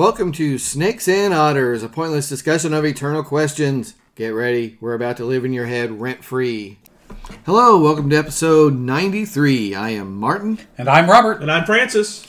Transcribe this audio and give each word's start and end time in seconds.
Welcome 0.00 0.32
to 0.32 0.56
Snakes 0.56 1.08
and 1.08 1.34
Otters, 1.34 1.82
a 1.82 1.88
pointless 1.90 2.26
discussion 2.26 2.72
of 2.72 2.86
eternal 2.86 3.22
questions. 3.22 3.96
Get 4.14 4.28
ready, 4.28 4.78
we're 4.80 4.94
about 4.94 5.18
to 5.18 5.26
live 5.26 5.44
in 5.44 5.52
your 5.52 5.66
head 5.66 6.00
rent 6.00 6.24
free. 6.24 6.78
Hello, 7.44 7.78
welcome 7.78 8.08
to 8.08 8.16
episode 8.16 8.72
93. 8.72 9.74
I 9.74 9.90
am 9.90 10.16
Martin. 10.16 10.58
And 10.78 10.88
I'm 10.88 11.10
Robert. 11.10 11.42
And 11.42 11.52
I'm 11.52 11.66
Francis. 11.66 12.26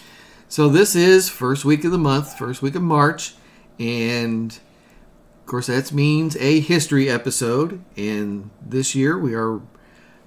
So, 0.49 0.68
this 0.68 0.97
is 0.97 1.29
first 1.29 1.63
week 1.63 1.86
of 1.86 1.93
the 1.93 1.97
month, 1.97 2.37
first 2.37 2.61
week 2.61 2.75
of 2.75 2.81
March, 2.81 3.36
and 3.79 4.51
of 4.51 5.45
course, 5.45 5.67
that 5.67 5.93
means 5.93 6.35
a 6.35 6.59
history 6.59 7.09
episode. 7.09 7.81
And 7.95 8.49
this 8.61 8.95
year 8.95 9.17
we 9.17 9.33
are 9.33 9.61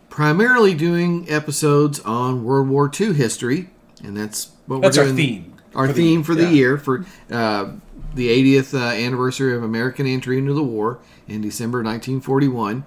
primarily 0.08 0.72
doing 0.72 1.28
episodes 1.28 2.00
on 2.00 2.42
World 2.42 2.70
War 2.70 2.90
II 2.98 3.12
history, 3.12 3.68
and 4.02 4.16
that's 4.16 4.50
what 4.64 4.80
That's 4.80 4.96
we're 4.96 5.04
doing. 5.04 5.16
That's 5.16 5.28
our 5.28 5.42
theme. 5.42 5.53
Our 5.74 5.86
For 5.88 5.92
the- 5.92 6.02
theme 6.02 6.22
for 6.22 6.34
the 6.34 6.44
yeah. 6.44 6.50
year 6.50 6.78
for 6.78 7.04
uh, 7.30 7.72
the 8.14 8.28
80th 8.28 8.74
uh, 8.74 8.78
anniversary 8.94 9.54
of 9.54 9.62
American 9.62 10.06
entry 10.06 10.38
into 10.38 10.52
the 10.54 10.62
war 10.62 10.98
in 11.26 11.40
December 11.40 11.78
1941. 11.78 12.84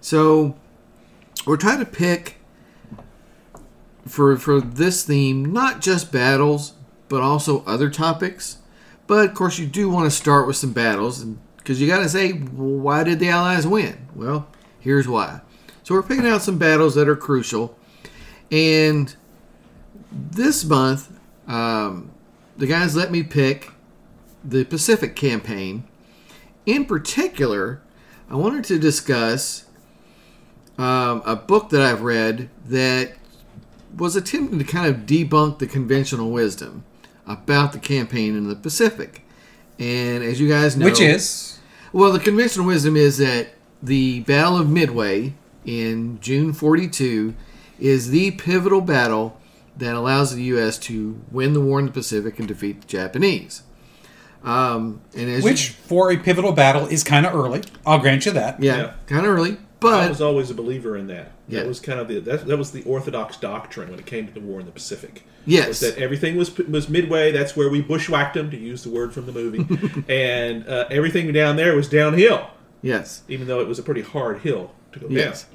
So 0.00 0.56
we're 1.46 1.56
trying 1.56 1.80
to 1.80 1.84
pick 1.84 2.36
for 4.06 4.36
for 4.36 4.60
this 4.60 5.04
theme 5.04 5.44
not 5.44 5.80
just 5.80 6.12
battles 6.12 6.74
but 7.08 7.22
also 7.22 7.64
other 7.66 7.90
topics. 7.90 8.58
But 9.06 9.28
of 9.28 9.34
course, 9.34 9.58
you 9.58 9.66
do 9.66 9.88
want 9.88 10.06
to 10.06 10.10
start 10.10 10.46
with 10.48 10.56
some 10.56 10.72
battles 10.72 11.24
because 11.58 11.80
you 11.80 11.86
got 11.86 12.00
to 12.00 12.08
say, 12.08 12.32
well, 12.32 12.80
why 12.80 13.04
did 13.04 13.20
the 13.20 13.28
Allies 13.28 13.64
win? 13.66 14.08
Well, 14.14 14.48
here's 14.80 15.06
why. 15.06 15.40
So 15.84 15.94
we're 15.94 16.02
picking 16.02 16.26
out 16.26 16.42
some 16.42 16.58
battles 16.58 16.96
that 16.96 17.08
are 17.08 17.14
crucial, 17.14 17.78
and 18.50 19.14
this 20.10 20.64
month, 20.64 21.15
um, 21.46 22.10
the 22.56 22.66
guys 22.66 22.96
let 22.96 23.10
me 23.10 23.22
pick 23.22 23.70
the 24.44 24.64
Pacific 24.64 25.16
campaign. 25.16 25.84
In 26.64 26.84
particular, 26.84 27.80
I 28.30 28.36
wanted 28.36 28.64
to 28.64 28.78
discuss 28.78 29.66
um, 30.78 31.22
a 31.24 31.36
book 31.36 31.70
that 31.70 31.82
I've 31.82 32.02
read 32.02 32.48
that 32.66 33.12
was 33.96 34.16
attempting 34.16 34.58
to 34.58 34.64
kind 34.64 34.86
of 34.86 35.02
debunk 35.02 35.58
the 35.58 35.66
conventional 35.66 36.30
wisdom 36.30 36.84
about 37.26 37.72
the 37.72 37.78
campaign 37.78 38.36
in 38.36 38.48
the 38.48 38.56
Pacific. 38.56 39.22
And 39.78 40.22
as 40.22 40.40
you 40.40 40.48
guys 40.48 40.76
know, 40.76 40.86
Which 40.86 41.00
is 41.00 41.58
well, 41.92 42.12
the 42.12 42.20
conventional 42.20 42.66
wisdom 42.66 42.96
is 42.96 43.18
that 43.18 43.48
the 43.82 44.20
Battle 44.20 44.58
of 44.58 44.68
Midway 44.68 45.34
in 45.64 46.20
June 46.20 46.52
42 46.52 47.34
is 47.78 48.10
the 48.10 48.32
pivotal 48.32 48.80
battle 48.80 49.40
that 49.76 49.94
allows 49.94 50.34
the 50.34 50.42
U.S. 50.44 50.78
to 50.78 51.20
win 51.30 51.52
the 51.52 51.60
war 51.60 51.78
in 51.78 51.86
the 51.86 51.92
Pacific 51.92 52.38
and 52.38 52.48
defeat 52.48 52.80
the 52.82 52.86
Japanese. 52.86 53.62
Um, 54.44 55.00
and 55.16 55.28
as 55.28 55.42
which 55.42 55.70
for 55.70 56.12
a 56.12 56.16
pivotal 56.16 56.52
battle 56.52 56.86
is 56.86 57.02
kind 57.02 57.26
of 57.26 57.34
early. 57.34 57.62
I'll 57.84 57.98
grant 57.98 58.26
you 58.26 58.32
that. 58.32 58.62
yeah, 58.62 58.76
Yeah. 58.76 58.92
kind 59.06 59.26
of 59.26 59.32
early, 59.32 59.56
But 59.80 60.04
I 60.04 60.08
was 60.08 60.20
always 60.22 60.50
a 60.50 60.54
believer 60.54 60.96
in 60.96 61.08
that. 61.08 61.32
Yeah. 61.48 61.60
That 61.60 61.68
was 61.68 61.80
kind 61.80 61.98
of 62.00 62.08
the 62.08 62.20
that, 62.20 62.46
that 62.46 62.56
was 62.56 62.70
the 62.70 62.82
orthodox 62.84 63.36
doctrine 63.36 63.90
when 63.90 63.98
it 63.98 64.06
came 64.06 64.26
to 64.26 64.32
the 64.32 64.40
war 64.40 64.60
in 64.60 64.66
the 64.66 64.72
Pacific. 64.72 65.24
Yes. 65.46 65.68
was 65.68 65.80
that 65.80 65.98
everything 65.98 66.36
was 66.36 66.56
was 66.58 66.88
midway. 66.88 67.32
That's 67.32 67.56
where 67.56 67.68
we 67.68 67.80
bushwhacked 67.82 68.34
them, 68.34 68.50
to 68.50 68.56
use 68.56 68.82
the 68.84 68.90
word 68.90 69.12
from 69.12 69.26
the 69.26 69.32
movie, 69.32 70.04
and 70.12 70.66
uh, 70.68 70.86
everything 70.90 71.32
down 71.32 71.56
there 71.56 71.74
was 71.76 71.88
downhill, 71.88 72.50
yes, 72.82 73.22
even 73.28 73.46
though 73.46 73.60
it 73.60 73.68
was 73.68 73.78
a 73.78 73.82
pretty 73.84 74.02
hard 74.02 74.38
hill 74.40 74.72
to 74.92 74.98
go 74.98 75.06
yes, 75.08 75.44
down. 75.44 75.52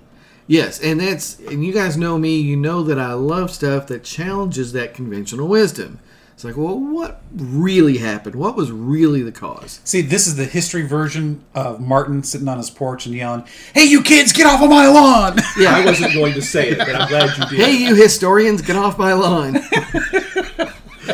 Yes, 0.52 0.80
and 0.82 1.00
that's 1.00 1.40
and 1.40 1.64
you 1.66 1.74
guys 1.74 1.96
know 1.98 2.18
me. 2.18 2.40
You 2.40 2.56
know 2.58 2.84
that 2.84 3.00
I 3.00 3.14
love 3.14 3.50
stuff 3.52 3.88
that 3.88 4.04
challenges 4.04 4.74
that 4.74 4.94
conventional 4.94 5.48
wisdom. 5.48 6.00
It's 6.34 6.44
like, 6.44 6.58
well, 6.58 6.80
what 6.80 7.22
really 7.36 8.00
happened? 8.00 8.34
What 8.34 8.56
was 8.56 8.72
really 8.72 9.22
the 9.22 9.32
cause? 9.32 9.80
See, 9.84 10.02
this 10.02 10.26
is 10.26 10.38
the 10.38 10.45
history 10.45 10.82
version 10.88 11.44
of 11.54 11.80
Martin 11.80 12.23
sitting 12.23 12.48
on 12.48 12.58
his 12.58 12.72
porch 12.72 13.06
and 13.06 13.14
yelling, 13.14 13.44
"Hey, 13.76 13.84
you 13.86 14.02
kids, 14.02 14.34
get 14.34 14.48
off 14.48 14.61
of 14.64 14.70
my 14.70 14.88
lawn!" 14.88 15.38
Yeah, 15.58 15.76
I 15.76 15.86
wasn't 15.86 16.14
going 16.16 16.34
to 16.34 16.42
say 16.42 16.70
it, 16.72 16.78
but 16.80 16.95
I'm 16.95 17.08
glad 17.08 17.38
you 17.38 17.45
did. 17.45 17.60
Hey, 17.66 17.76
you 17.78 17.94
historians, 17.95 18.61
get 18.64 18.76
off 18.76 18.98
my 18.98 19.14
lawn. 19.14 19.54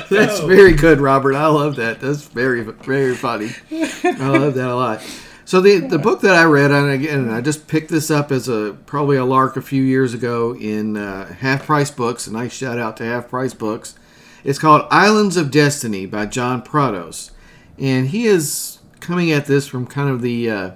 That's 0.09 0.39
Oh. 0.39 0.47
very 0.47 0.73
good, 0.73 1.01
Robert. 1.01 1.33
I 1.35 1.47
love 1.47 1.75
that. 1.77 1.99
That's 1.99 2.23
very, 2.27 2.61
very 2.63 3.15
funny. 3.15 3.51
I 3.71 4.29
love 4.29 4.53
that 4.55 4.69
a 4.69 4.75
lot. 4.75 5.01
So 5.47 5.61
the 5.61 5.77
the 5.77 5.97
book 5.97 6.19
that 6.23 6.35
I 6.35 6.43
read, 6.43 6.71
and 6.71 6.91
again, 6.91 7.29
I 7.29 7.39
just 7.39 7.69
picked 7.69 7.89
this 7.89 8.11
up 8.11 8.33
as 8.33 8.49
a 8.49 8.75
probably 8.85 9.15
a 9.15 9.23
lark 9.23 9.55
a 9.55 9.61
few 9.61 9.81
years 9.81 10.13
ago 10.13 10.53
in 10.53 10.97
uh, 10.97 11.35
Half 11.35 11.67
Price 11.67 11.89
Books. 11.89 12.27
A 12.27 12.33
nice 12.33 12.51
shout 12.51 12.77
out 12.77 12.97
to 12.97 13.05
Half 13.05 13.29
Price 13.29 13.53
Books. 13.53 13.95
It's 14.43 14.59
called 14.59 14.85
Islands 14.91 15.37
of 15.37 15.49
Destiny 15.49 16.05
by 16.05 16.25
John 16.25 16.61
Prados, 16.61 17.31
and 17.79 18.09
he 18.09 18.25
is 18.25 18.79
coming 18.99 19.31
at 19.31 19.45
this 19.45 19.67
from 19.67 19.87
kind 19.87 20.09
of 20.09 20.21
the 20.21 20.51
uh, 20.51 20.71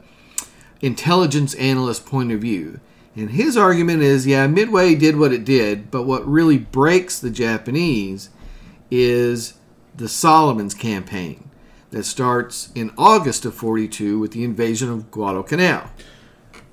intelligence 0.80 1.54
analyst 1.56 2.06
point 2.06 2.32
of 2.32 2.40
view. 2.40 2.80
And 3.14 3.32
his 3.32 3.58
argument 3.58 4.04
is 4.04 4.26
yeah, 4.26 4.48
Midway 4.48 4.96
did 4.96 5.18
what 5.18 5.34
it 5.34 5.44
did, 5.44 5.92
but 5.92 6.04
what 6.04 6.26
really 6.26 6.58
breaks 6.58 7.20
the 7.20 7.30
Japanese 7.30 8.30
is 8.90 9.56
the 9.98 10.08
Solomons 10.08 10.74
campaign 10.74 11.51
that 11.92 12.04
starts 12.04 12.70
in 12.74 12.92
August 12.98 13.46
of 13.46 13.54
42 13.54 14.20
with 14.20 14.32
the 14.32 14.44
invasion 14.44 14.90
of 14.90 15.12
Guadalcanal. 15.12 15.84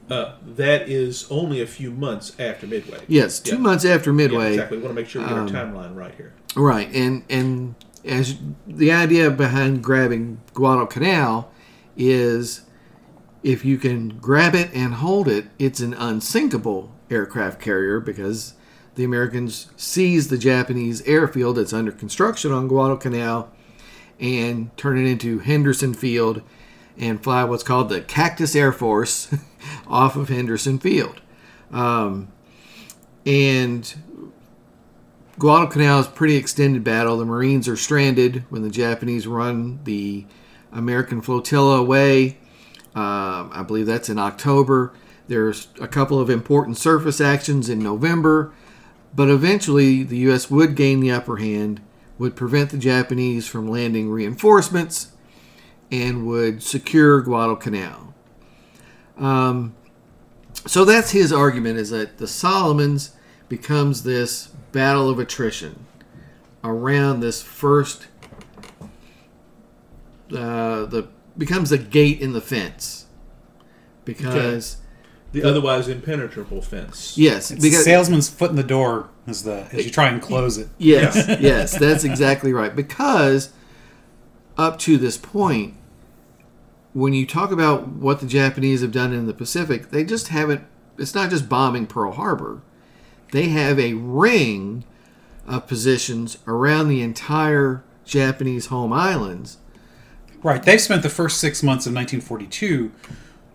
Uh, 0.09 0.37
that 0.43 0.89
is 0.89 1.27
only 1.31 1.61
a 1.61 1.67
few 1.67 1.91
months 1.91 2.33
after 2.39 2.67
Midway. 2.67 2.99
Yes, 3.09 3.39
two 3.41 3.57
Yeah. 3.57 3.61
months 3.61 3.85
after 3.85 4.13
Midway. 4.13 4.47
Um, 4.47 4.53
exactly. 4.55 4.77
We 4.79 4.83
want 4.85 4.97
to 4.97 5.03
make 5.03 5.09
sure 5.11 5.23
we 5.23 5.29
get 5.29 5.37
our 5.39 5.47
timeline 5.49 5.95
right 5.95 6.15
here. 6.17 6.33
Right, 6.57 6.89
and 6.95 7.25
and 7.29 7.75
as 8.07 8.37
the 8.67 8.91
idea 8.91 9.31
behind 9.31 9.83
grabbing 9.85 10.41
Guadalcanal 10.55 11.51
is 11.97 12.63
if 13.43 13.65
you 13.67 13.77
can 13.77 14.17
grab 14.21 14.55
it 14.55 14.71
and 14.73 14.95
hold 14.95 15.29
it, 15.29 15.47
it's 15.59 15.81
an 15.81 15.93
unsinkable 15.95 16.95
aircraft 17.11 17.61
carrier 17.61 18.01
because 18.01 18.55
the 18.95 19.05
Americans 19.05 19.67
seize 19.77 20.29
the 20.29 20.39
Japanese 20.39 21.03
airfield 21.03 21.57
that's 21.57 21.73
under 21.75 21.93
construction 21.93 22.51
on 22.51 22.67
Guadalcanal 22.67 23.51
and 24.21 24.77
turn 24.77 24.99
it 24.99 25.09
into 25.09 25.39
Henderson 25.39 25.95
Field 25.95 26.43
and 26.97 27.23
fly 27.23 27.45
what's 27.45 27.63
called 27.63 27.89
the 27.89 28.01
Cactus 28.01 28.57
Air 28.57 28.73
Force 28.73 29.35
off 29.87 30.17
of 30.17 30.29
Henderson 30.29 30.79
Field. 30.79 31.21
Um, 31.71 32.33
and 33.25 33.95
Guadalcanal 35.39 36.01
is 36.01 36.09
pretty 36.09 36.37
extended 36.37 36.83
battle. 36.83 37.19
The 37.19 37.25
Marines 37.25 37.69
are 37.69 37.77
stranded 37.77 38.45
when 38.49 38.63
the 38.63 38.71
Japanese 38.71 39.27
run 39.27 39.81
the 39.85 40.27
American 40.73 41.21
flotilla 41.21 41.79
away. 41.79 42.39
Um, 42.95 43.51
I 43.53 43.63
believe 43.67 43.87
that's 43.87 44.09
in 44.09 44.19
October. 44.19 44.93
There's 45.29 45.69
a 45.81 45.87
couple 45.87 46.19
of 46.19 46.31
important 46.31 46.79
surface 46.79 47.21
actions 47.21 47.69
in 47.69 47.79
November, 47.79 48.53
but 49.15 49.29
eventually 49.29 50.03
the 50.03 50.17
U.S. 50.19 50.51
would 50.51 50.75
gain 50.75 51.01
the 51.01 51.13
upper 51.13 51.37
hand, 51.37 51.81
would 52.19 52.35
prevent 52.37 52.71
the 52.71 52.79
Japanese 52.79 53.47
from 53.47 53.69
landing 53.69 54.11
reinforcements, 54.11 55.13
and 55.91 56.27
would 56.27 56.63
secure 56.63 57.21
Guadalcanal. 57.23 58.15
Um, 59.17 59.75
so 60.67 60.85
that's 60.85 61.13
his 61.13 61.33
argument: 61.33 61.79
is 61.79 61.91
that 61.91 62.19
the 62.19 62.27
Solomons 62.29 63.13
becomes 63.49 64.03
this 64.03 64.49
battle 64.73 65.09
of 65.09 65.19
attrition 65.19 65.87
around 66.63 67.21
this 67.21 67.41
first 67.43 68.09
uh, 70.33 70.85
the 70.85 71.09
becomes 71.37 71.73
a 71.73 71.79
gate 71.79 72.21
in 72.21 72.33
the 72.33 72.41
fence 72.41 73.07
because 74.05 74.79
The 75.33 75.43
otherwise 75.43 75.89
impenetrable 75.89 76.61
fence. 76.61 77.17
yes 77.17 77.51
It's 77.51 77.63
because 77.63 77.85
salesman's 77.85 78.29
foot 78.29 78.51
in 78.51 78.57
the 78.57 78.63
door 78.63 79.09
as 79.29 79.43
the 79.45 79.67
as 79.73 79.85
you 79.85 79.91
try 79.91 80.09
and 80.09 80.21
close 80.23 80.59
it. 80.59 80.69
yes 80.79 81.17
yes 81.41 81.77
that's 81.79 82.05
exactly 82.05 82.53
right 82.53 82.75
because 82.75 83.53
up 84.57 84.79
to 84.79 84.97
this 84.99 85.17
point 85.17 85.75
when 86.95 87.13
you 87.13 87.27
talk 87.27 87.51
about 87.53 87.87
what 87.89 88.21
the 88.21 88.27
Japanese 88.27 88.81
have 88.81 88.93
done 88.93 89.13
in 89.13 89.27
the 89.27 89.35
Pacific 89.35 89.91
they 89.91 90.05
just 90.05 90.29
haven't 90.29 90.63
it's 90.97 91.15
not 91.15 91.31
just 91.31 91.49
bombing 91.49 91.87
Pearl 91.87 92.13
Harbor 92.13 92.61
they 93.33 93.49
have 93.51 93.79
a 93.79 93.95
ring 93.95 94.85
of 95.47 95.67
positions 95.67 96.39
around 96.47 96.89
the 96.89 97.03
entire 97.03 97.85
Japanese 98.05 98.67
home 98.67 98.93
islands 98.93 99.59
Right. 100.41 100.63
They've 100.63 100.81
spent 100.81 101.03
the 101.03 101.09
first 101.09 101.41
six 101.41 101.65
months 101.65 101.85
of 101.87 101.95
1942 101.95 102.93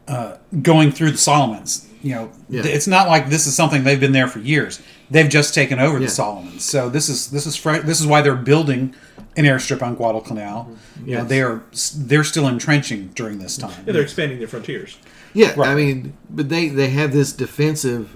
uh, 0.09 0.35
going 0.61 0.91
through 0.91 1.11
the 1.11 1.17
Solomons. 1.17 1.87
You 2.01 2.15
know, 2.15 2.31
Yeah. 2.49 2.63
it's 2.65 2.87
not 2.87 3.07
like 3.07 3.29
this 3.29 3.47
is 3.47 3.55
something 3.55 3.85
they've 3.85 4.01
been 4.01 4.11
there 4.11 4.27
for 4.27 4.39
years. 4.39 4.81
They've 5.13 5.29
just 5.29 5.53
taken 5.53 5.79
over 5.79 5.97
Yeah. 5.99 6.07
the 6.07 6.11
Solomons. 6.11 6.65
So 6.65 6.89
this 6.89 7.07
is 7.07 7.29
this 7.29 7.45
is 7.45 7.55
fr- 7.55 7.77
this 7.77 8.01
is 8.01 8.07
why 8.07 8.21
they're 8.21 8.35
building 8.35 8.93
an 9.37 9.45
airstrip 9.45 9.81
on 9.81 9.95
Guadalcanal. 9.95 10.69
You 11.05 11.17
know, 11.17 11.23
they 11.23 11.41
are 11.41 11.63
they're 11.97 12.23
still 12.23 12.47
entrenching 12.47 13.09
during 13.15 13.39
this 13.39 13.55
time. 13.57 13.83
Yeah, 13.85 13.93
they're 13.93 14.01
expanding 14.03 14.39
their 14.39 14.47
frontiers. 14.47 14.97
Yeah, 15.33 15.53
Right. 15.55 15.69
I 15.69 15.75
mean, 15.75 16.13
but 16.29 16.49
they 16.49 16.67
they 16.69 16.89
have 16.89 17.13
this 17.13 17.31
defensive 17.31 18.09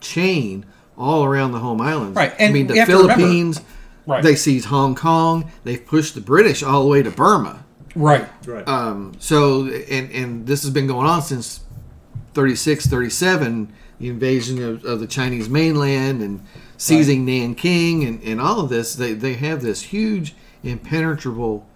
chain 0.00 0.64
all 0.96 1.24
around 1.24 1.52
the 1.52 1.58
home 1.58 1.80
islands. 1.80 2.16
Right, 2.16 2.32
I 2.40 2.50
mean, 2.50 2.66
the 2.66 2.74
you 2.74 2.82
remember- 2.82 3.14
Philippines, 3.14 3.60
Right. 4.06 4.22
They 4.24 4.34
seized 4.34 4.64
Hong 4.66 4.94
Kong. 4.96 5.52
They've 5.62 5.84
pushed 5.86 6.14
the 6.16 6.20
British 6.20 6.62
all 6.64 6.82
the 6.82 6.88
way 6.88 7.02
to 7.02 7.10
Burma. 7.10 7.64
Right. 7.94 8.26
Right. 8.46 8.66
Um, 8.66 9.12
so, 9.20 9.66
and, 9.66 10.10
and 10.10 10.46
this 10.46 10.62
has 10.62 10.70
been 10.72 10.86
going 10.88 11.06
on 11.06 11.22
since 11.22 11.60
36, 12.34 12.86
37, 12.86 13.72
the 14.00 14.08
invasion 14.08 14.62
of, 14.62 14.84
of 14.84 14.98
the 14.98 15.06
Chinese 15.06 15.48
mainland 15.48 16.22
and 16.22 16.44
seizing 16.76 17.24
Nanking 17.24 18.04
and, 18.04 18.22
and 18.22 18.40
all 18.40 18.58
of 18.60 18.68
this. 18.70 18.94
They, 18.94 19.12
they 19.12 19.34
have 19.34 19.62
this 19.62 19.82
huge, 19.82 20.34
impenetrable 20.62 21.66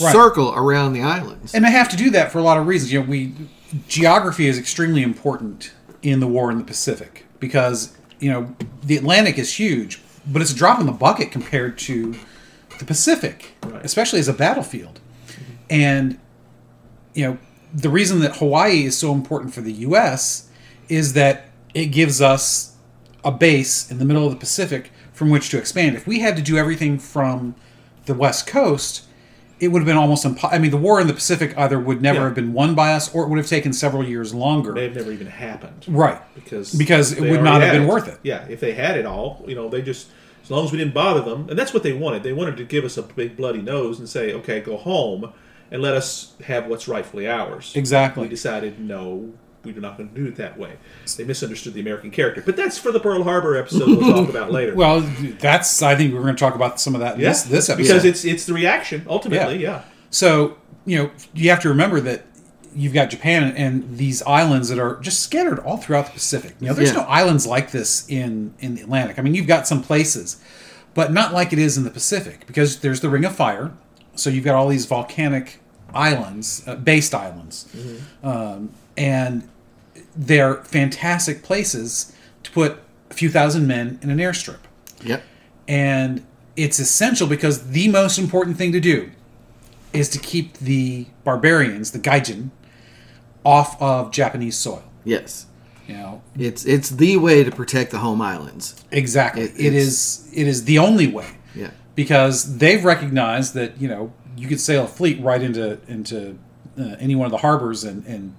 Right. 0.00 0.12
circle 0.12 0.54
around 0.54 0.94
the 0.94 1.02
islands. 1.02 1.54
and 1.54 1.64
they 1.64 1.70
have 1.70 1.88
to 1.90 1.96
do 1.96 2.08
that 2.10 2.32
for 2.32 2.38
a 2.38 2.42
lot 2.42 2.56
of 2.56 2.66
reasons. 2.66 2.92
You 2.92 3.02
know, 3.02 3.08
we 3.10 3.34
geography 3.88 4.46
is 4.48 4.58
extremely 4.58 5.02
important 5.02 5.72
in 6.02 6.18
the 6.20 6.26
war 6.26 6.50
in 6.50 6.56
the 6.58 6.64
Pacific 6.64 7.26
because 7.40 7.94
you 8.18 8.30
know 8.32 8.56
the 8.82 8.96
Atlantic 8.96 9.38
is 9.38 9.52
huge, 9.54 10.00
but 10.26 10.40
it's 10.40 10.50
a 10.50 10.54
drop 10.56 10.80
in 10.80 10.86
the 10.86 10.92
bucket 10.92 11.30
compared 11.30 11.76
to 11.80 12.14
the 12.78 12.84
Pacific, 12.86 13.52
Right. 13.64 13.84
especially 13.84 14.18
as 14.18 14.28
a 14.28 14.32
battlefield. 14.32 14.98
And 15.68 16.18
you 17.12 17.24
know, 17.26 17.38
the 17.74 17.90
reason 17.90 18.20
that 18.20 18.36
Hawaii 18.38 18.84
is 18.84 18.96
so 18.96 19.12
important 19.12 19.52
for 19.52 19.60
the 19.60 19.72
U.S. 19.72 20.48
is 20.88 21.12
that 21.12 21.49
it 21.74 21.86
gives 21.86 22.20
us 22.20 22.76
a 23.24 23.30
base 23.32 23.90
in 23.90 23.98
the 23.98 24.04
middle 24.04 24.24
of 24.26 24.30
the 24.32 24.38
Pacific 24.38 24.90
from 25.12 25.30
which 25.30 25.50
to 25.50 25.58
expand. 25.58 25.96
If 25.96 26.06
we 26.06 26.20
had 26.20 26.36
to 26.36 26.42
do 26.42 26.56
everything 26.56 26.98
from 26.98 27.54
the 28.06 28.14
West 28.14 28.46
Coast, 28.46 29.04
it 29.60 29.68
would 29.68 29.80
have 29.80 29.86
been 29.86 29.96
almost 29.98 30.24
impossible. 30.24 30.54
I 30.56 30.58
mean, 30.58 30.70
the 30.70 30.78
war 30.78 31.00
in 31.00 31.06
the 31.06 31.12
Pacific 31.12 31.52
either 31.58 31.78
would 31.78 32.00
never 32.00 32.20
Yeah. 32.20 32.24
have 32.24 32.34
been 32.34 32.54
won 32.54 32.74
by 32.74 32.92
us, 32.94 33.14
or 33.14 33.24
it 33.24 33.28
would 33.28 33.36
have 33.38 33.46
taken 33.46 33.72
several 33.74 34.02
years 34.02 34.32
longer. 34.32 34.72
may 34.72 34.84
have 34.84 34.94
never 34.96 35.12
even 35.12 35.26
happened. 35.26 35.84
Right. 35.86 36.18
because 36.34 36.72
Because 36.74 37.12
it 37.12 37.20
would 37.20 37.42
not 37.42 37.60
have 37.60 37.72
been 37.72 37.86
worth 37.86 38.08
it. 38.08 38.18
Yeah, 38.22 38.46
if 38.48 38.60
they 38.60 38.72
had 38.72 38.96
it 38.96 39.04
all, 39.04 39.44
you 39.46 39.54
know, 39.54 39.68
they 39.68 39.82
just 39.82 40.08
as 40.42 40.50
long 40.50 40.64
as 40.64 40.72
we 40.72 40.78
didn't 40.78 40.94
bother 40.94 41.20
them, 41.20 41.46
and 41.50 41.58
that's 41.58 41.74
what 41.74 41.82
they 41.82 41.92
wanted. 41.92 42.22
They 42.22 42.32
wanted 42.32 42.56
to 42.56 42.64
give 42.64 42.84
us 42.84 42.96
a 42.96 43.02
big 43.02 43.36
bloody 43.36 43.60
nose 43.60 43.98
and 43.98 44.08
say, 44.08 44.32
"Okay, 44.32 44.60
go 44.60 44.78
home 44.78 45.30
and 45.70 45.82
let 45.82 45.94
us 45.94 46.32
have 46.46 46.66
what's 46.66 46.88
rightfully 46.88 47.28
ours." 47.28 47.72
Exactly. 47.76 48.22
We 48.22 48.28
decided 48.30 48.80
no. 48.80 49.28
We're 49.64 49.78
not 49.78 49.98
going 49.98 50.08
to 50.08 50.14
do 50.14 50.26
it 50.26 50.36
that 50.36 50.56
way. 50.58 50.72
They 51.16 51.24
misunderstood 51.24 51.74
the 51.74 51.80
American 51.80 52.10
character, 52.10 52.42
but 52.44 52.56
that's 52.56 52.78
for 52.78 52.92
the 52.92 53.00
Pearl 53.00 53.22
Harbor 53.24 53.56
episode 53.56 53.88
we'll 53.88 54.10
talk 54.12 54.28
about 54.30 54.50
later. 54.50 54.74
Well, 54.74 55.00
that's. 55.38 55.82
I 55.82 55.94
think 55.96 56.14
we're 56.14 56.22
going 56.22 56.34
to 56.34 56.40
talk 56.40 56.54
about 56.54 56.80
some 56.80 56.94
of 56.94 57.00
that 57.02 57.16
in 57.16 57.20
yeah, 57.20 57.28
this 57.28 57.42
this 57.42 57.68
episode. 57.68 57.86
because 57.88 58.04
it's 58.06 58.24
it's 58.24 58.46
the 58.46 58.54
reaction 58.54 59.04
ultimately. 59.08 59.58
Yeah, 59.62 59.82
So, 60.10 60.56
you 60.86 60.96
know, 60.98 61.10
you 61.34 61.50
have 61.50 61.60
to 61.60 61.68
remember 61.68 62.00
that 62.00 62.24
you've 62.74 62.94
got 62.94 63.10
Japan 63.10 63.52
and 63.56 63.98
these 63.98 64.22
islands 64.22 64.68
that 64.70 64.78
are 64.78 64.98
just 65.00 65.20
scattered 65.22 65.58
all 65.58 65.76
throughout 65.76 66.06
the 66.06 66.12
Pacific. 66.12 66.54
You 66.60 66.68
know, 66.68 66.74
there's 66.74 66.90
Yeah. 66.92 67.02
no 67.02 67.08
islands 67.08 67.46
like 67.46 67.70
this 67.70 68.08
in 68.08 68.54
in 68.60 68.76
the 68.76 68.80
Atlantic. 68.82 69.18
I 69.18 69.22
mean, 69.22 69.34
you've 69.34 69.46
got 69.48 69.66
some 69.66 69.82
places, 69.82 70.36
but 70.94 71.12
not 71.12 71.34
like 71.34 71.52
it 71.52 71.58
is 71.58 71.76
in 71.76 71.84
the 71.84 71.90
Pacific 71.90 72.46
because 72.46 72.78
there's 72.78 73.00
the 73.00 73.10
Ring 73.10 73.26
of 73.26 73.34
Fire. 73.36 73.72
So 74.14 74.30
you've 74.30 74.44
got 74.44 74.54
all 74.54 74.68
these 74.68 74.86
volcanic 74.86 75.60
islands, 75.92 76.62
uh, 76.66 76.76
based 76.76 77.14
islands, 77.14 77.66
um, 78.22 78.70
and 79.00 79.48
they're 80.14 80.56
fantastic 80.64 81.42
places 81.42 82.12
to 82.42 82.50
put 82.50 82.78
a 83.10 83.14
few 83.14 83.30
thousand 83.30 83.66
men 83.66 83.98
in 84.02 84.10
an 84.10 84.18
airstrip 84.18 84.58
Yep. 85.02 85.22
and 85.66 86.24
it's 86.56 86.78
essential 86.78 87.26
because 87.26 87.68
the 87.70 87.88
most 87.88 88.18
important 88.18 88.58
thing 88.58 88.72
to 88.72 88.80
do 88.80 89.10
is 89.92 90.08
to 90.10 90.18
keep 90.18 90.58
the 90.58 91.06
barbarians, 91.24 91.90
the 91.92 91.98
gaijin, 91.98 92.50
off 93.44 93.80
of 93.80 94.12
Japanese 94.12 94.56
soil. 94.56 94.82
Yes. 95.04 95.46
You 95.88 95.94
know 95.94 96.22
It's 96.38 96.64
it's 96.66 96.90
the 96.90 97.16
way 97.16 97.42
to 97.42 97.50
protect 97.50 97.90
the 97.90 97.98
home 97.98 98.20
islands. 98.20 98.74
exactly. 98.92 99.42
It- 99.44 99.54
it 99.58 99.74
is 99.74 100.28
it 100.34 100.46
is 100.46 100.64
the 100.64 100.78
only 100.78 101.06
way 101.06 101.26
Yeah. 101.54 101.70
because 101.96 102.58
they've 102.58 102.84
recognized 102.84 103.54
that 103.54 103.80
you 103.80 103.88
know 103.88 104.12
you 104.36 104.46
could 104.46 104.60
sail 104.60 104.84
a 104.84 104.88
fleet 104.88 105.20
right 105.22 105.42
into 105.42 105.78
into 105.88 106.36
uh, 106.78 106.94
any 107.00 107.14
one 107.16 107.26
of 107.26 107.32
the 107.32 107.38
harbors 107.38 107.82
and, 107.84 108.04
in 108.06 108.34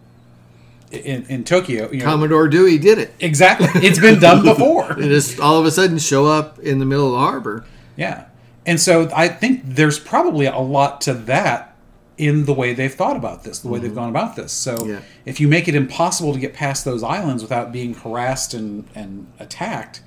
in, 0.92 1.26
in 1.28 1.44
Tokyo. 1.44 1.90
You 1.92 2.00
know, 2.00 2.06
Commodore 2.06 2.48
Dewey 2.48 2.78
did 2.78 2.98
it. 3.00 3.14
exactly. 3.20 3.68
It's 3.86 4.00
been 4.00 4.20
done 4.20 4.44
before. 4.44 4.94
It 5.00 5.08
just 5.10 5.40
all 5.40 5.60
of 5.60 5.66
a 5.66 5.72
sudden 5.72 5.98
show 5.98 6.26
up 6.28 6.60
in 6.60 6.80
the 6.80 6.86
middle 6.86 7.08
of 7.08 7.14
the 7.14 7.20
harbor. 7.20 7.66
Yeah. 7.96 8.26
And 8.66 8.80
so 8.80 9.10
I 9.16 9.28
think 9.28 9.62
there's 9.66 10.00
probably 10.00 10.46
a 10.46 10.58
lot 10.60 11.02
to 11.02 11.14
that 11.14 11.76
in 12.18 12.46
the 12.46 12.54
way 12.54 12.74
they've 12.74 12.94
thought 12.94 13.16
about 13.16 13.44
this, 13.44 13.60
the 13.60 13.68
way 13.68 13.80
they've 13.80 13.96
gone 13.96 14.10
about 14.10 14.36
this. 14.36 14.52
So 14.52 14.78
Mm-hmm. 14.78 14.90
Yeah. 14.92 15.00
if 15.26 15.40
you 15.40 15.48
make 15.48 15.68
it 15.68 15.74
impossible 15.76 16.34
to 16.34 16.40
get 16.40 16.54
past 16.54 16.86
those 16.86 17.02
islands 17.04 17.42
without 17.42 17.72
being 17.72 17.94
harassed 17.96 18.54
and, 18.54 18.88
and 18.94 19.26
attacked, 19.40 20.02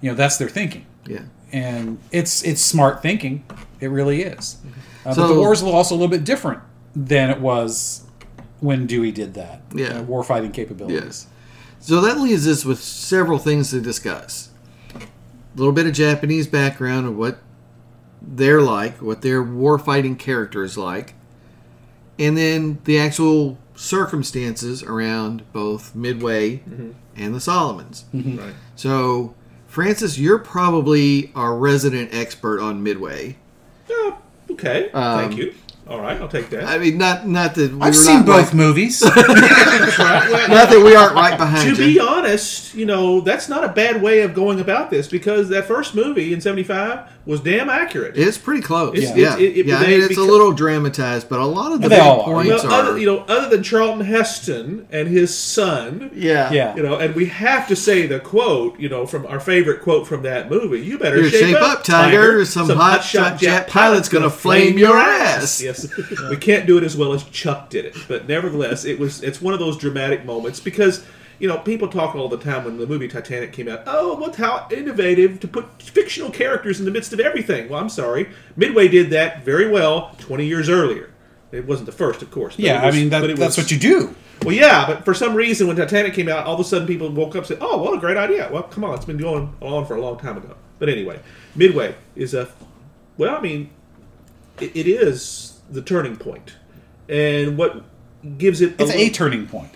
you 0.00 0.10
know, 0.10 0.14
that's 0.14 0.36
their 0.36 0.48
thinking. 0.48 0.86
Yeah. 1.06 1.22
And 1.50 1.98
it's 2.12 2.42
it's 2.44 2.60
smart 2.60 3.02
thinking. 3.02 3.44
It 3.80 3.88
really 3.88 4.22
is. 4.22 4.58
Uh, 5.06 5.14
but 5.16 5.26
the 5.28 5.34
war 5.34 5.52
is 5.52 5.62
also 5.62 5.94
a 5.94 5.96
little 5.96 6.10
bit 6.10 6.22
different 6.24 6.60
than 6.94 7.30
it 7.30 7.40
was 7.40 8.06
when 8.60 8.86
Dewey 8.86 9.12
did 9.12 9.34
that. 9.34 9.62
Yeah. 9.74 9.98
Uh, 9.98 10.02
war 10.02 10.22
fighting 10.24 10.52
capabilities. 10.52 11.02
Yes. 11.04 11.26
So 11.80 12.00
that 12.00 12.18
leaves 12.18 12.46
us 12.48 12.64
with 12.64 12.80
several 12.82 13.38
things 13.38 13.70
to 13.70 13.80
discuss. 13.80 14.50
A 14.94 15.00
little 15.56 15.72
bit 15.72 15.86
of 15.86 15.92
Japanese 15.92 16.46
background 16.46 17.06
of 17.06 17.16
what 17.16 17.38
they're 18.20 18.60
like, 18.62 19.00
what 19.00 19.22
their 19.22 19.42
war 19.42 19.78
fighting 19.78 20.16
character 20.16 20.62
is 20.64 20.76
like, 20.76 21.14
and 22.18 22.36
then 22.36 22.78
the 22.84 22.98
actual 22.98 23.58
circumstances 23.76 24.82
around 24.82 25.44
both 25.52 25.94
Midway 25.94 26.62
and 27.16 27.34
the 27.34 27.40
Solomons. 27.40 28.04
right. 28.12 28.54
So, 28.74 29.34
Francis, 29.68 30.18
you're 30.18 30.38
probably 30.40 31.30
our 31.36 31.56
resident 31.56 32.12
expert 32.12 32.60
on 32.60 32.82
Midway. 32.82 33.36
Yeah, 33.88 34.16
okay, 34.50 34.90
Um, 34.90 35.18
thank 35.28 35.36
you. 35.38 35.54
All 35.88 36.00
right, 36.00 36.20
I'll 36.20 36.28
take 36.28 36.50
that. 36.50 36.64
I 36.64 36.76
mean, 36.76 36.98
not 36.98 37.26
not 37.26 37.54
that 37.54 37.72
we 37.72 37.80
I've 37.80 37.96
seen 37.96 38.22
both 38.24 38.46
right- 38.48 38.54
movies. 38.54 39.02
Right. 39.02 39.14
Well, 39.98 40.48
not 40.48 40.70
that 40.70 40.82
we 40.84 40.94
aren't 40.94 41.14
right 41.14 41.36
behind 41.38 41.74
to 41.76 41.82
you. 41.82 41.94
be 41.94 42.00
honest, 42.00 42.74
you 42.74 42.84
know, 42.86 43.20
that's 43.20 43.48
not 43.48 43.64
a 43.64 43.68
bad 43.68 44.00
way 44.02 44.20
of 44.20 44.34
going 44.34 44.60
about 44.60 44.90
this 44.90 45.08
because 45.08 45.48
that 45.48 45.64
first 45.64 45.94
movie 45.94 46.32
in 46.32 46.40
'75 46.40 47.10
was 47.28 47.40
damn 47.40 47.68
accurate. 47.68 48.16
It's 48.16 48.38
pretty 48.38 48.62
close. 48.62 48.96
It's- 48.96 49.14
yeah, 49.16 49.34
it's- 49.34 49.38
it- 49.40 49.56
it- 49.58 49.66
yeah. 49.66 49.78
I 49.78 49.82
they- 49.82 49.88
mean, 49.90 49.98
it's 50.00 50.08
because- 50.08 50.24
a 50.26 50.30
little 50.30 50.50
dramatized, 50.52 51.28
but 51.28 51.38
a 51.40 51.44
lot 51.44 51.72
of 51.72 51.82
the 51.82 51.90
big 51.90 51.98
all 52.00 52.22
are. 52.22 52.24
points 52.42 52.64
well, 52.64 52.72
are. 52.72 52.80
other, 52.88 52.98
you 52.98 53.04
know, 53.06 53.22
other 53.28 53.50
than 53.50 53.62
Charlton 53.62 54.00
Heston 54.06 54.86
and 54.90 55.08
his 55.08 55.36
son, 55.36 56.10
yeah, 56.14 56.50
Yeah. 56.50 56.74
you 56.74 56.82
know, 56.82 56.96
and 56.96 57.14
we 57.14 57.26
have 57.26 57.68
to 57.68 57.76
say 57.76 58.06
the 58.06 58.18
quote, 58.18 58.80
you 58.80 58.88
know, 58.88 59.04
from 59.06 59.26
our 59.26 59.40
favorite 59.40 59.82
quote 59.82 60.06
from 60.08 60.22
that 60.22 60.50
movie. 60.50 60.80
You 60.80 60.98
better 60.98 61.20
Here, 61.22 61.30
shape, 61.30 61.56
up, 61.60 61.84
Tiger. 61.84 62.44
Some 62.46 62.68
hotshot 62.68 63.38
jet 63.38 63.68
pilot's 63.68 64.08
gonna 64.08 64.30
flame 64.30 64.78
your 64.78 64.96
ass. 64.96 65.60
Yes, 65.62 65.86
we 66.30 66.36
can't 66.36 66.66
do 66.66 66.78
it 66.78 66.82
as 66.82 66.96
well 66.96 67.12
as 67.12 67.24
Chuck 67.24 67.68
did 67.68 67.84
it, 67.84 67.94
but 68.08 68.26
nevertheless, 68.26 68.84
it 68.86 68.98
was. 68.98 69.22
It's 69.22 69.42
one 69.42 69.52
of 69.52 69.60
those 69.60 69.76
dramatic 69.76 70.24
moments 70.24 70.60
because. 70.60 71.02
You 71.38 71.46
know, 71.48 71.58
people 71.58 71.86
talk 71.88 72.14
all 72.16 72.28
the 72.28 72.36
time 72.38 72.64
when 72.64 72.78
the 72.78 72.86
movie 72.86 73.06
Titanic 73.06 73.52
came 73.52 73.68
out. 73.68 73.82
Oh, 73.86 74.16
what 74.16 74.34
how 74.36 74.66
innovative 74.72 75.38
to 75.40 75.48
put 75.48 75.80
fictional 75.80 76.30
characters 76.30 76.80
in 76.80 76.84
the 76.84 76.90
midst 76.90 77.12
of 77.12 77.20
everything. 77.20 77.68
Well, 77.68 77.80
I'm 77.80 77.88
sorry, 77.88 78.30
Midway 78.56 78.88
did 78.88 79.10
that 79.10 79.44
very 79.44 79.68
well 79.68 80.14
20 80.18 80.44
years 80.44 80.68
earlier. 80.68 81.10
It 81.52 81.64
wasn't 81.66 81.86
the 81.86 81.92
first, 81.92 82.22
of 82.22 82.30
course. 82.30 82.56
but 82.56 82.64
yeah, 82.64 82.84
was- 82.84 82.94
I 82.94 82.98
mean 82.98 83.08
that, 83.10 83.36
that's 83.36 83.56
what 83.56 83.70
you 83.70 83.78
do. 83.78 84.14
well, 84.44 84.54
yeah, 84.54 84.86
but 84.86 85.04
for 85.04 85.14
some 85.14 85.34
reason, 85.34 85.66
when 85.66 85.76
Titanic 85.76 86.12
came 86.14 86.28
out, 86.28 86.44
all 86.44 86.54
of 86.54 86.60
a 86.60 86.64
sudden 86.64 86.86
people 86.86 87.08
woke 87.10 87.30
up 87.30 87.36
and 87.36 87.46
said, 87.46 87.58
"Oh, 87.60 87.78
what 87.78 87.94
a 87.94 87.98
great 87.98 88.16
idea!" 88.16 88.48
Well, 88.52 88.64
come 88.64 88.84
on, 88.84 88.94
it's 88.96 89.04
been 89.06 89.16
going 89.16 89.54
on 89.60 89.86
for 89.86 89.94
a 89.96 90.00
long 90.00 90.18
time 90.18 90.36
ago. 90.36 90.56
But 90.78 90.88
anyway, 90.88 91.20
Midway 91.54 91.94
is 92.16 92.34
a 92.34 92.48
well, 93.16 93.34
I 93.36 93.40
mean, 93.40 93.70
it, 94.60 94.76
it 94.76 94.86
is 94.88 95.60
the 95.70 95.82
turning 95.82 96.16
point, 96.16 96.54
and 97.08 97.56
what 97.56 97.82
gives 98.38 98.60
it 98.60 98.72
It's 98.80 98.92
a 98.92 98.96
little- 98.96 99.14
turning 99.14 99.46
point. 99.46 99.70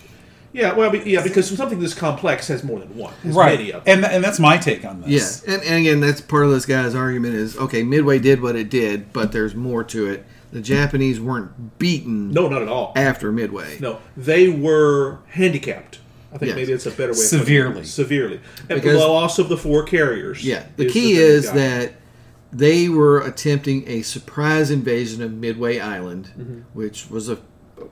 Yeah, 0.52 0.72
well, 0.74 0.90
but- 0.90 1.06
yeah, 1.06 1.22
because 1.22 1.48
something 1.56 1.80
this 1.80 1.94
complex 1.94 2.48
has 2.48 2.62
more 2.64 2.78
than 2.78 2.94
one, 2.96 3.14
There's 3.22 3.36
many 3.36 3.72
of 3.72 3.84
them. 3.84 4.04
And 4.04 4.04
and 4.12 4.24
that's 4.24 4.38
my 4.38 4.56
take 4.58 4.84
on 4.84 5.02
Yeah, 5.06 5.18
this. 5.18 5.42
and, 5.44 5.62
and 5.62 5.74
again, 5.80 6.00
that's 6.00 6.20
part 6.20 6.44
of 6.44 6.50
this 6.50 6.66
guy's 6.66 6.94
argument 6.94 7.34
is 7.34 7.56
okay. 7.56 7.82
Midway 7.82 8.18
did 8.18 8.40
what 8.42 8.56
it 8.56 8.68
did, 8.70 9.12
but 9.12 9.32
there's 9.32 9.54
more 9.54 9.82
to 9.84 10.06
it. 10.06 10.24
The 10.52 10.60
Japanese 10.60 11.18
weren't 11.18 11.78
beaten 11.78 12.30
No, 12.30 12.46
not 12.48 12.60
at 12.60 12.68
all. 12.68 12.92
after 12.94 13.32
Midway. 13.32 13.78
No, 13.80 14.00
they 14.16 14.48
were 14.50 15.18
handicapped. 15.28 15.98
I 16.34 16.38
think 16.38 16.48
Yes. 16.50 16.56
maybe 16.56 16.72
it's 16.72 16.86
a 16.86 16.90
better 16.90 17.04
way. 17.04 17.10
Of 17.10 17.16
Severely. 17.16 17.68
putting 17.72 17.82
it. 17.84 17.86
severely, 17.88 18.40
and 18.68 18.80
Because- 18.80 18.98
the 19.00 19.06
loss 19.06 19.38
of 19.38 19.48
the 19.48 19.56
four 19.56 19.82
carriers. 19.84 20.44
Yeah, 20.44 20.64
the 20.76 20.86
is 20.86 20.92
key 20.92 21.14
thing 21.14 21.22
is 21.24 21.44
got. 21.46 21.54
that 21.56 21.92
they 22.52 22.88
were 22.88 23.20
attempting 23.20 23.84
a 23.86 24.02
surprise 24.02 24.70
invasion 24.70 25.22
of 25.22 25.32
Midway 25.32 25.78
Island, 25.78 26.30
Mm-hmm. 26.38 26.58
which 26.74 27.10
was 27.10 27.28
a 27.30 27.38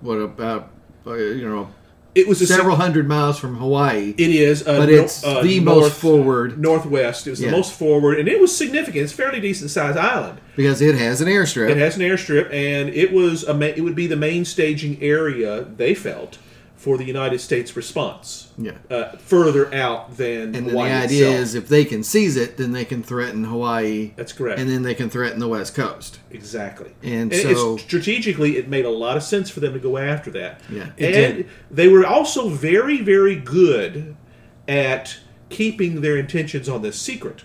what 0.00 0.17
about 0.17 0.71
uh, 1.07 1.14
you 1.14 1.47
know 1.49 1.69
it 2.14 2.26
was 2.26 2.40
a 2.43 2.47
several 2.47 2.76
hundred 2.76 3.07
miles 3.07 3.38
from 3.38 3.57
Hawaii. 3.57 4.14
It 4.19 4.31
is, 4.31 4.67
uh, 4.67 4.79
But 4.79 4.88
no- 4.88 4.95
it's 5.02 5.23
uh, 5.25 5.43
the 5.43 5.61
north- 5.61 5.79
most 5.83 5.93
forward. 6.00 6.59
northwest. 6.61 7.26
It 7.26 7.31
was 7.31 7.40
Yeah. 7.40 7.50
the 7.50 7.57
most 7.57 7.73
forward, 7.73 8.19
and 8.19 8.29
it 8.29 8.40
was 8.40 8.55
significant. 8.55 9.05
It's 9.05 9.12
a 9.12 9.17
fairly 9.17 9.40
decent 9.40 9.71
sized 9.71 9.97
island. 9.99 10.38
because 10.57 10.83
it 10.83 10.95
has 10.97 11.21
an 11.23 11.29
airstrip. 11.29 11.71
It 11.71 11.76
has 11.79 11.97
an 11.97 12.02
airstrip, 12.02 12.52
and 12.52 12.90
it 12.90 13.12
was 13.12 13.45
a 13.45 13.55
ma- 13.55 13.67
it 13.67 13.81
would 13.83 13.95
be 13.95 14.07
the 14.07 14.17
main 14.17 14.45
staging 14.45 14.99
area 15.00 15.64
they 15.76 15.95
felt 15.95 16.37
for 16.81 16.97
the 16.97 17.05
United 17.05 17.39
States 17.39 17.77
response. 17.77 18.51
Yeah. 18.57 18.73
Uh, 18.91 19.11
further 19.19 19.73
out 19.75 20.17
than 20.17 20.55
And 20.55 20.71
Hawaii 20.71 20.89
the 20.89 20.97
idea 20.97 21.27
itself. 21.29 21.41
is 21.43 21.55
if 21.55 21.69
they 21.69 21.85
can 21.85 22.03
seize 22.03 22.39
it, 22.39 22.57
then 22.57 22.73
they 22.73 22.87
can 22.87 23.03
threaten 23.03 23.45
Hawaii. 23.45 24.13
That's 24.17 24.33
correct. 24.33 24.59
And 24.59 24.71
then 24.71 24.81
they 24.83 24.95
can 24.95 25.11
threaten 25.11 25.41
the 25.41 25.47
West 25.49 25.75
Coast. 25.75 26.21
Exactly. 26.31 26.93
And 27.03 27.31
it's- 27.35 27.55
so- 27.55 27.77
strategically, 27.77 28.57
it 28.57 28.67
made 28.71 28.87
a 28.87 28.91
lot 28.91 29.19
of 29.19 29.23
sense 29.23 29.51
for 29.51 29.61
them 29.61 29.75
to 29.75 29.79
go 29.79 29.99
after 29.99 30.31
that. 30.31 30.63
Yeah, 30.71 30.87
it 30.97 31.15
and 31.15 31.37
did. 31.37 31.49
they 31.71 31.87
were 31.89 32.07
also 32.07 32.49
very, 32.49 33.03
very 33.03 33.35
good 33.37 34.17
at 34.67 35.19
keeping 35.51 36.01
their 36.01 36.17
intentions 36.17 36.67
on 36.67 36.81
this 36.81 36.99
secret. 36.99 37.45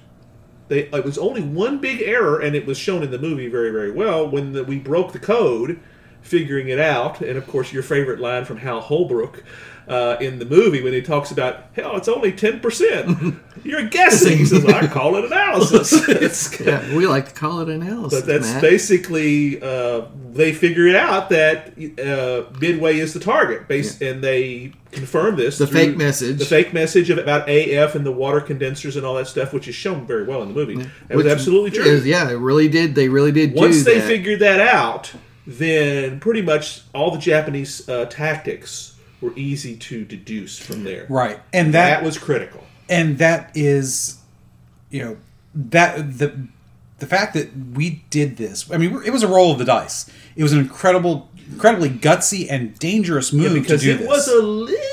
They, 0.69 0.83
it 0.93 1.03
was 1.03 1.17
only 1.17 1.41
one 1.41 1.79
big 1.79 2.01
error, 2.01 2.39
and 2.39 2.55
it 2.55 2.65
was 2.65 2.77
shown 2.77 3.03
in 3.03 3.11
the 3.11 3.19
movie 3.19 3.49
very, 3.49 3.69
very 3.71 3.91
well 3.91 4.25
when 4.29 4.53
the, 4.53 4.63
we 4.63 4.79
broke 4.79 5.11
the 5.11 5.19
code, 5.19 5.77
figuring 6.25 6.67
it 6.69 6.79
out. 6.79 7.21
And 7.21 7.37
of 7.37 7.47
course, 7.47 7.71
your 7.71 7.83
favorite 7.83 8.19
line 8.19 8.45
from 8.45 8.57
Hal 8.57 8.81
Holbrook 8.81 9.43
uh, 9.87 10.17
in 10.19 10.39
the 10.39 10.45
movie 10.45 10.81
when 10.81 10.93
he 10.93 11.01
talks 11.01 11.29
about, 11.31 11.65
hell, 11.73 11.95
it's 11.95 12.07
only 12.07 12.31
10%. 12.33 13.39
You're 13.63 13.87
guessing. 13.87 14.39
He 14.39 14.45
says, 14.45 14.65
I 14.65 14.87
call 14.87 15.15
it 15.15 15.25
analysis. 15.25 16.59
Yeah, 16.65 16.95
we 16.95 17.05
like 17.07 17.27
to 17.29 17.33
call 17.33 17.59
it 17.61 17.69
analysis. 17.69 18.19
but 18.21 18.27
that's 18.27 18.53
Matt. 18.53 18.61
basically 18.61 19.61
uh, 19.61 20.05
they 20.33 20.53
figured 20.53 20.95
out 20.95 21.29
that 21.29 21.67
uh, 21.99 22.51
Midway 22.59 22.97
is 22.97 23.13
the 23.13 23.19
target, 23.19 23.67
based, 23.67 24.01
and 24.01 24.23
they 24.23 24.73
confirm 24.91 25.35
this. 25.35 25.57
The 25.59 25.67
fake 25.67 25.97
message. 25.97 26.39
the 26.39 26.45
fake 26.45 26.73
message 26.73 27.09
of 27.11 27.17
about 27.19 27.47
AF 27.49 27.93
and 27.95 28.05
the 28.05 28.11
water 28.11 28.41
condensers 28.41 28.95
and 28.95 29.05
all 29.05 29.15
that 29.15 29.27
stuff, 29.27 29.53
which 29.53 29.67
is 29.67 29.75
shown 29.75 30.05
very 30.07 30.23
well 30.25 30.41
in 30.41 30.47
the 30.49 30.53
movie. 30.55 30.89
That 31.07 31.17
was 31.17 31.27
absolutely 31.27 31.71
true. 31.71 31.83
is- 31.85 32.05
yeah, 32.05 32.29
it 32.29 32.35
really 32.35 32.67
did. 32.67 32.95
They 32.95 33.09
really 33.09 33.31
did 33.31 33.53
Once 33.53 33.83
they 33.83 33.99
that. 33.99 34.07
figured 34.07 34.39
that 34.39 34.59
out, 34.59 35.11
then 35.47 36.19
pretty 36.19 36.41
much 36.41 36.81
all 36.93 37.11
the 37.11 37.19
Japanese 37.19 37.87
uh, 37.87 38.05
tactics 38.05 38.95
were 39.21 39.33
easy 39.35 39.75
to 39.77 40.03
deduce 40.05 40.57
from 40.59 40.83
there. 40.83 41.05
Right. 41.09 41.39
And 41.53 41.73
That 41.73 41.97
that, 41.99 42.03
was 42.03 42.17
critical. 42.17 42.63
and 42.89 43.17
that 43.19 43.51
is 43.55 44.17
you 44.91 45.03
know 45.03 45.17
that 45.55 46.17
the 46.19 46.47
the 46.99 47.05
fact 47.07 47.33
that 47.33 47.49
we 47.73 48.03
did 48.09 48.37
this 48.37 48.69
i 48.71 48.77
mean 48.77 49.01
it 49.03 49.09
was 49.11 49.23
a 49.23 49.27
roll 49.27 49.51
of 49.51 49.57
the 49.57 49.65
dice 49.65 50.09
it 50.35 50.43
was 50.43 50.53
an 50.53 50.59
incredible 50.59 51.27
incredibly 51.51 51.89
gutsy 51.89 52.45
and 52.49 52.77
dangerous 52.79 53.33
move 53.33 53.53
Because 53.53 53.81
to 53.81 53.87
do 53.87 53.93
it 53.95 53.97
this 53.99 54.07
was 54.07 54.27
a 54.27 54.41
little 54.41 54.84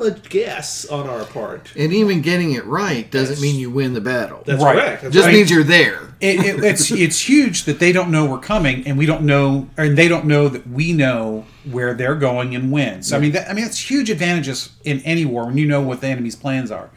of 0.00 0.16
a 0.16 0.18
guess 0.28 0.84
on 0.86 1.08
our 1.08 1.24
part. 1.24 1.72
and 1.76 1.92
even 1.92 2.20
getting 2.22 2.52
it 2.52 2.64
right 2.64 3.10
doesn't 3.10 3.36
That's- 3.36 3.42
mean 3.42 3.60
you 3.60 3.70
win 3.70 3.94
the 3.94 4.00
battle. 4.00 4.42
That's 4.46 4.62
Right. 4.62 4.74
correct. 4.76 5.02
That's 5.02 5.14
just 5.14 5.26
right. 5.26 5.34
means 5.34 5.50
you're 5.50 5.62
there. 5.64 6.14
it, 6.20 6.40
it, 6.44 6.64
it's 6.64 6.90
it's 7.06 7.20
huge 7.28 7.64
that 7.64 7.78
they 7.78 7.92
don't 7.92 8.10
know 8.10 8.26
we're 8.26 8.38
coming 8.38 8.86
and 8.86 8.98
we 8.98 9.06
don't 9.06 9.22
know 9.22 9.68
and 9.76 9.96
they 9.96 10.08
don't 10.08 10.26
know 10.26 10.48
that 10.48 10.66
we 10.68 10.92
know 10.92 11.46
where 11.70 11.94
they're 11.94 12.14
going 12.14 12.54
and 12.54 12.70
when 12.72 13.02
so 13.02 13.16
i 13.16 13.20
mean 13.20 13.32
that, 13.32 13.48
i 13.50 13.52
mean 13.54 13.64
it's 13.64 13.78
huge 13.90 14.08
advantages 14.10 14.70
in 14.84 15.00
any 15.00 15.24
war 15.24 15.46
when 15.46 15.56
you 15.58 15.66
know 15.66 15.80
what 15.80 16.00
the 16.00 16.06
enemy's 16.06 16.36
plans 16.36 16.70
are 16.70 16.90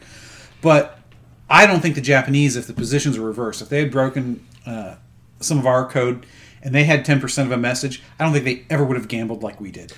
but 0.62 0.98
i 1.50 1.66
don't 1.66 1.80
think 1.80 1.94
the 1.94 2.00
japanese 2.00 2.56
if 2.56 2.66
the 2.66 2.72
positions 2.72 3.18
were 3.18 3.26
reversed 3.26 3.60
if 3.62 3.68
they 3.68 3.78
had 3.80 3.90
broken 3.90 4.44
uh, 4.66 4.94
some 5.40 5.58
of 5.58 5.66
our 5.66 5.86
code 5.88 6.24
and 6.62 6.74
they 6.74 6.84
had 6.84 7.04
10% 7.04 7.42
of 7.44 7.50
a 7.52 7.56
message 7.56 8.02
i 8.18 8.24
don't 8.24 8.32
think 8.32 8.44
they 8.44 8.64
ever 8.70 8.84
would 8.84 8.96
have 8.96 9.08
gambled 9.08 9.42
like 9.42 9.60
we 9.60 9.70
did 9.70 9.92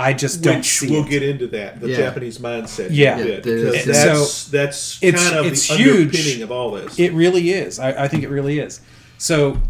i 0.00 0.12
just 0.12 0.42
don't 0.42 0.58
Which 0.58 0.66
see 0.78 0.90
we'll 0.90 1.04
it. 1.04 1.10
get 1.10 1.22
into 1.22 1.46
that 1.48 1.80
the 1.80 1.88
Yeah. 1.90 1.96
Japanese 1.96 2.38
mindset. 2.38 2.88
Yeah. 2.90 3.18
a 3.18 3.24
bit, 3.24 3.28
Yeah, 3.28 3.36
because 3.36 3.84
there's- 3.84 3.86
that's 3.94 4.44
that's 4.46 4.98
It's- 5.02 5.22
kind 5.28 5.38
of 5.38 5.46
it's 5.46 5.68
the 5.68 5.74
huge. 5.76 6.06
underpinning 6.14 6.42
of 6.42 6.50
all 6.52 6.70
this. 6.72 6.98
It 6.98 7.12
really 7.12 7.50
is. 7.50 7.78
I, 7.78 8.04
I 8.04 8.08
think 8.08 8.22
it 8.24 8.30
really 8.30 8.58
is. 8.58 8.80
So, 9.18 9.60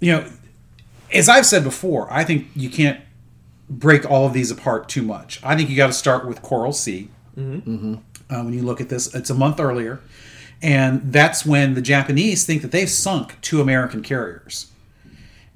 you 0.00 0.12
know, 0.12 0.24
as 1.12 1.28
I've 1.28 1.46
said 1.46 1.62
before, 1.64 2.06
I 2.10 2.24
think 2.24 2.48
you 2.56 2.68
can't 2.70 3.00
break 3.70 4.10
all 4.10 4.26
of 4.26 4.32
these 4.32 4.50
apart 4.50 4.88
too 4.88 5.02
much. 5.02 5.40
I 5.42 5.56
think 5.56 5.68
you 5.70 5.76
got 5.76 5.86
to 5.88 5.92
start 5.92 6.26
with 6.26 6.42
Coral 6.42 6.72
Sea. 6.72 7.08
Mm-hmm. 7.38 7.94
Uh, 8.30 8.42
when 8.42 8.52
you 8.54 8.62
look 8.62 8.80
at 8.80 8.88
this, 8.88 9.14
it's 9.14 9.30
a 9.30 9.34
month 9.34 9.58
earlier, 9.60 10.00
and 10.62 11.12
that's 11.12 11.46
when 11.46 11.74
the 11.74 11.80
Japanese 11.82 12.44
think 12.44 12.62
that 12.62 12.72
they've 12.72 12.90
sunk 12.90 13.36
two 13.40 13.60
American 13.60 14.02
carriers, 14.02 14.66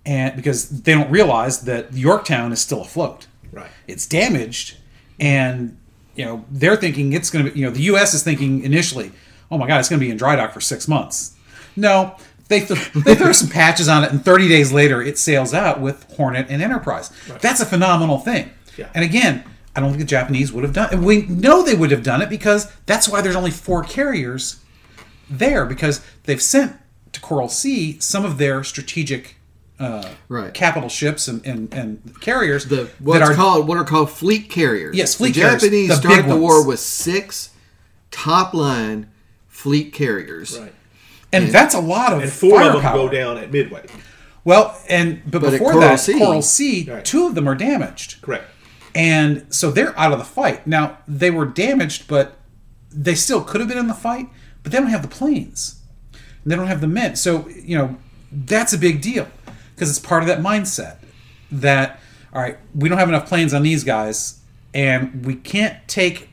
and 0.06 0.36
because 0.36 0.68
they 0.82 0.92
don't 0.94 1.10
realize 1.10 1.62
that 1.62 1.92
Yorktown 1.92 2.52
is 2.52 2.60
still 2.60 2.80
afloat 2.82 3.26
right. 3.52 3.70
it's 3.86 4.06
damaged 4.06 4.76
and 5.20 5.76
you 6.14 6.24
know 6.24 6.44
they're 6.50 6.76
thinking 6.76 7.12
it's 7.12 7.30
going 7.30 7.44
to 7.44 7.50
be 7.52 7.58
you 7.60 7.64
know 7.66 7.70
the 7.72 7.82
us 7.84 8.12
is 8.14 8.22
thinking 8.22 8.62
initially 8.62 9.12
oh 9.50 9.58
my 9.58 9.66
god 9.66 9.78
it's 9.80 9.88
going 9.88 10.00
to 10.00 10.04
be 10.04 10.10
in 10.10 10.16
dry 10.16 10.34
dock 10.36 10.52
for 10.52 10.60
six 10.60 10.88
months 10.88 11.36
no 11.76 12.16
they, 12.48 12.60
th- 12.60 12.92
they 12.92 13.14
throw 13.14 13.32
some 13.32 13.48
patches 13.48 13.88
on 13.88 14.04
it 14.04 14.10
and 14.10 14.22
30 14.24 14.48
days 14.48 14.72
later 14.72 15.00
it 15.00 15.16
sails 15.18 15.54
out 15.54 15.80
with 15.80 16.02
hornet 16.16 16.46
and 16.50 16.60
enterprise 16.62 17.10
that's 17.40 17.60
a 17.60 17.66
phenomenal 17.66 18.18
thing 18.18 18.50
Yeah. 18.76 18.90
and 18.94 19.04
again 19.04 19.44
i 19.76 19.80
don't 19.80 19.90
think 19.90 20.00
the 20.00 20.06
japanese 20.06 20.52
would 20.52 20.64
have 20.64 20.72
done 20.74 20.92
it 20.92 20.98
we 20.98 21.22
know 21.26 21.62
they 21.62 21.74
would 21.74 21.90
have 21.90 22.02
done 22.02 22.20
it 22.20 22.28
because 22.28 22.70
that's 22.86 23.08
why 23.08 23.20
there's 23.22 23.36
only 23.36 23.50
four 23.50 23.82
carriers 23.84 24.60
there 25.30 25.64
because 25.64 26.04
they've 26.24 26.42
sent 26.42 26.76
to 27.12 27.20
coral 27.20 27.48
sea 27.48 27.98
some 28.00 28.24
of 28.24 28.36
their 28.38 28.62
strategic 28.64 29.36
uh, 29.82 30.08
Right. 30.28 30.54
capital 30.54 30.88
ships 30.88 31.28
and, 31.28 31.44
and, 31.46 31.72
and 31.74 32.20
carriers 32.20 32.66
The 32.66 32.76
that 32.84 32.90
what's 33.00 33.28
are 33.30 33.34
called 33.34 33.66
what 33.68 33.78
are 33.78 33.84
called 33.84 34.10
fleet 34.10 34.48
carriers. 34.50 34.96
Yes, 34.96 35.14
fleet 35.14 35.34
the 35.34 35.40
carriers, 35.40 35.62
Japanese 35.62 35.88
the 35.88 35.96
start 35.96 36.16
big 36.16 36.26
the 36.26 36.36
war 36.36 36.66
with 36.66 36.80
six 36.80 37.50
top 38.10 38.54
line 38.54 39.08
fleet 39.48 39.92
carriers. 39.92 40.58
Right. 40.58 40.72
and 41.32 41.48
that's 41.48 41.74
a 41.74 41.80
lot 41.80 42.12
of 42.12 42.22
And 42.22 42.30
four 42.32 42.60
of 42.62 42.72
them 42.72 42.82
firepower. 42.82 42.96
go 42.96 43.08
down 43.08 43.38
at 43.38 43.50
Midway. 43.50 43.86
Well, 44.44 44.76
and 44.88 45.22
but, 45.24 45.40
But 45.42 45.50
before 45.52 45.72
Coral 45.72 45.88
that, 45.88 46.00
Sea- 46.00 46.18
Coral 46.18 46.42
Sea, 46.42 46.88
Right. 46.90 47.04
two 47.04 47.26
of 47.26 47.34
them 47.34 47.48
are 47.48 47.54
damaged, 47.54 48.20
Correct. 48.22 48.44
and 48.94 49.46
so 49.50 49.70
they're 49.70 49.96
out 49.98 50.12
of 50.12 50.18
the 50.18 50.24
fight. 50.24 50.66
Now 50.66 50.98
they 51.06 51.30
were 51.30 51.46
damaged, 51.46 52.08
but 52.08 52.36
they 52.90 53.14
still 53.14 53.42
could 53.42 53.60
have 53.60 53.68
been 53.68 53.78
in 53.78 53.86
the 53.86 53.94
fight. 53.94 54.28
But 54.62 54.72
they 54.72 54.78
don't 54.78 54.88
have 54.88 55.02
the 55.02 55.08
planes, 55.08 55.76
and 56.12 56.50
they 56.52 56.56
don't 56.56 56.66
have 56.68 56.80
the 56.80 56.86
men. 56.88 57.14
So 57.16 57.48
you 57.48 57.76
know 57.78 57.96
that's 58.32 58.72
a 58.72 58.78
big 58.78 59.00
deal 59.00 59.26
because 59.82 59.90
it's 59.90 60.06
part 60.06 60.22
of 60.22 60.28
that 60.28 60.38
mindset 60.38 60.98
that 61.50 61.98
all 62.32 62.40
right, 62.40 62.56
we 62.72 62.88
don't 62.88 62.98
have 62.98 63.08
enough 63.08 63.26
planes 63.26 63.52
on 63.52 63.64
these 63.64 63.82
guys, 63.82 64.40
and 64.72 65.26
we 65.26 65.34
can't 65.34 65.76
take 65.88 66.28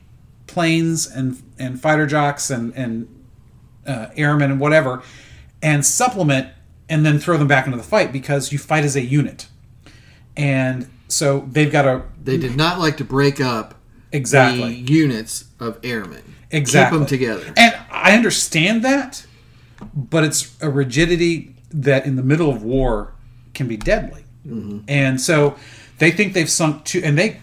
planes 0.46 1.08
and 1.08 1.42
and 1.58 1.82
fighter 1.82 2.06
jocks 2.06 2.52
and 2.52 2.72
and 2.76 3.08
uh, 3.88 4.10
airmen 4.16 4.52
and 4.52 4.60
whatever, 4.60 5.02
and 5.64 5.84
supplement 5.84 6.50
and 6.90 7.04
then 7.04 7.18
throw 7.18 7.40
them 7.40 7.48
back 7.48 7.66
into 7.66 7.76
the 7.76 7.84
fight 7.84 8.12
because 8.12 8.52
you 8.52 8.60
fight 8.60 8.84
as 8.84 8.96
a 8.96 9.02
unit. 9.02 9.48
And 10.38 10.88
so 11.08 11.48
they've 11.52 11.72
got 11.72 11.82
to 11.84 12.04
They 12.24 12.38
did 12.38 12.56
not 12.56 12.78
like 12.78 12.98
to 12.98 13.04
break 13.04 13.42
up 13.42 13.74
exactly 14.12 14.76
units 14.76 15.46
of 15.60 15.80
airmen. 15.84 16.36
exactly 16.52 17.00
Keep 17.00 17.00
them 17.00 17.08
together. 17.08 17.54
And 17.58 17.76
I 17.90 18.16
understand 18.16 18.84
that, 18.86 19.26
but 19.96 20.24
it's 20.24 20.56
a 20.62 20.70
rigidity 20.70 21.56
that 21.72 22.06
in 22.06 22.16
the 22.16 22.24
middle 22.24 22.52
of 22.52 22.62
war 22.62 23.16
can 23.60 23.68
be 23.68 23.78
deadly. 23.78 24.24
Mm-hmm. 24.48 24.80
And 24.88 25.20
so 25.20 25.56
they 26.00 26.12
think 26.12 26.34
they've 26.34 26.50
sunk 26.50 26.86
two, 26.86 27.02
and 27.04 27.18
they 27.18 27.42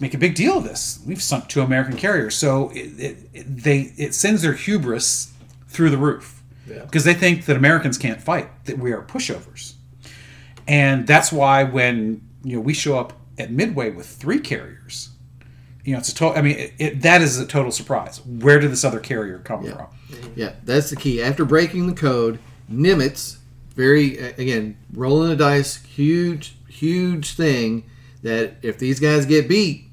make 0.00 0.12
a 0.12 0.18
big 0.18 0.34
deal 0.34 0.58
of 0.58 0.64
this. 0.64 1.00
We've 1.06 1.22
sunk 1.22 1.48
two 1.48 1.62
American 1.62 1.96
carriers, 1.96 2.34
so 2.34 2.70
it, 2.70 2.98
it, 3.00 3.16
it, 3.32 3.56
they 3.62 3.92
it 3.96 4.12
sends 4.14 4.42
their 4.42 4.52
hubris 4.54 5.32
through 5.68 5.90
the 5.90 5.96
roof 5.98 6.42
Yeah. 6.68 6.84
because 6.84 7.04
they 7.04 7.14
think 7.14 7.46
that 7.46 7.56
Americans 7.56 7.96
can't 7.96 8.20
fight, 8.20 8.48
that 8.64 8.78
we 8.78 8.92
are 8.92 9.02
pushovers, 9.02 9.74
and 10.66 11.06
that's 11.06 11.30
why 11.32 11.62
when 11.62 12.20
you 12.42 12.56
know 12.56 12.60
we 12.60 12.74
show 12.74 12.98
up 12.98 13.12
at 13.38 13.52
Midway 13.52 13.90
with 13.90 14.06
three 14.08 14.40
carriers, 14.40 15.10
you 15.84 15.92
know 15.92 16.00
it's 16.00 16.08
a 16.08 16.14
total. 16.14 16.36
I 16.36 16.42
mean, 16.42 16.56
it, 16.58 16.72
it, 16.78 17.02
that 17.02 17.22
is 17.22 17.38
a 17.38 17.46
total 17.46 17.70
surprise. 17.70 18.20
Where 18.26 18.58
did 18.58 18.72
this 18.72 18.84
other 18.84 19.00
carrier 19.00 19.38
come 19.38 19.62
from? 19.64 19.86
Yeah, 20.34 20.54
that's 20.64 20.90
the 20.90 20.96
key. 20.96 21.22
After 21.22 21.44
breaking 21.44 21.86
the 21.86 21.94
code, 21.94 22.40
Nimitz, 22.68 23.38
very 23.72 24.18
again 24.18 24.76
rolling 24.92 25.30
the 25.30 25.36
dice, 25.36 25.82
huge, 25.82 26.54
huge 26.68 27.34
thing. 27.34 27.84
That 28.22 28.54
if 28.62 28.78
these 28.78 29.00
guys 29.00 29.26
get 29.26 29.48
beat, 29.48 29.86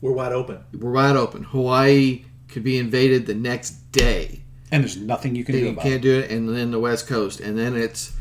We're 0.00 0.12
wide 0.12 0.32
open. 0.32 0.58
we're 0.76 0.90
wide 0.90 1.14
open. 1.16 1.44
Hawaii 1.44 2.24
could 2.48 2.64
be 2.64 2.76
invaded 2.78 3.26
the 3.26 3.34
next 3.34 3.92
day. 3.92 4.40
And 4.72 4.82
there's 4.82 4.96
nothing 4.96 5.34
you 5.36 5.44
can 5.44 5.54
do 5.54 5.60
You 5.60 5.68
about 5.70 5.82
can't 5.82 5.94
it. 5.96 6.02
do 6.02 6.18
it, 6.20 6.30
and 6.30 6.48
then 6.48 6.70
the 6.72 6.78
West 6.80 7.06
Coast, 7.06 7.38
and 7.40 7.56
then 7.58 7.76
it's 7.76 8.12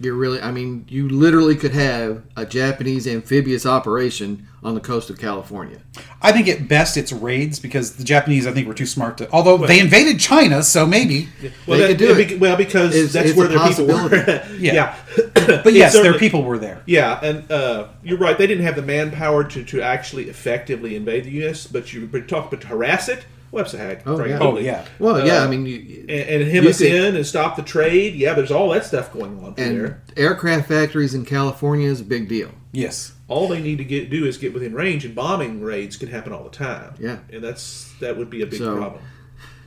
you're 0.00 0.14
really. 0.14 0.40
I 0.40 0.50
mean, 0.50 0.84
you 0.88 1.08
literally 1.08 1.56
could 1.56 1.72
have 1.72 2.22
a 2.36 2.44
Japanese 2.44 3.06
amphibious 3.06 3.64
operation 3.64 4.46
on 4.62 4.74
the 4.74 4.80
coast 4.80 5.10
of 5.10 5.18
California. 5.18 5.78
I 6.20 6.32
think 6.32 6.48
at 6.48 6.68
best 6.68 6.96
it's 6.96 7.12
raids 7.12 7.58
because 7.60 7.96
the 7.96 8.04
Japanese 8.04 8.46
I 8.46 8.52
think 8.52 8.66
were 8.68 8.74
too 8.74 8.86
smart 8.86 9.16
to. 9.18 9.30
Although 9.30 9.58
they 9.58 9.78
invaded 9.80 10.18
China, 10.20 10.62
so 10.62 10.84
maybe. 10.86 11.28
Well, 11.66 11.78
They 11.78 11.86
that, 11.86 11.88
could 11.88 11.98
do 11.98 12.26
be- 12.26 12.36
well, 12.36 12.56
because 12.56 12.94
It's- 12.94 13.12
that's 13.12 13.30
it's 13.30 13.38
where 13.38 13.48
their 13.48 13.66
people 13.68 13.86
were. 13.86 14.42
Yeah. 14.58 14.74
yeah. 14.74 14.96
But 15.62 15.74
yes, 15.74 15.92
their 15.92 16.18
people 16.18 16.42
were 16.42 16.58
there. 16.58 16.82
Yeah, 16.86 17.20
and 17.22 17.48
uh, 17.50 17.88
you're 18.02 18.18
right. 18.18 18.36
They 18.36 18.48
didn't 18.48 18.64
have 18.64 18.74
the 18.74 18.82
manpower 18.82 19.44
to, 19.44 19.62
to 19.64 19.80
actually 19.80 20.28
effectively 20.28 20.96
invade 20.96 21.24
the 21.24 21.30
U.S., 21.42 21.66
but 21.68 21.92
you 21.92 22.06
but 22.06 22.26
talk 22.26 22.50
but 22.50 22.62
to 22.62 22.66
harass 22.66 23.08
it. 23.08 23.24
Websahag. 23.52 24.02
Oh, 24.06 24.24
yeah. 24.24 24.38
Oh 24.40 24.58
yeah. 24.58 24.84
Well, 24.98 25.24
yeah, 25.26 25.42
Uh, 25.42 25.44
I 25.44 25.48
mean, 25.48 25.66
you, 25.66 26.00
And, 26.08 26.10
and 26.42 26.50
hem 26.50 26.64
You 26.64 26.70
us 26.70 26.78
could- 26.78 26.88
in 26.92 27.16
and 27.16 27.26
stop 27.26 27.56
the 27.56 27.62
trade. 27.62 28.14
Yeah, 28.14 28.34
there's 28.34 28.50
all 28.50 28.70
that 28.70 28.84
stuff 28.84 29.12
going 29.12 29.38
on 29.38 29.54
and 29.56 29.76
there. 29.80 30.02
aircraft 30.16 30.68
factories 30.68 31.14
in 31.14 31.24
California 31.24 31.88
is 31.88 32.00
a 32.00 32.04
big 32.04 32.28
deal. 32.28 32.50
Yes. 32.72 33.12
All 33.28 33.48
they 33.48 33.60
need 33.60 33.78
to 33.78 33.84
get 33.84 34.10
do 34.10 34.24
is 34.26 34.36
get 34.38 34.52
within 34.54 34.74
range, 34.74 35.04
and 35.04 35.14
bombing 35.14 35.62
raids 35.62 35.96
can 35.96 36.08
happen 36.08 36.32
all 36.32 36.44
the 36.44 36.50
time. 36.50 36.94
Yeah. 37.00 37.18
and 37.32 37.42
that's 37.42 37.92
that 38.00 38.16
would 38.16 38.30
be 38.30 38.42
a 38.42 38.46
big 38.46 38.58
So- 38.58 38.76
problem. 38.76 39.02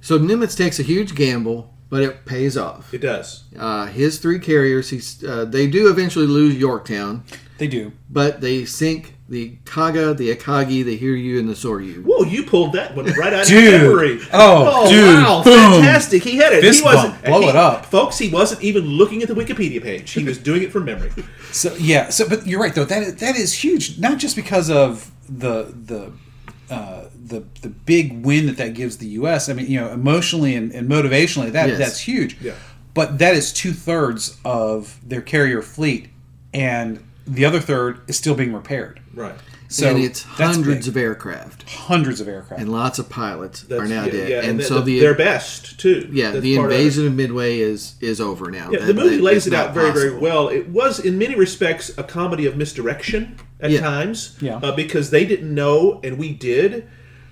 So 0.01 0.17
Nimitz 0.17 0.55
takes 0.55 0.79
a 0.79 0.83
huge 0.83 1.13
gamble, 1.15 1.73
but 1.89 2.01
it 2.03 2.25
pays 2.25 2.55
off. 2.55 2.93
It 2.93 3.01
does. 3.01 3.43
Uh, 3.57 3.87
his 3.87 4.17
three 4.19 4.39
carriers, 4.39 4.91
he's, 4.91 5.21
uh, 5.25 5.43
they 5.43 5.67
do 5.67 5.89
eventually 5.89 6.25
lose 6.27 6.55
Yorktown, 6.55 7.23
They 7.57 7.67
do. 7.67 7.91
but 8.09 8.39
they 8.39 8.63
sink 8.63 9.15
the 9.29 9.57
Kaga, 9.63 10.13
the 10.15 10.35
Akagi, 10.35 10.83
the 10.83 10.97
Hiryu, 10.99 11.37
and 11.39 11.47
the 11.47 11.53
Soryu. 11.53 12.03
Whoa, 12.03 12.23
you 12.23 12.43
pulled 12.43 12.73
that 12.73 12.95
one 12.95 13.05
right 13.13 13.31
out 13.31 13.45
Dude. 13.45 13.73
of 13.75 13.81
memory. 13.83 14.19
Oh, 14.33 14.89
dude. 14.89 15.23
wow, 15.23 15.43
Boom. 15.43 15.53
fantastic! 15.53 16.23
He 16.23 16.37
had 16.37 16.51
it. 16.51 16.61
Fist 16.61 16.79
he 16.79 16.85
wasn't 16.85 17.13
bump. 17.13 17.25
Blow 17.25 17.41
he- 17.41 17.49
it 17.49 17.55
up. 17.55 17.85
folks. 17.85 18.17
He 18.17 18.29
wasn't 18.29 18.63
even 18.63 18.85
looking 18.85 19.21
at 19.21 19.27
the 19.27 19.35
Wikipedia 19.35 19.81
page. 19.81 20.11
He 20.11 20.23
was 20.23 20.37
doing 20.39 20.63
it 20.63 20.71
from 20.71 20.85
memory. 20.85 21.11
So 21.51 21.73
yeah, 21.75 22.09
so 22.09 22.27
but 22.27 22.45
you're 22.47 22.59
right 22.59 22.73
though. 22.73 22.85
That 22.85 23.03
is, 23.03 23.15
that 23.17 23.35
is 23.35 23.53
huge. 23.53 23.99
Not 23.99 24.17
just 24.17 24.35
because 24.35 24.69
of 24.69 25.11
the 25.29 25.73
the 25.85 26.11
uh, 26.73 27.05
the 27.23 27.43
the 27.61 27.69
big 27.69 28.25
win 28.25 28.47
that 28.47 28.57
that 28.57 28.73
gives 28.73 28.97
the 28.97 29.07
U.S. 29.09 29.47
I 29.49 29.53
mean, 29.53 29.67
you 29.67 29.79
know, 29.79 29.89
emotionally 29.89 30.55
and, 30.55 30.71
and 30.71 30.89
motivationally, 30.89 31.51
that 31.51 31.69
Yes. 31.69 31.77
that's 31.77 31.99
huge. 31.99 32.39
Yeah. 32.41 32.53
But 32.95 33.19
that 33.19 33.35
is 33.35 33.53
two 33.53 33.73
thirds 33.73 34.37
of 34.43 34.99
their 35.07 35.21
carrier 35.21 35.61
fleet, 35.61 36.09
and 36.53 37.03
the 37.29 37.45
other 37.45 37.59
third 37.59 38.01
is 38.07 38.17
still 38.17 38.35
being 38.35 38.53
repaired. 38.53 38.99
Right. 39.13 39.35
So 39.71 39.87
and 39.89 39.99
it's 40.03 40.23
hundreds 40.23 40.87
big. 40.87 40.95
of 40.95 40.97
aircraft 40.97 41.69
hundreds 41.69 42.19
of 42.19 42.27
aircraft. 42.27 42.59
and 42.59 42.71
lots 42.71 42.97
of 42.97 43.07
pilots 43.07 43.61
That's, 43.61 43.79
are 43.83 43.87
now 43.87 44.05
yeah, 44.05 44.11
dead. 44.11 44.29
yeah, 44.29 44.49
and 44.49 44.59
the- 44.59 44.63
so 44.63 44.75
the, 44.79 44.85
the, 44.95 44.99
their 44.99 45.13
best 45.13 45.79
too. 45.79 46.09
yeah, 46.11 46.31
That's 46.31 46.41
the 46.41 46.55
part 46.57 46.71
of 46.71 46.77
invasion 46.77 47.05
of 47.05 47.13
Midway 47.13 47.59
is 47.59 47.93
is 48.01 48.19
over 48.19 48.49
now. 48.49 48.71
Yeah, 48.71 48.79
That- 48.79 48.85
the 48.87 48.93
movie 48.95 49.17
that 49.17 49.23
lays 49.23 49.45
it 49.45 49.53
out 49.53 49.67
not 49.67 49.73
very, 49.75 49.91
very 49.91 50.17
well. 50.17 50.47
It 50.47 50.69
was, 50.69 50.99
in 50.99 51.19
many 51.19 51.35
respects, 51.35 51.91
a 51.99 52.03
comedy 52.03 52.47
of 52.47 52.57
misdirection 52.57 53.35
at 53.59 53.69
Yeah. 53.69 53.81
times. 53.81 54.35
Yeah. 54.41 54.55
Uh, 54.57 54.75
because 54.75 55.11
they 55.11 55.23
didn't 55.25 55.53
know, 55.53 55.99
and 56.03 56.17
we 56.17 56.33
did. 56.33 56.87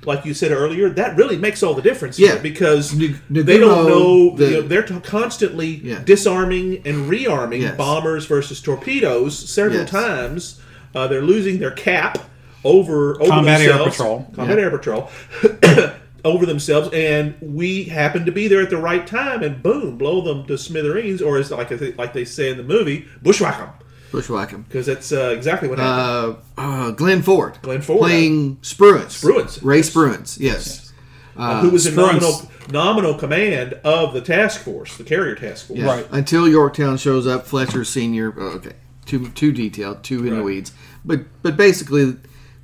Like 0.07 0.25
you 0.25 0.33
said 0.33 0.51
earlier, 0.51 0.89
that 0.91 1.17
really 1.17 1.35
makes 1.37 1.61
all 1.61 1.73
the 1.73 1.81
difference. 1.81 2.17
Yeah. 2.17 2.37
because 2.37 2.93
N- 2.99 3.19
they 3.29 3.57
don't 3.59 3.85
know. 3.87 4.35
the- 4.37 4.45
you 4.45 4.51
know, 4.53 4.61
they're 4.61 4.81
t- 4.83 4.95
constantly 5.03 5.81
Yeah. 5.83 5.99
disarming 6.05 6.81
and 6.85 7.11
rearming 7.11 7.61
Yes. 7.61 7.75
bombers 7.77 8.25
versus 8.25 8.61
torpedoes 8.61 9.37
several 9.37 9.81
Yes. 9.81 9.89
times. 9.91 10.59
Uh, 10.95 11.07
they're 11.07 11.21
losing 11.21 11.59
their 11.59 11.71
cap 11.71 12.19
over, 12.63 13.21
over 13.21 13.29
Combat 13.29 13.59
Air. 13.61 13.77
Patrol. 13.83 14.31
Combat 14.33 14.57
Yeah. 14.57 14.63
Air 14.63 14.71
Patrol. 14.71 15.09
over 16.25 16.45
themselves, 16.45 16.89
and 16.93 17.35
we 17.41 17.83
happen 17.83 18.25
to 18.25 18.31
be 18.31 18.47
there 18.47 18.61
at 18.61 18.69
the 18.69 18.77
right 18.77 19.05
time, 19.07 19.43
and 19.43 19.61
boom, 19.63 19.97
blow 19.97 20.19
them 20.21 20.45
to 20.45 20.57
smithereens, 20.57 21.21
or 21.21 21.37
as 21.37 21.51
like 21.51 21.69
like 21.97 22.13
they 22.13 22.25
say 22.25 22.49
in 22.49 22.57
the 22.57 22.63
movie, 22.63 23.05
bushwhack 23.21 23.57
them, 23.59 23.69
Bushwhack 24.11 24.53
'em. 24.53 24.63
because 24.67 24.85
that's 24.85 25.11
uh, 25.11 25.33
exactly 25.35 25.67
what 25.67 25.79
happened. 25.79 26.37
Uh, 26.57 26.61
uh, 26.61 26.91
Glenn 26.91 27.21
Ford. 27.21 27.57
Glenn 27.61 27.81
Ford, 27.81 27.99
Playing 27.99 28.57
Spruance. 28.57 29.21
Spruance. 29.23 29.59
Ray 29.63 29.77
Yes. 29.77 29.89
Spruance, 29.89 30.39
yes. 30.39 30.93
Uh, 31.35 31.61
who 31.61 31.69
was 31.69 31.85
in 31.85 31.95
nominal, 31.95 32.49
nominal 32.71 33.13
command 33.13 33.73
of 33.83 34.13
the 34.13 34.21
task 34.21 34.61
force, 34.61 34.97
the 34.97 35.03
carrier 35.03 35.35
task 35.35 35.67
force. 35.67 35.79
Yeah. 35.79 35.85
Right. 35.85 36.07
Until 36.11 36.47
Yorktown 36.49 36.97
shows 36.97 37.27
up, 37.27 37.45
Fletcher 37.45 37.83
Senior. 37.83 38.33
oh, 38.37 38.41
okay, 38.55 38.73
too 39.05 39.29
too 39.29 39.51
detailed, 39.51 40.03
too 40.03 40.25
in 40.25 40.35
the 40.37 40.43
weeds. 40.43 40.71
But 41.05 41.25
but 41.43 41.55
basically, 41.55 42.15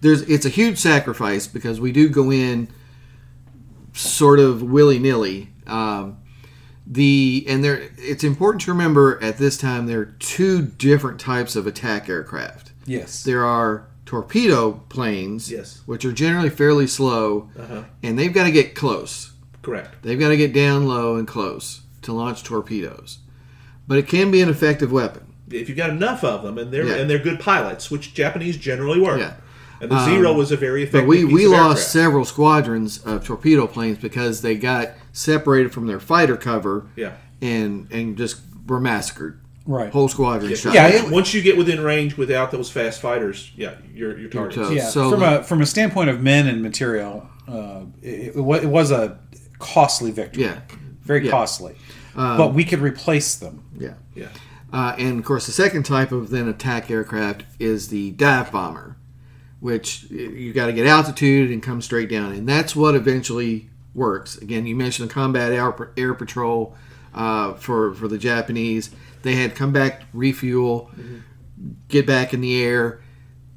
there's 0.02 0.22
it's 0.24 0.46
a 0.46 0.50
huge 0.50 0.80
sacrifice 0.80 1.46
because 1.46 1.80
we 1.80 1.92
do 1.92 2.10
go 2.10 2.32
in 2.32 2.68
sort 3.94 4.40
of 4.40 4.64
willy 4.64 4.98
nilly. 5.00 5.50
Um, 5.68 6.18
the 6.86 7.46
and 7.48 7.64
there 7.64 7.90
it's 7.98 8.24
important 8.24 8.62
to 8.64 8.72
remember 8.72 9.18
at 9.24 9.38
this 9.38 9.58
time 9.58 9.86
there 9.88 10.00
are 10.02 10.16
two 10.20 10.62
different 10.62 11.20
types 11.20 11.56
of 11.56 11.66
attack 11.66 12.10
aircraft. 12.10 12.72
yes. 12.86 13.24
There 13.24 13.46
are 13.46 13.86
torpedo 14.06 14.74
planes, 14.90 15.50
Yes. 15.50 15.82
which 15.86 16.04
are 16.06 16.12
generally 16.12 16.50
fairly 16.50 16.86
slow, 16.88 17.50
Uh-huh. 17.58 17.84
and 18.04 18.20
they've 18.20 18.34
got 18.34 18.44
to 18.44 18.52
get 18.52 18.76
close. 18.76 19.32
Correct. 19.62 19.96
They've 20.04 20.20
got 20.20 20.30
to 20.30 20.38
get 20.38 20.54
down 20.54 20.86
low 20.86 21.16
and 21.16 21.26
close 21.28 21.82
to 22.02 22.12
launch 22.12 22.44
torpedoes. 22.44 23.20
But 23.88 23.98
it 23.98 24.08
can 24.08 24.30
be 24.30 24.42
an 24.42 24.50
effective 24.50 24.92
weapon. 24.92 25.24
If 25.50 25.70
you've 25.70 25.78
got 25.78 25.90
enough 25.90 26.24
of 26.24 26.44
them, 26.44 26.58
and 26.58 26.72
they're 26.72 26.86
Yeah. 26.86 26.96
and 26.96 27.10
they're 27.10 27.18
good 27.18 27.40
pilots, 27.40 27.90
which 27.90 28.14
Japanese 28.14 28.58
generally 28.58 29.00
were. 29.00 29.18
Yeah. 29.18 29.34
And 29.82 29.90
the 29.92 30.06
Zero 30.06 30.34
was 30.34 30.52
a 30.52 30.58
very 30.58 30.84
effective. 30.84 31.02
But 31.02 31.08
we, 31.08 31.26
we 31.26 31.48
lost 31.48 31.80
aircraft. 31.80 31.88
several 31.90 32.26
squadrons 32.26 33.00
of 33.00 33.26
torpedo 33.26 33.68
planes 33.68 33.98
because 33.98 34.42
they 34.42 34.56
got 34.56 34.92
separated 35.14 35.72
from 35.72 35.88
their 35.88 36.00
fighter 36.02 36.36
cover 36.36 36.88
Yeah. 36.98 37.14
and 37.42 37.88
and 37.92 38.18
just 38.18 38.42
were 38.68 38.80
massacred. 38.82 39.40
Right. 39.66 39.90
Whole 39.94 40.10
squadron 40.10 40.50
Yeah, 40.50 40.58
shot. 40.58 40.74
Yeah, 40.74 40.84
once, 40.90 40.96
it- 41.08 41.12
once 41.12 41.34
you 41.34 41.42
get 41.42 41.56
within 41.58 41.80
range 41.82 42.18
without 42.18 42.52
those 42.52 42.70
fast 42.70 43.00
fighters, 43.00 43.50
yeah, 43.56 43.76
you're 43.96 44.20
you're 44.20 44.30
targeted. 44.30 44.64
toast. 44.64 44.74
yeah. 44.76 44.90
so 44.90 45.10
from 45.12 45.22
the- 45.22 45.40
a 45.40 45.44
from 45.44 45.62
a 45.62 45.66
standpoint 45.66 46.10
of 46.10 46.22
men 46.22 46.48
and 46.48 46.62
material, 46.62 47.30
uh, 47.48 47.84
it, 48.02 48.36
it, 48.36 48.38
it 48.38 48.68
was 48.68 48.92
a 48.92 49.18
costly 49.60 50.12
victory. 50.12 50.44
Yeah. 50.44 50.60
Very 51.04 51.24
Yeah. 51.26 51.32
costly. 51.32 51.76
but 52.16 52.54
we 52.54 52.64
could 52.66 52.80
replace 52.80 53.36
them. 53.36 53.64
yeah. 53.80 53.94
Yeah. 54.16 54.28
Uh, 54.72 54.96
and 54.98 55.20
of 55.20 55.26
course, 55.26 55.46
the 55.46 55.52
second 55.52 55.84
type 55.84 56.12
of 56.12 56.30
then 56.32 56.48
attack 56.48 56.90
aircraft 56.92 57.44
is 57.60 57.88
the 57.90 58.12
dive 58.12 58.52
bomber, 58.52 58.98
which 59.60 60.04
you 60.10 60.52
got 60.54 60.66
to 60.66 60.74
get 60.74 60.86
altitude 60.88 61.52
and 61.52 61.62
come 61.64 61.82
straight 61.82 62.10
down, 62.10 62.32
and 62.34 62.48
that's 62.50 62.76
what 62.76 62.96
eventually 62.96 63.70
works. 63.94 64.38
Again, 64.38 64.66
you 64.66 64.76
mentioned 64.76 65.10
the 65.10 65.14
combat 65.14 65.52
air, 65.52 65.92
air 65.98 66.14
patrol 66.14 66.76
uh, 67.14 67.54
for 67.54 67.94
for 67.94 68.08
the 68.08 68.18
Japanese. 68.18 68.90
They 69.22 69.36
had 69.36 69.56
come 69.56 69.72
back, 69.72 70.04
refuel, 70.14 70.92
get 71.88 72.06
back 72.06 72.34
in 72.34 72.42
the 72.42 72.62
air, 72.62 73.02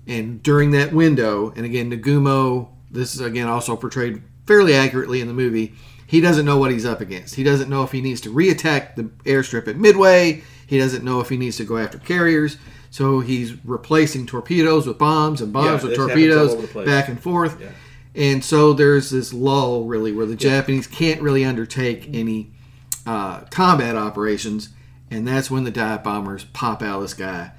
and 0.06 0.42
during 0.42 0.70
that 0.72 0.92
window, 0.92 1.52
and 1.56 1.64
again, 1.64 1.90
Nagumo, 1.90 2.68
this 2.90 3.14
is 3.14 3.20
again 3.20 3.48
also 3.48 3.76
portrayed 3.76 4.22
fairly 4.46 4.74
accurately 4.74 5.20
in 5.20 5.26
the 5.26 5.34
movie. 5.34 5.74
He 6.06 6.20
doesn't 6.20 6.46
know 6.46 6.56
what 6.58 6.70
he's 6.70 6.86
up 6.86 7.00
against. 7.00 7.34
He 7.34 7.42
doesn't 7.42 7.68
know 7.68 7.82
if 7.82 7.90
he 7.90 8.00
needs 8.00 8.20
to 8.22 8.32
reattack 8.32 8.94
the 8.94 9.04
airstrip 9.24 9.66
at 9.66 9.76
Midway. 9.76 10.44
He 10.68 10.78
doesn't 10.78 11.02
know 11.02 11.18
if 11.20 11.28
he 11.28 11.36
needs 11.36 11.56
to 11.56 11.64
go 11.64 11.78
after 11.78 11.98
carriers. 11.98 12.58
So 12.90 13.18
he's 13.20 13.54
replacing 13.64 14.26
torpedoes 14.26 14.86
with 14.86 14.98
bombs 14.98 15.40
and 15.40 15.52
bombs 15.52 15.66
Yeah, 15.66 15.72
with 15.72 15.82
this 15.82 15.98
happens 15.98 16.00
all 16.00 16.06
torpedoes 16.08 16.52
over 16.52 16.62
the 16.62 16.68
place. 16.68 16.86
back 16.86 17.08
and 17.08 17.20
forth. 17.20 17.60
Yeah. 17.60 17.70
And 18.16 18.42
so 18.42 18.72
there's 18.72 19.10
this 19.10 19.32
lull, 19.34 19.84
really, 19.84 20.10
where 20.12 20.24
the 20.26 20.36
Japanese 20.36 20.86
can't 20.86 21.20
really 21.20 21.44
undertake 21.44 22.08
any 22.14 22.50
uh, 23.06 23.40
combat 23.50 23.94
operations, 23.94 24.70
and 25.10 25.28
that's 25.28 25.50
when 25.50 25.64
the 25.64 25.70
dive 25.70 26.02
bombers 26.02 26.44
pop 26.44 26.82
out 26.82 26.96
of 26.96 27.02
the 27.02 27.08
sky. 27.08 27.52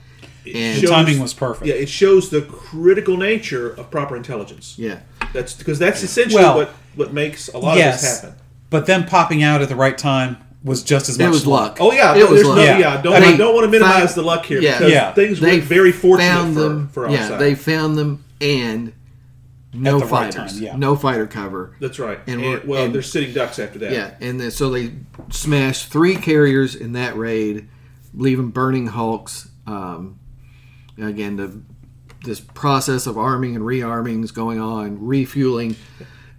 And 0.52 0.82
The 0.82 0.88
timing 0.88 1.20
was 1.20 1.34
perfect. 1.34 1.68
Yeah, 1.68 1.76
it 1.76 1.90
shows 1.90 2.30
the 2.30 2.42
critical 2.42 3.18
nature 3.18 3.70
of 3.70 3.92
proper 3.92 4.16
intelligence. 4.16 4.76
yeah, 4.80 5.00
That's 5.34 5.54
because 5.54 5.78
that's 5.78 6.02
essentially 6.04 6.42
Well, 6.42 6.56
what 6.58 6.70
what 6.96 7.14
makes 7.14 7.50
a 7.50 7.58
lot 7.60 7.78
of 7.78 7.84
this 7.84 8.22
happen. 8.24 8.38
But 8.70 8.86
them 8.88 9.06
popping 9.06 9.44
out 9.44 9.62
at 9.62 9.70
the 9.70 9.76
right 9.76 9.98
time 9.98 10.38
was 10.64 10.82
just 10.84 11.08
as 11.10 11.20
it 11.20 11.24
much 11.24 11.32
was 11.34 11.46
luck. 11.48 11.78
Oh 11.80 11.92
yeah, 11.92 12.16
it 12.16 12.28
was 12.30 12.44
luck. 12.44 12.56
no, 12.58 12.64
Yeah. 12.64 12.78
yeah. 12.80 13.02
Don't 13.02 13.14
I 13.14 13.20
mean, 13.20 13.34
I 13.36 13.38
don't 13.38 13.54
want 13.54 13.66
to 13.66 13.72
minimize 13.72 14.02
fact- 14.04 14.16
the 14.16 14.22
luck 14.24 14.46
here 14.46 14.60
yeah. 14.62 14.78
because 14.80 14.92
Yeah. 14.92 15.14
things 15.14 15.40
They 15.40 15.60
were 15.60 15.66
very 15.66 15.92
fortunate 15.92 16.28
found 16.30 16.54
for, 16.56 16.60
them. 16.62 16.88
for 16.90 17.06
our 17.08 17.12
yeah, 17.14 17.28
side. 17.28 17.40
they 17.40 17.54
found 17.54 17.98
them, 17.98 18.24
and 18.42 18.94
no 19.74 20.00
the 20.00 20.06
right 20.06 20.34
fighters, 20.34 20.54
time, 20.56 20.64
yeah. 20.64 20.76
no 20.76 20.96
fighter 20.96 21.28
cover. 21.28 21.76
That's 21.80 22.00
right. 22.00 22.20
And 22.28 22.42
And, 22.42 22.42
we're- 22.42 22.62
well, 22.66 22.86
and- 22.86 22.96
they're 22.96 23.02
sitting 23.02 23.34
ducks 23.34 23.60
after 23.60 23.80
that. 23.80 23.92
Yeah, 23.92 24.14
and 24.22 24.40
then, 24.40 24.52
so 24.52 24.70
they 24.70 24.94
smashed 25.30 25.88
three 25.92 26.16
carriers 26.16 26.76
in 26.76 26.94
that 26.94 27.16
raid, 27.18 27.68
leaving 28.14 28.50
burning 28.50 28.88
hulks. 28.88 29.50
Um, 29.66 30.20
again, 30.98 31.36
the 31.36 31.62
this 32.24 32.40
process 32.40 33.06
of 33.08 33.18
arming 33.18 33.56
and 33.56 33.64
rearming 33.64 34.24
is 34.24 34.32
going 34.32 34.60
on, 34.60 35.06
refueling. 35.06 35.76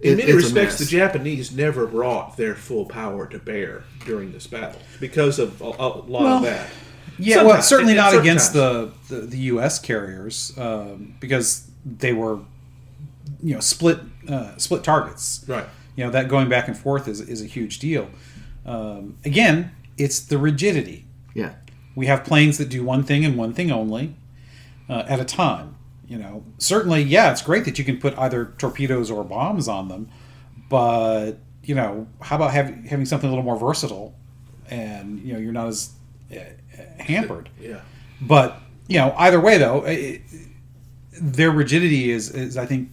In 0.01 0.13
It- 0.13 0.17
many 0.19 0.33
respects, 0.33 0.77
the. 0.77 0.85
Japanese 0.85 1.51
never 1.51 1.85
brought 1.87 2.35
their 2.37 2.55
full 2.55 2.85
power 2.85 3.25
to 3.27 3.39
bear 3.39 3.83
during 4.05 4.31
this 4.31 4.45
battle 4.47 4.79
because 4.99 5.39
of 5.39 5.61
a, 5.61 5.65
a 5.65 5.67
lot 5.69 6.09
Well, 6.09 6.37
of 6.37 6.43
that. 6.43 6.69
Yeah, 7.17 7.43
well, 7.43 7.61
certainly 7.61 7.93
at 7.93 7.97
not 7.97 8.15
against 8.19 8.53
the, 8.53 8.91
the, 9.09 9.21
the 9.21 9.37
U.S. 9.39 9.77
carriers 9.79 10.53
um, 10.57 11.15
because 11.19 11.69
they 11.85 12.13
were, 12.13 12.39
you 13.41 13.53
know, 13.53 13.59
split 13.59 13.99
uh, 14.27 14.57
split 14.57 14.83
targets. 14.83 15.43
Right. 15.47 15.65
You 15.95 16.05
know 16.05 16.11
that 16.11 16.27
going 16.29 16.49
back 16.49 16.67
and 16.67 16.77
forth 16.77 17.07
is 17.07 17.19
is 17.21 17.41
a 17.41 17.45
huge 17.45 17.79
deal. 17.79 18.09
Um, 18.65 19.17
again, 19.25 19.71
it's 19.97 20.19
the 20.19 20.37
rigidity. 20.37 21.05
Yeah, 21.33 21.53
We 21.95 22.07
have 22.07 22.23
planes 22.23 22.57
that 22.57 22.69
do 22.69 22.83
one 22.83 23.03
thing 23.03 23.23
and 23.23 23.37
one 23.37 23.53
thing 23.53 23.71
only 23.71 24.15
uh, 24.89 25.05
at 25.07 25.19
a 25.19 25.25
time. 25.25 25.75
You 26.07 26.17
know, 26.17 26.43
certainly, 26.57 27.03
yeah, 27.03 27.31
it's 27.31 27.41
great 27.43 27.65
that 27.65 27.77
you 27.77 27.85
can 27.85 27.99
put 27.99 28.17
either 28.17 28.53
torpedoes 28.57 29.11
or 29.11 29.23
bombs 29.23 29.67
on 29.67 29.89
them, 29.89 30.09
but 30.69 31.33
you 31.63 31.75
know, 31.75 32.07
how 32.21 32.35
about 32.35 32.51
having 32.51 32.83
having 32.85 33.05
something 33.05 33.27
a 33.27 33.31
little 33.31 33.45
more 33.45 33.57
versatile, 33.57 34.15
and 34.69 35.19
you 35.19 35.33
know, 35.33 35.39
you're 35.39 35.53
not 35.53 35.67
as 35.67 35.91
uh, 36.31 36.39
hampered. 36.99 37.49
Yeah. 37.59 37.81
But 38.21 38.57
you 38.87 38.97
know, 38.97 39.13
either 39.17 39.39
way, 39.39 39.57
though, 39.59 39.85
it, 39.85 40.21
their 41.11 41.51
rigidity 41.51 42.09
is, 42.11 42.31
is 42.31 42.57
I 42.57 42.65
think 42.65 42.89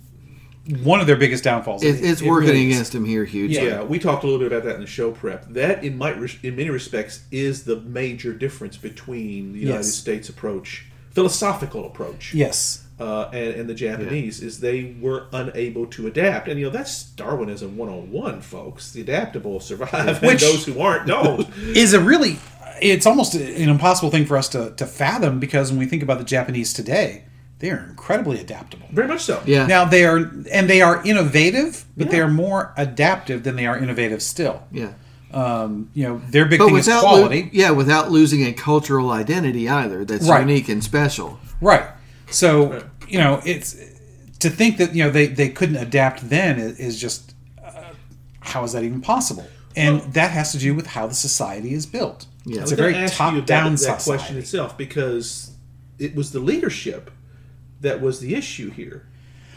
one 0.82 1.00
of 1.00 1.06
their 1.06 1.16
biggest 1.16 1.44
downfalls. 1.44 1.82
it, 1.82 2.04
it's 2.04 2.20
It 2.20 2.28
working 2.28 2.48
really 2.50 2.66
against 2.70 2.94
him 2.94 3.04
here 3.04 3.24
hugely. 3.24 3.56
Yeah. 3.56 3.62
Yeah, 3.64 3.82
we 3.82 3.98
talked 3.98 4.24
a 4.24 4.26
little 4.26 4.40
bit 4.40 4.52
about 4.52 4.64
that 4.64 4.74
in 4.76 4.80
the 4.80 4.86
show 4.86 5.12
prep. 5.12 5.46
That, 5.50 5.84
in 5.84 5.96
my 5.98 6.12
in 6.42 6.56
many 6.56 6.70
respects, 6.70 7.24
is 7.30 7.64
the 7.64 7.76
major 7.80 8.32
difference 8.32 8.76
between 8.76 9.52
the 9.52 9.60
United 9.60 9.78
Yes. 9.78 9.94
States 9.94 10.28
approach 10.28 10.86
philosophical 11.10 11.86
approach. 11.86 12.34
Yes. 12.34 12.84
uh, 13.00 13.30
and, 13.32 13.54
and 13.54 13.68
the 13.70 13.74
Japanese 13.74 14.42
is 14.42 14.60
they 14.60 14.96
were 15.00 15.28
unable 15.32 15.86
to 15.86 16.06
adapt. 16.06 16.46
And 16.48 16.58
you 16.58 16.66
know 16.66 16.70
that's 16.72 17.04
Darwinism 17.04 17.76
101, 17.76 18.40
folks. 18.42 18.92
The 18.92 19.00
adaptable 19.02 19.60
survive, 19.60 20.22
and 20.22 20.38
those 20.38 20.66
who 20.66 20.80
aren't 20.80 21.06
don't. 21.06 21.48
is 21.58 21.94
a 21.94 22.00
really 22.00 22.38
it's 22.82 23.06
almost 23.06 23.34
an 23.34 23.68
impossible 23.70 24.10
thing 24.10 24.26
for 24.26 24.36
us 24.36 24.48
to, 24.50 24.70
to 24.76 24.84
fathom 24.86 25.40
because 25.40 25.70
when 25.70 25.78
we 25.78 25.86
think 25.86 26.02
about 26.02 26.18
the 26.18 26.24
Japanese 26.24 26.72
today, 26.74 27.24
they 27.58 27.70
are 27.70 27.84
incredibly 27.88 28.38
adaptable. 28.40 28.86
Very 28.92 29.08
much 29.08 29.22
so. 29.22 29.42
Yeah. 29.46 29.66
Now 29.66 29.84
they 29.84 30.04
are 30.04 30.16
and 30.52 30.68
they 30.68 30.82
are 30.82 31.02
innovative, 31.04 31.84
but 31.96 32.10
they 32.10 32.20
are 32.20 32.28
more 32.28 32.72
adaptive 32.76 33.42
than 33.44 33.56
they 33.56 33.66
are 33.66 33.76
innovative 33.78 34.22
still. 34.22 34.62
yeah. 34.70 34.92
Um, 35.32 35.90
you 35.92 36.04
know, 36.04 36.22
their 36.30 36.46
big 36.46 36.60
But 36.60 36.66
thing 36.66 36.76
is 36.76 36.86
without 36.86 37.02
lo- 37.04 37.10
quality. 37.18 37.50
yeah, 37.52 37.70
without 37.70 38.10
losing 38.10 38.44
a 38.46 38.52
cultural 38.52 39.10
identity 39.10 39.68
either. 39.68 40.04
That's 40.04 40.26
Right. 40.28 40.40
unique 40.40 40.68
and 40.68 40.82
special. 40.82 41.38
Right. 41.60 41.84
So, 42.30 42.82
you 43.08 43.18
know, 43.18 43.42
it's 43.44 43.76
to 44.38 44.48
think 44.48 44.78
that, 44.78 44.94
you 44.94 45.04
know, 45.04 45.10
they, 45.10 45.26
they 45.26 45.48
couldn't 45.48 45.76
adapt 45.76 46.30
then 46.30 46.58
is, 46.58 46.78
is 46.78 46.98
just 47.00 47.34
uh, 47.62 47.70
how 48.40 48.62
is 48.64 48.72
that 48.72 48.84
even 48.84 49.00
possible? 49.02 49.46
And 49.74 50.00
that 50.14 50.30
has 50.30 50.52
to 50.52 50.58
do 50.58 50.74
with 50.74 50.86
how 50.86 51.06
the 51.06 51.14
society 51.14 51.74
is 51.74 51.84
built. 51.86 52.26
Yeah. 52.46 52.62
It's 52.62 52.72
a 52.72 52.76
very 52.76 52.94
ask 52.94 53.18
you 53.18 53.26
about 53.26 53.36
top 53.38 53.46
down 53.46 53.72
that 53.72 53.78
society. 53.78 54.02
question 54.04 54.36
itself 54.38 54.78
because 54.78 55.50
it 55.98 56.14
was 56.14 56.30
the 56.32 56.40
leadership 56.40 57.10
that 57.86 58.00
was 58.00 58.20
the 58.20 58.34
issue 58.34 58.70
here. 58.70 59.06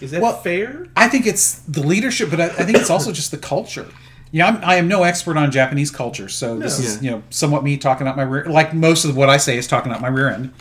Is 0.01 0.11
that 0.11 0.21
Well, 0.21 0.39
fair? 0.41 0.87
I 0.95 1.09
think 1.09 1.25
it's 1.25 1.59
the 1.67 1.81
leadership, 1.81 2.29
but 2.29 2.39
I, 2.39 2.45
I 2.45 2.63
think 2.65 2.77
it's 2.77 2.89
also 2.89 3.11
just 3.11 3.31
the 3.31 3.37
culture. 3.37 3.87
Yeah, 4.31 4.47
I'm, 4.47 4.63
I 4.63 4.75
am 4.75 4.87
no 4.87 5.03
expert 5.03 5.35
on 5.37 5.51
Japanese 5.51 5.89
culture, 5.91 6.29
so 6.29 6.57
this 6.57 6.77
is 6.79 6.95
Yeah. 6.97 7.01
you 7.01 7.11
know 7.17 7.23
somewhat 7.31 7.63
me 7.63 7.77
talking 7.77 8.07
out 8.07 8.15
my 8.15 8.23
rear. 8.23 8.45
Like 8.45 8.73
most 8.73 9.03
of 9.05 9.17
what 9.17 9.29
I 9.29 9.37
say 9.37 9.57
is 9.57 9.67
talking 9.67 9.91
out 9.91 9.99
my 10.01 10.07
rear 10.07 10.29
end. 10.29 10.53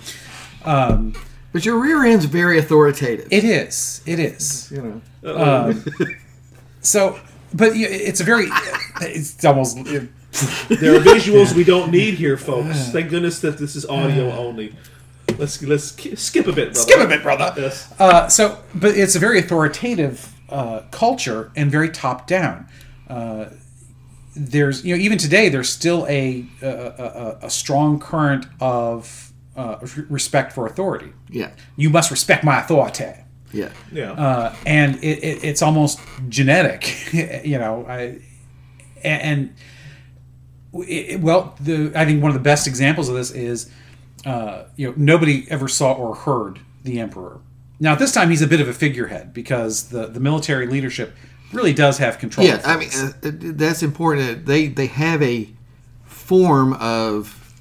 Um, 0.65 1.15
but 1.53 1.65
your 1.65 1.79
rear 1.79 2.05
end's 2.05 2.25
very 2.25 2.59
authoritative. 2.59 3.29
It 3.31 3.45
is. 3.45 4.03
It 4.07 4.19
is. 4.19 4.71
you 4.73 5.03
know. 5.23 5.37
Um, 5.37 5.85
so, 6.81 7.19
but 7.55 7.73
it's 7.75 8.21
a 8.21 8.25
very. 8.25 8.47
It's 9.03 9.45
almost. 9.45 9.77
There 9.85 10.95
are 10.97 11.01
visuals 11.01 11.55
we 11.55 11.65
don't 11.65 11.91
need 11.91 12.15
here, 12.15 12.37
folks. 12.37 12.89
Thank 12.91 13.11
goodness 13.11 13.41
that 13.41 13.59
this 13.59 13.77
is 13.77 13.85
audio 13.87 14.31
only. 14.33 14.75
Let's 15.39 15.63
let's 15.63 15.95
skip 16.21 16.47
a 16.47 16.53
bit, 16.53 16.73
brother. 16.73 16.75
Skip 16.75 17.01
a 17.01 17.07
bit, 17.07 17.23
brother. 17.23 17.53
Yes. 17.57 17.93
Uh, 17.99 18.29
so, 18.29 18.59
but 18.75 18.97
it's 18.97 19.15
a 19.15 19.19
very 19.19 19.39
authoritative 19.39 20.35
uh, 20.49 20.81
culture 20.91 21.53
and 21.57 21.71
very 21.71 21.89
top 21.91 22.27
down. 22.27 22.67
Uh, 23.09 23.47
there's, 24.35 24.85
you 24.85 24.95
know, 24.97 25.01
even 25.03 25.19
today, 25.19 25.49
there's 25.49 25.69
still 25.69 26.07
a 26.09 26.45
a, 26.63 26.67
a, 26.69 27.39
a 27.47 27.51
strong 27.51 27.99
current 28.01 28.47
of 28.61 29.33
uh, 29.57 29.79
respect 30.09 30.53
for 30.53 30.67
authority. 30.67 31.13
Yeah. 31.31 31.51
You 31.77 31.91
must 31.91 32.11
respect 32.11 32.45
my 32.45 32.61
authority, 32.61 33.13
Yeah. 33.53 33.71
Yeah. 33.93 34.13
uh, 34.13 34.55
and 34.67 34.97
it, 35.03 35.19
it, 35.25 35.45
it's 35.45 35.63
almost 35.63 35.99
genetic. 36.29 37.13
you 37.45 37.59
know, 37.59 37.85
I, 37.89 38.21
and 39.03 39.55
it, 40.75 41.21
well, 41.21 41.57
the 41.61 41.93
I 41.95 42.05
think 42.05 42.23
one 42.23 42.31
of 42.31 42.35
the 42.35 42.43
best 42.43 42.67
examples 42.67 43.09
of 43.09 43.17
this 43.17 43.31
is, 43.33 43.71
uh, 44.29 44.67
you 44.77 44.89
know, 44.89 44.95
nobody 44.97 45.47
ever 45.49 45.69
saw 45.69 45.95
or 45.95 46.15
heard 46.15 46.61
the 46.85 47.01
emperor. 47.01 47.41
Now 47.81 47.93
at 47.93 47.99
this 47.99 48.13
time 48.13 48.29
he's 48.29 48.43
a 48.43 48.47
bit 48.47 48.61
of 48.61 48.69
a 48.69 48.75
figurehead 48.75 49.33
because 49.33 49.89
the 49.89 50.07
the 50.07 50.21
military 50.21 50.67
leadership 50.67 51.15
really 51.53 51.73
does 51.73 51.97
have 51.99 52.19
control. 52.19 52.47
Yeah, 52.47 52.61
I 52.65 52.77
mean 52.77 52.91
uh, 52.95 53.13
uh, 53.27 53.31
that's 53.33 53.83
important. 53.83 54.45
They 54.45 54.67
they 54.67 54.87
have 54.87 55.23
a 55.23 55.49
form 56.05 56.75
of 56.75 57.55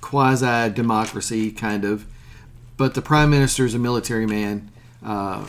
quasi 0.00 0.70
democracy, 0.70 1.50
kind 1.50 1.84
of, 1.84 2.06
but 2.78 2.94
the 2.94 3.02
prime 3.02 3.28
minister 3.28 3.66
is 3.66 3.74
a 3.74 3.78
military 3.78 4.26
man, 4.26 4.70
uh, 5.04 5.44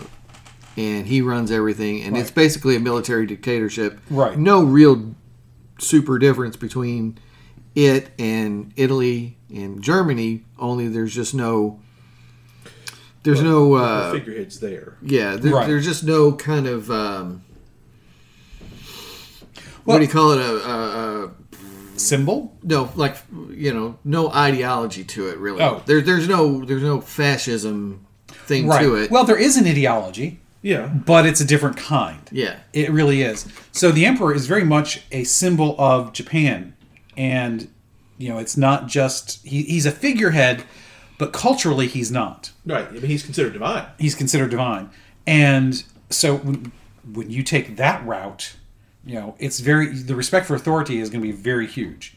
and 0.76 1.08
he 1.08 1.22
runs 1.22 1.52
everything, 1.52 2.04
and 2.04 2.18
it's 2.18 2.32
basically 2.32 2.76
a 2.76 2.82
military 2.82 3.26
dictatorship. 3.26 4.00
Right. 4.10 4.38
No 4.38 4.64
real 4.64 5.16
super 5.78 6.20
difference 6.20 6.58
between 6.58 7.18
it 7.76 8.10
and 8.20 8.74
Italy 8.76 9.37
and 9.54 9.82
Germany. 9.82 10.44
Only 10.60 10.88
there's 10.88 11.14
just 11.14 11.34
no. 11.34 11.80
There's 13.24 13.42
no. 13.42 13.78
the 13.78 13.84
Uh, 13.84 14.12
figureheads 14.14 14.60
there. 14.60 14.98
yeah, 15.02 15.36
there, 15.36 15.54
Right. 15.54 15.68
there's 15.68 15.86
just 15.86 16.04
no 16.04 16.32
kind 16.34 16.68
of. 16.68 16.90
Um, 16.92 17.42
what 19.86 19.98
do 19.98 20.04
you 20.04 20.10
call 20.10 20.32
it? 20.32 20.40
A, 20.40 20.70
a, 20.70 21.26
a 21.26 21.30
symbol. 22.00 22.56
no, 22.64 22.92
like 22.96 23.18
you 23.50 23.74
know, 23.74 23.98
no 24.04 24.32
ideology 24.32 25.04
to 25.04 25.30
it 25.30 25.38
really. 25.40 25.62
Oh. 25.62 25.82
There, 25.86 26.02
there's 26.02 26.28
no, 26.28 26.64
there's 26.64 26.84
no 26.84 27.02
fascism 27.02 28.06
thing 28.28 28.68
Right. 28.68 28.82
to 28.82 28.96
it. 28.96 29.12
Well, 29.12 29.24
there 29.24 29.38
is 29.38 29.58
an 29.58 29.66
ideology, 29.66 30.40
Yeah. 30.62 30.88
but 30.88 31.26
it's 31.26 31.42
a 31.42 31.46
different 31.46 31.78
kind. 31.78 32.20
yeah, 32.32 32.58
It 32.74 32.92
really 32.92 33.22
is. 33.24 33.48
So 33.72 33.92
the 33.92 34.06
emperor 34.06 34.34
is 34.34 34.46
very 34.48 34.64
much 34.64 35.04
a 35.12 35.24
symbol 35.24 35.76
of 35.80 36.14
Japan, 36.14 36.76
and 37.16 37.68
you 38.18 38.30
know, 38.30 38.38
it's 38.38 38.58
not 38.58 38.88
just 38.88 39.46
he, 39.46 39.64
he's 39.64 39.86
a 39.86 39.92
figurehead, 39.92 40.64
but 41.18 41.34
culturally 41.34 41.88
he's 41.88 42.12
not. 42.12 42.52
Right. 42.66 42.88
I 42.88 42.92
mean, 42.92 43.04
he's 43.04 43.24
considered 43.24 43.54
divine. 43.54 43.88
He's 44.00 44.16
considered 44.16 44.50
divine, 44.50 44.90
and 45.26 45.84
so 46.10 46.38
when, 46.38 46.72
when 47.14 47.30
you 47.30 47.44
take 47.44 47.78
that 47.78 48.06
route, 48.06 48.56
you 49.06 49.16
know, 49.16 49.36
it's 49.40 49.60
very 49.60 49.88
the 49.94 50.16
respect 50.16 50.46
for 50.46 50.56
authority 50.56 51.00
is 51.00 51.10
going 51.10 51.22
to 51.22 51.28
be 51.28 51.34
very 51.34 51.68
huge, 51.68 52.16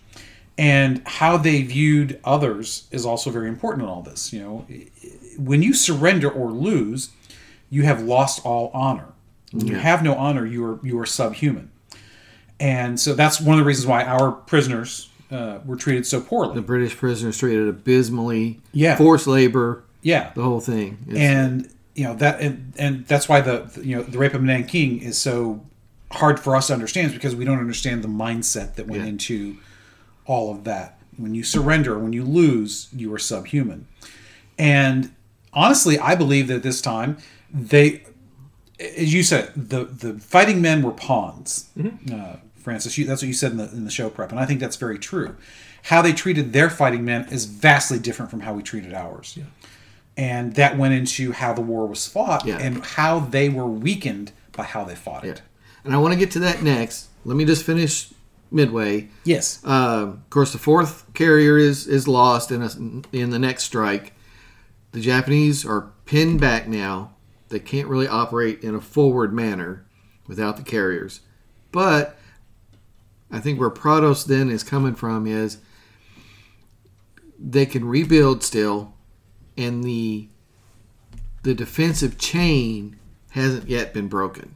and 0.56 1.02
how 1.06 1.36
they 1.36 1.62
viewed 1.62 2.18
others 2.24 2.88
is 2.90 3.04
also 3.04 3.30
very 3.30 3.48
important 3.48 3.82
in 3.82 3.88
all 3.88 4.02
this. 4.02 4.32
You 4.32 4.40
know, 4.40 4.66
when 5.38 5.62
you 5.62 5.74
surrender 5.74 6.30
or 6.30 6.50
lose, 6.50 7.10
you 7.68 7.82
have 7.82 8.02
lost 8.02 8.44
all 8.44 8.70
honor. 8.72 9.06
When 9.52 9.66
you 9.66 9.76
have 9.76 10.02
no 10.02 10.14
honor, 10.14 10.46
you 10.46 10.64
are 10.64 10.80
you 10.82 10.98
are 10.98 11.06
subhuman, 11.06 11.70
and 12.58 12.98
so 12.98 13.14
that's 13.14 13.40
one 13.40 13.54
of 13.54 13.58
the 13.58 13.66
reasons 13.66 13.86
why 13.86 14.04
our 14.04 14.30
prisoners 14.32 15.09
uh, 15.30 15.58
were 15.64 15.76
treated 15.76 16.06
so 16.06 16.20
poorly. 16.20 16.54
the 16.54 16.62
British 16.62 16.96
prisoners 16.96 17.38
treated 17.38 17.68
abysmally. 17.68 18.60
Yeah. 18.72 18.96
forced 18.96 19.26
labor, 19.26 19.84
yeah, 20.02 20.32
the 20.34 20.42
whole 20.42 20.60
thing. 20.60 20.98
It's- 21.08 21.18
and 21.22 21.70
you 21.94 22.04
know 22.04 22.14
that 22.14 22.40
and, 22.40 22.72
and 22.78 23.06
that's 23.06 23.28
why 23.28 23.40
the, 23.40 23.70
you 23.82 23.96
know 23.96 24.02
the 24.02 24.18
rape 24.18 24.34
of 24.34 24.42
Nanking 24.42 25.00
is 25.02 25.18
so 25.18 25.60
hard 26.12 26.40
for 26.40 26.56
us 26.56 26.68
to 26.68 26.72
understand 26.72 27.08
is 27.08 27.12
because 27.12 27.34
we 27.36 27.44
don't 27.44 27.58
understand 27.58 28.02
the 28.02 28.08
mindset 28.08 28.74
that 28.76 28.86
went 28.86 29.02
Yeah. 29.02 29.08
into 29.08 29.56
all 30.26 30.50
of 30.52 30.64
that 30.64 30.98
when 31.16 31.34
you 31.34 31.42
surrender 31.44 31.98
when 31.98 32.12
you 32.12 32.24
lose 32.24 32.88
you 32.94 33.12
are 33.12 33.18
subhuman 33.18 33.86
and 34.58 35.12
honestly 35.52 35.98
i 35.98 36.14
believe 36.14 36.46
that 36.48 36.62
this 36.62 36.80
time 36.80 37.16
they 37.52 38.02
as 38.78 39.12
you 39.12 39.22
said 39.22 39.52
the 39.56 39.84
the 39.84 40.14
fighting 40.20 40.60
men 40.62 40.82
were 40.82 40.92
pawns 40.92 41.68
uh, 42.12 42.36
francis 42.70 42.96
you, 42.96 43.04
that's 43.04 43.20
what 43.22 43.26
you 43.26 43.34
said 43.34 43.50
in 43.50 43.56
the, 43.58 43.68
in 43.72 43.84
the 43.84 43.90
show 43.90 44.08
prep 44.08 44.30
and 44.30 44.38
i 44.38 44.46
think 44.46 44.60
that's 44.60 44.76
very 44.76 44.98
true 44.98 45.36
how 45.84 46.00
they 46.02 46.12
treated 46.12 46.52
their 46.52 46.70
fighting 46.70 47.04
men 47.04 47.26
is 47.30 47.44
vastly 47.46 47.98
different 47.98 48.30
from 48.30 48.40
how 48.40 48.52
we 48.54 48.62
treated 48.62 48.94
ours 48.94 49.36
and 50.16 50.54
that 50.54 50.76
went 50.78 50.94
into 50.94 51.32
how 51.32 51.52
the 51.52 51.60
war 51.62 51.86
was 51.86 52.06
fought 52.06 52.44
Yeah. 52.46 52.58
and 52.58 52.84
how 52.84 53.20
they 53.20 53.48
were 53.48 53.66
weakened 53.66 54.32
by 54.52 54.64
how 54.64 54.84
they 54.84 54.94
fought 54.94 55.24
yeah. 55.24 55.32
it 55.32 55.42
And 55.84 55.94
I 55.94 55.96
want 55.98 56.12
to 56.12 56.18
get 56.18 56.30
to 56.32 56.40
that 56.40 56.62
next. 56.62 57.08
Let 57.24 57.36
me 57.36 57.44
just 57.44 57.64
finish 57.64 58.12
Midway. 58.50 59.08
yes 59.24 59.64
Um, 59.64 60.08
of 60.24 60.30
course, 60.30 60.52
the 60.52 60.58
fourth 60.58 61.04
carrier 61.14 61.56
is 61.56 61.86
is 61.86 62.06
lost 62.06 62.50
in 62.50 62.62
a, 62.62 62.70
in 63.16 63.30
the 63.30 63.38
next 63.38 63.64
strike. 63.64 64.12
The 64.92 65.00
Japanese 65.00 65.64
are 65.64 65.90
pinned 66.04 66.40
back 66.40 66.66
now. 66.68 67.12
They 67.48 67.60
can't 67.60 67.88
really 67.88 68.08
operate 68.08 68.62
in 68.62 68.74
a 68.74 68.80
forward 68.80 69.32
manner 69.32 69.84
without 70.26 70.56
the 70.56 70.62
carriers. 70.64 71.20
But 71.72 72.16
I 73.30 73.38
think 73.40 73.60
where 73.60 73.70
Prados 73.70 74.24
then 74.26 74.50
is 74.50 74.62
coming 74.62 74.94
from 74.94 75.26
is 75.26 75.58
they 77.38 77.66
can 77.66 77.84
rebuild 77.84 78.42
still, 78.42 78.94
and 79.56 79.84
the 79.84 80.28
the 81.42 81.54
defensive 81.54 82.18
chain 82.18 82.96
hasn't 83.30 83.68
yet 83.68 83.94
been 83.94 84.08
broken. 84.08 84.54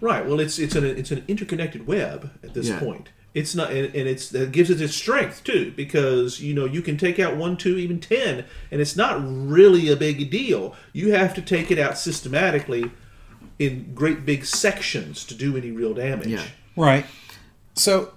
Right. 0.00 0.24
Well, 0.24 0.40
it's 0.40 0.58
it's 0.58 0.74
an 0.76 0.84
it's 0.84 1.10
an 1.10 1.24
interconnected 1.28 1.86
web 1.86 2.30
at 2.42 2.54
this 2.54 2.68
Yeah. 2.68 2.78
point. 2.78 3.08
It's 3.34 3.54
not, 3.54 3.70
and, 3.70 3.94
and 3.94 4.08
it's 4.08 4.30
that 4.30 4.52
gives 4.52 4.70
it 4.70 4.80
its 4.80 4.94
strength 4.94 5.44
too, 5.44 5.72
because 5.76 6.40
you 6.40 6.54
know 6.54 6.64
you 6.64 6.80
can 6.80 6.96
take 6.96 7.18
out 7.18 7.36
one, 7.36 7.56
two, 7.56 7.76
even 7.76 8.00
ten, 8.00 8.44
and 8.70 8.80
it's 8.80 8.96
not 8.96 9.18
really 9.22 9.90
a 9.90 9.96
big 9.96 10.30
deal. 10.30 10.74
You 10.92 11.12
have 11.12 11.34
to 11.34 11.42
take 11.42 11.70
it 11.70 11.78
out 11.78 11.98
systematically 11.98 12.90
in 13.58 13.92
great 13.94 14.24
big 14.24 14.44
sections 14.46 15.24
to 15.24 15.34
do 15.34 15.56
any 15.56 15.70
real 15.70 15.92
damage. 15.92 16.28
Yeah. 16.28 16.44
Right. 16.76 17.04
So 17.78 18.12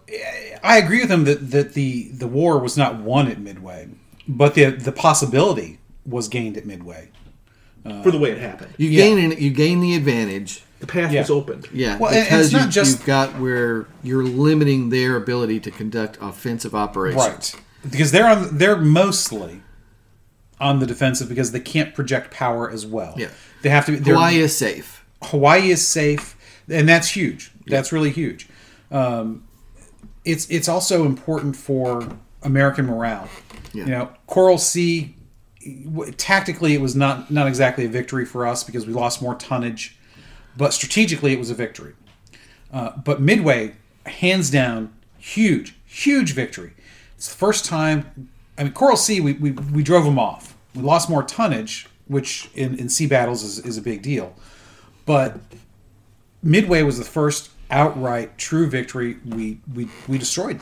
I 0.63 0.78
agree 0.78 1.02
with 1.02 1.12
him 1.12 1.24
that, 1.26 1.52
that 1.52 1.74
the, 1.74 2.10
the 2.10 2.28
war 2.28 2.60
was 2.60 2.76
not 2.78 2.97
won 3.00 3.28
at 3.28 3.39
Midway, 3.39 3.89
but 4.28 4.56
the 4.56 4.71
the 4.71 4.91
possibility 4.91 5.80
was 6.06 6.28
gained 6.28 6.58
at 6.58 6.65
Midway. 6.65 7.10
For 8.04 8.12
the 8.12 8.19
way 8.19 8.30
it 8.32 8.38
happened, 8.38 8.74
You 8.78 8.89
Yeah. 8.89 9.04
gain 9.06 9.32
an, 9.32 9.38
you 9.41 9.50
gain 9.50 9.80
the 9.82 9.95
advantage. 9.95 10.63
the 10.80 10.86
path 10.88 11.12
Yeah. 11.12 11.21
was 11.21 11.30
opened. 11.32 11.67
Yeah, 11.74 11.97
Well, 11.97 12.10
and- 12.12 12.17
and 12.19 12.26
because 12.28 12.45
it's 12.47 12.54
not 12.54 12.65
you, 12.65 12.71
just- 12.71 12.97
you've 13.00 13.06
got 13.08 13.39
where 13.39 13.86
you're 14.04 14.24
limiting 14.24 14.89
their 14.89 15.15
ability 15.15 15.60
to 15.62 15.71
conduct 15.71 16.17
offensive 16.21 16.74
operations. 16.76 17.19
Right. 17.54 17.56
Because 17.91 18.12
they're 18.12 18.28
on 18.28 18.58
they're 18.58 18.78
mostly 18.78 19.62
on 20.60 20.80
the 20.80 20.86
defensive 20.86 21.28
because 21.30 21.52
they 21.52 21.60
can't 21.60 21.93
project 21.95 22.32
power 22.32 22.69
as 22.69 22.86
well. 22.86 23.13
Yeah. 23.17 23.30
they 23.63 23.69
have 23.69 23.86
to. 23.88 23.97
they're- 23.97 24.13
Hawaii 24.15 24.38
is 24.39 24.56
safe. 24.56 25.04
Hawaii 25.24 25.69
is 25.71 25.88
safe, 25.88 26.36
and 26.69 26.88
that's 26.89 27.10
huge. 27.15 27.52
That's 27.67 27.91
really 27.91 28.10
huge. 28.12 28.47
Um, 28.91 29.43
it's 30.25 30.49
it's 30.49 30.67
also 30.67 31.05
important 31.05 31.55
for 31.55 32.07
American 32.43 32.86
morale. 32.86 33.27
Yeah. 33.73 33.84
You 33.84 33.89
know, 33.91 34.10
Coral 34.27 34.57
Sea. 34.57 35.15
Tactically, 36.17 36.73
it 36.73 36.81
was 36.81 36.95
not 36.95 37.29
not 37.29 37.47
exactly 37.47 37.86
a 37.86 37.88
victory 37.88 38.25
for 38.25 38.47
us 38.47 38.63
because 38.63 38.88
we 38.88 38.93
lost 38.93 39.21
more 39.21 39.36
tonnage, 39.36 39.95
but 40.57 40.73
strategically, 40.73 41.34
it 41.34 41.39
was 41.39 41.51
a 41.51 41.53
victory. 41.53 41.93
Uh, 42.73 42.97
but 42.97 43.21
Midway, 43.21 43.75
hands 44.05 44.49
down, 44.49 44.93
huge, 45.17 45.75
huge 45.86 46.34
victory. 46.34 46.73
It's 47.15 47.29
the 47.29 47.36
first 47.36 47.65
time. 47.65 48.29
I 48.57 48.63
mean, 48.63 48.73
Coral 48.73 48.97
Sea, 48.97 49.21
we, 49.21 49.34
we, 49.34 49.51
we 49.51 49.84
drove 49.84 50.05
them 50.05 50.19
off. 50.19 50.55
We 50.75 50.81
lost 50.81 51.10
more 51.10 51.23
tonnage, 51.23 51.88
which 52.07 52.49
in, 52.53 52.77
in 52.77 52.89
sea 52.89 53.07
battles 53.07 53.43
is, 53.43 53.60
is 53.60 53.77
a 53.77 53.81
big 53.81 54.01
deal. 54.01 54.36
But 55.05 55.39
Midway 56.43 56.84
was 56.84 56.97
the 56.97 57.03
first 57.03 57.51
outright 57.71 58.38
true 58.38 58.67
victory. 58.69 59.17
We 59.25 59.60
we, 59.73 59.88
we 60.07 60.17
destroyed 60.17 60.60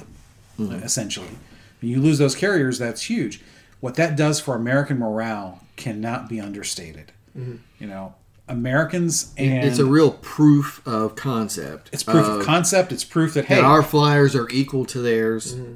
them 0.58 0.72
essentially. 0.84 1.38
When 1.82 1.92
you 1.92 2.00
lose 2.02 2.18
those 2.18 2.36
carriers, 2.36 2.78
that's 2.80 3.04
huge. 3.04 3.42
What 3.80 3.96
that 3.96 4.16
does 4.18 4.40
for 4.40 4.56
American 4.56 4.98
morale 5.00 5.62
cannot 5.78 6.28
be 6.30 6.40
understated. 6.42 7.12
You 7.36 7.88
know, 7.88 8.16
Americans 8.50 9.34
and 9.38 9.64
It's 9.66 9.80
a 9.80 9.86
real 9.86 10.12
proof 10.12 10.86
of 10.86 11.16
concept. 11.16 11.90
it's 11.94 12.04
proof 12.04 12.28
of 12.28 12.46
concept. 12.46 12.92
It's 12.92 13.06
proof 13.06 13.34
that 13.36 13.46
hey, 13.46 13.60
our 13.62 13.82
flyers 13.82 14.36
are 14.36 14.50
equal 14.50 14.84
to 14.86 15.00
theirs, 15.00 15.56
Mm-hmm. 15.56 15.74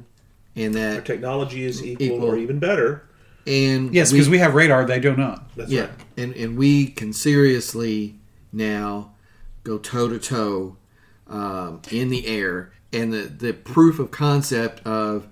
and 0.56 0.76
Our 0.76 0.82
that 0.82 1.04
technology 1.06 1.64
is 1.64 1.82
equal, 1.82 2.06
Equal. 2.06 2.24
or 2.28 2.36
even 2.36 2.58
better. 2.58 3.08
and 3.46 3.94
yes, 3.94 4.12
because 4.12 4.28
we 4.28 4.38
have 4.38 4.54
radar, 4.54 4.84
they 4.84 5.00
do 5.00 5.16
not. 5.16 5.38
Know. 5.38 5.42
That's 5.56 5.70
yeah, 5.70 5.80
right. 5.82 5.90
and 6.18 6.34
and 6.36 6.58
we 6.58 6.86
can 6.88 7.14
seriously 7.14 8.16
now 8.52 9.12
go 9.62 9.78
toe 9.78 10.08
to 10.08 10.18
toe 10.18 10.76
um, 11.28 11.80
in 11.90 12.08
the 12.10 12.26
air, 12.26 12.72
and 12.92 13.12
the 13.12 13.22
the 13.22 13.52
proof 13.52 13.98
of 13.98 14.10
concept 14.10 14.84
of 14.86 15.26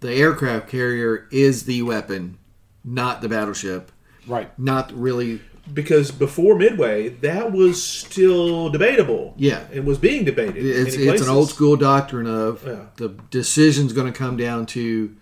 the 0.00 0.12
aircraft 0.12 0.68
carrier 0.68 1.28
is 1.30 1.64
the 1.64 1.82
weapon, 1.82 2.38
not 2.84 3.20
the 3.22 3.28
battleship, 3.28 3.92
Right. 4.26 4.50
not 4.58 4.92
really. 4.92 5.40
Because 5.72 6.10
before 6.10 6.56
Midway, 6.58 7.10
that 7.10 7.52
was 7.52 7.80
still 7.80 8.68
debatable. 8.68 9.34
Yeah. 9.36 9.62
It 9.72 9.84
was 9.84 9.96
being 9.98 10.24
debated. 10.24 10.56
in 10.56 10.86
It's 10.86 10.96
many 10.96 11.08
it's 11.08 11.22
an 11.22 11.28
old 11.28 11.50
school 11.50 11.76
doctrine 11.76 12.26
of 12.26 12.64
Yeah. 12.66 12.86
the 12.96 13.10
decision's 13.30 13.92
going 13.92 14.12
to 14.12 14.18
come 14.18 14.36
down 14.36 14.66
to 14.66 15.14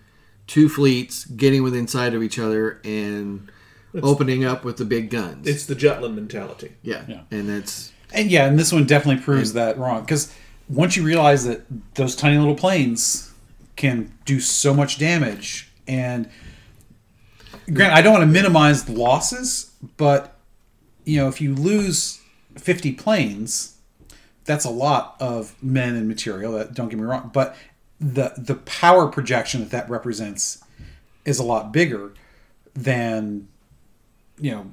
two 0.47 0.67
fleets 0.67 1.25
getting 1.25 1.61
within 1.61 1.87
sight 1.87 2.15
of 2.15 2.23
each 2.23 2.39
other 2.39 2.81
and 2.83 3.51
opening 4.01 4.43
up 4.43 4.65
with 4.65 4.77
the 4.77 4.85
big 4.85 5.11
guns. 5.11 5.47
It's 5.47 5.67
the 5.67 5.75
Jutland 5.75 6.15
mentality. 6.15 6.71
yeah. 6.81 7.03
Yeah. 7.07 7.21
and 7.29 7.47
that's 7.47 7.90
And 8.13 8.29
yeah, 8.29 8.45
and 8.45 8.59
this 8.59 8.71
one 8.71 8.85
definitely 8.85 9.23
proves 9.23 9.53
that 9.53 9.77
wrong 9.77 10.01
because 10.01 10.33
once 10.69 10.95
you 10.95 11.03
realize 11.03 11.45
that 11.45 11.61
those 11.95 12.15
tiny 12.15 12.37
little 12.37 12.55
planes 12.55 13.31
can 13.75 14.11
do 14.25 14.39
so 14.39 14.73
much 14.73 14.97
damage, 14.97 15.69
and 15.87 16.29
grant 17.73 17.93
I 17.93 18.01
don't 18.01 18.13
want 18.13 18.23
to 18.23 18.27
minimize 18.27 18.85
the 18.85 18.93
losses, 18.93 19.71
but 19.97 20.37
you 21.05 21.17
know 21.17 21.27
if 21.27 21.39
you 21.41 21.55
lose 21.55 22.21
fifty 22.57 22.91
planes, 22.91 23.77
that's 24.45 24.65
a 24.65 24.69
lot 24.69 25.15
of 25.19 25.55
men 25.63 25.95
and 25.95 26.07
material. 26.07 26.53
That 26.53 26.73
don't 26.73 26.89
get 26.89 26.99
me 26.99 27.05
wrong, 27.05 27.31
but 27.33 27.55
the 27.99 28.33
the 28.37 28.55
power 28.55 29.07
projection 29.07 29.61
that 29.61 29.69
that 29.71 29.89
represents 29.89 30.63
is 31.23 31.39
a 31.39 31.43
lot 31.43 31.71
bigger 31.71 32.13
than 32.73 33.47
you 34.39 34.51
know 34.51 34.71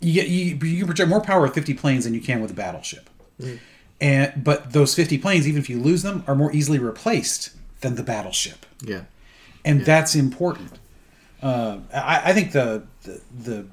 you 0.00 0.12
get 0.12 0.28
you, 0.28 0.56
you 0.56 0.78
can 0.78 0.86
project 0.86 1.08
more 1.08 1.20
power 1.20 1.42
with 1.42 1.54
50 1.54 1.74
planes 1.74 2.04
than 2.04 2.14
you 2.14 2.20
can 2.20 2.40
with 2.40 2.50
a 2.50 2.54
battleship 2.54 3.10
and 4.00 4.44
but 4.44 4.72
those 4.72 4.94
50 4.94 5.18
planes 5.18 5.48
even 5.48 5.60
if 5.60 5.68
you 5.68 5.78
lose 5.78 6.02
them 6.02 6.24
are 6.26 6.34
more 6.34 6.52
easily 6.52 6.78
replaced 6.78 7.50
than 7.80 7.94
the 7.96 8.02
battleship 8.02 8.66
yeah. 8.82 9.02
and 9.64 9.84
that's 9.84 10.14
important 10.14 10.78
uh, 11.42 11.78
I, 11.92 12.30
I 12.30 12.32
think 12.32 12.52
the, 12.52 12.84
the 13.02 13.20
the 13.38 13.66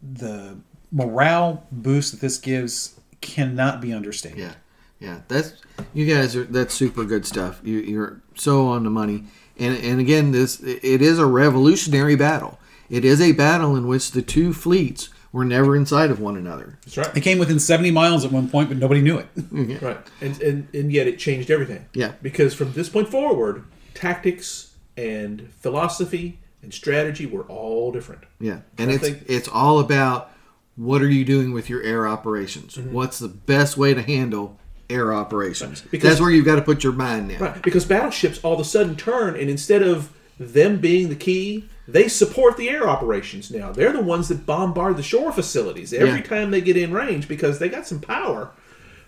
the 0.00 0.56
morale 0.92 1.66
boost 1.72 2.12
that 2.12 2.20
this 2.20 2.38
gives 2.38 2.98
cannot 3.20 3.80
be 3.80 3.92
understated 3.92 4.38
Yeah, 4.38 4.54
yeah. 5.00 5.20
That's 5.28 5.54
you 5.92 6.06
guys 6.06 6.36
are 6.36 6.44
that's 6.44 6.74
super 6.74 7.04
good 7.04 7.26
stuff. 7.26 7.60
You, 7.64 7.78
you're 7.78 8.20
so 8.34 8.68
on 8.68 8.84
the 8.84 8.90
money. 8.90 9.24
And 9.58 9.76
and 9.78 10.00
again, 10.00 10.30
this 10.30 10.60
it 10.60 11.02
is 11.02 11.18
a 11.18 11.26
revolutionary 11.26 12.16
battle. 12.16 12.58
It 12.88 13.04
is 13.04 13.20
a 13.20 13.32
battle 13.32 13.76
in 13.76 13.86
which 13.86 14.12
the 14.12 14.22
two 14.22 14.52
fleets 14.52 15.10
were 15.32 15.44
never 15.44 15.76
inside 15.76 16.10
of 16.10 16.20
one 16.20 16.36
another. 16.36 16.78
That's 16.84 16.96
right. 16.96 17.12
they 17.14 17.20
came 17.20 17.38
within 17.38 17.58
70 17.58 17.90
miles 17.90 18.24
at 18.24 18.32
one 18.32 18.48
point 18.48 18.68
but 18.70 18.78
nobody 18.78 19.00
knew 19.02 19.18
it 19.18 19.26
Right. 19.82 19.98
And, 20.20 20.40
and 20.42 20.68
and 20.74 20.92
yet 20.92 21.06
it 21.06 21.18
changed 21.18 21.50
everything. 21.50 21.86
Yeah. 21.94 22.12
Because 22.22 22.54
from 22.54 22.72
this 22.72 22.88
point 22.88 23.08
forward, 23.08 23.64
tactics 23.94 24.74
and 24.96 25.52
philosophy 25.60 26.38
and 26.62 26.72
strategy 26.74 27.26
were 27.26 27.44
all 27.44 27.92
different. 27.92 28.22
Yeah, 28.40 28.60
and 28.78 28.90
I 28.90 28.94
it's 28.94 29.02
think- 29.02 29.24
it's 29.28 29.48
all 29.48 29.78
about 29.80 30.30
what 30.76 31.02
are 31.02 31.08
you 31.10 31.24
doing 31.24 31.52
with 31.52 31.68
your 31.68 31.82
air 31.82 32.06
operations? 32.08 32.76
Mm-hmm. 32.76 32.92
What's 32.92 33.18
the 33.18 33.28
best 33.28 33.76
way 33.76 33.94
to 33.94 34.02
handle 34.02 34.58
air 34.88 35.12
operations? 35.12 35.82
Because- 35.82 36.08
That's 36.10 36.20
where 36.20 36.30
you've 36.30 36.44
got 36.46 36.56
to 36.56 36.62
put 36.62 36.82
your 36.84 36.92
mind 36.94 37.28
now. 37.28 37.38
Right. 37.38 37.62
Because 37.62 37.84
battleships 37.84 38.40
all 38.42 38.54
of 38.54 38.60
a 38.60 38.64
sudden 38.64 38.96
turn 38.96 39.36
and 39.36 39.50
instead 39.50 39.82
of 39.82 40.12
them 40.38 40.78
being 40.80 41.08
the 41.08 41.16
key, 41.16 41.68
they 41.88 42.06
support 42.06 42.56
the 42.58 42.68
air 42.68 42.86
operations 42.88 43.50
now. 43.50 43.72
They're 43.72 43.92
the 43.92 44.02
ones 44.02 44.28
that 44.28 44.44
bombard 44.46 44.96
the 44.98 45.02
shore 45.02 45.32
facilities 45.32 45.92
every 45.94 46.20
Yeah. 46.20 46.22
time 46.22 46.50
they 46.50 46.60
get 46.60 46.76
in 46.76 46.92
range 46.92 47.26
because 47.26 47.58
they 47.58 47.68
got 47.68 47.86
some 47.86 47.98
power. 48.00 48.50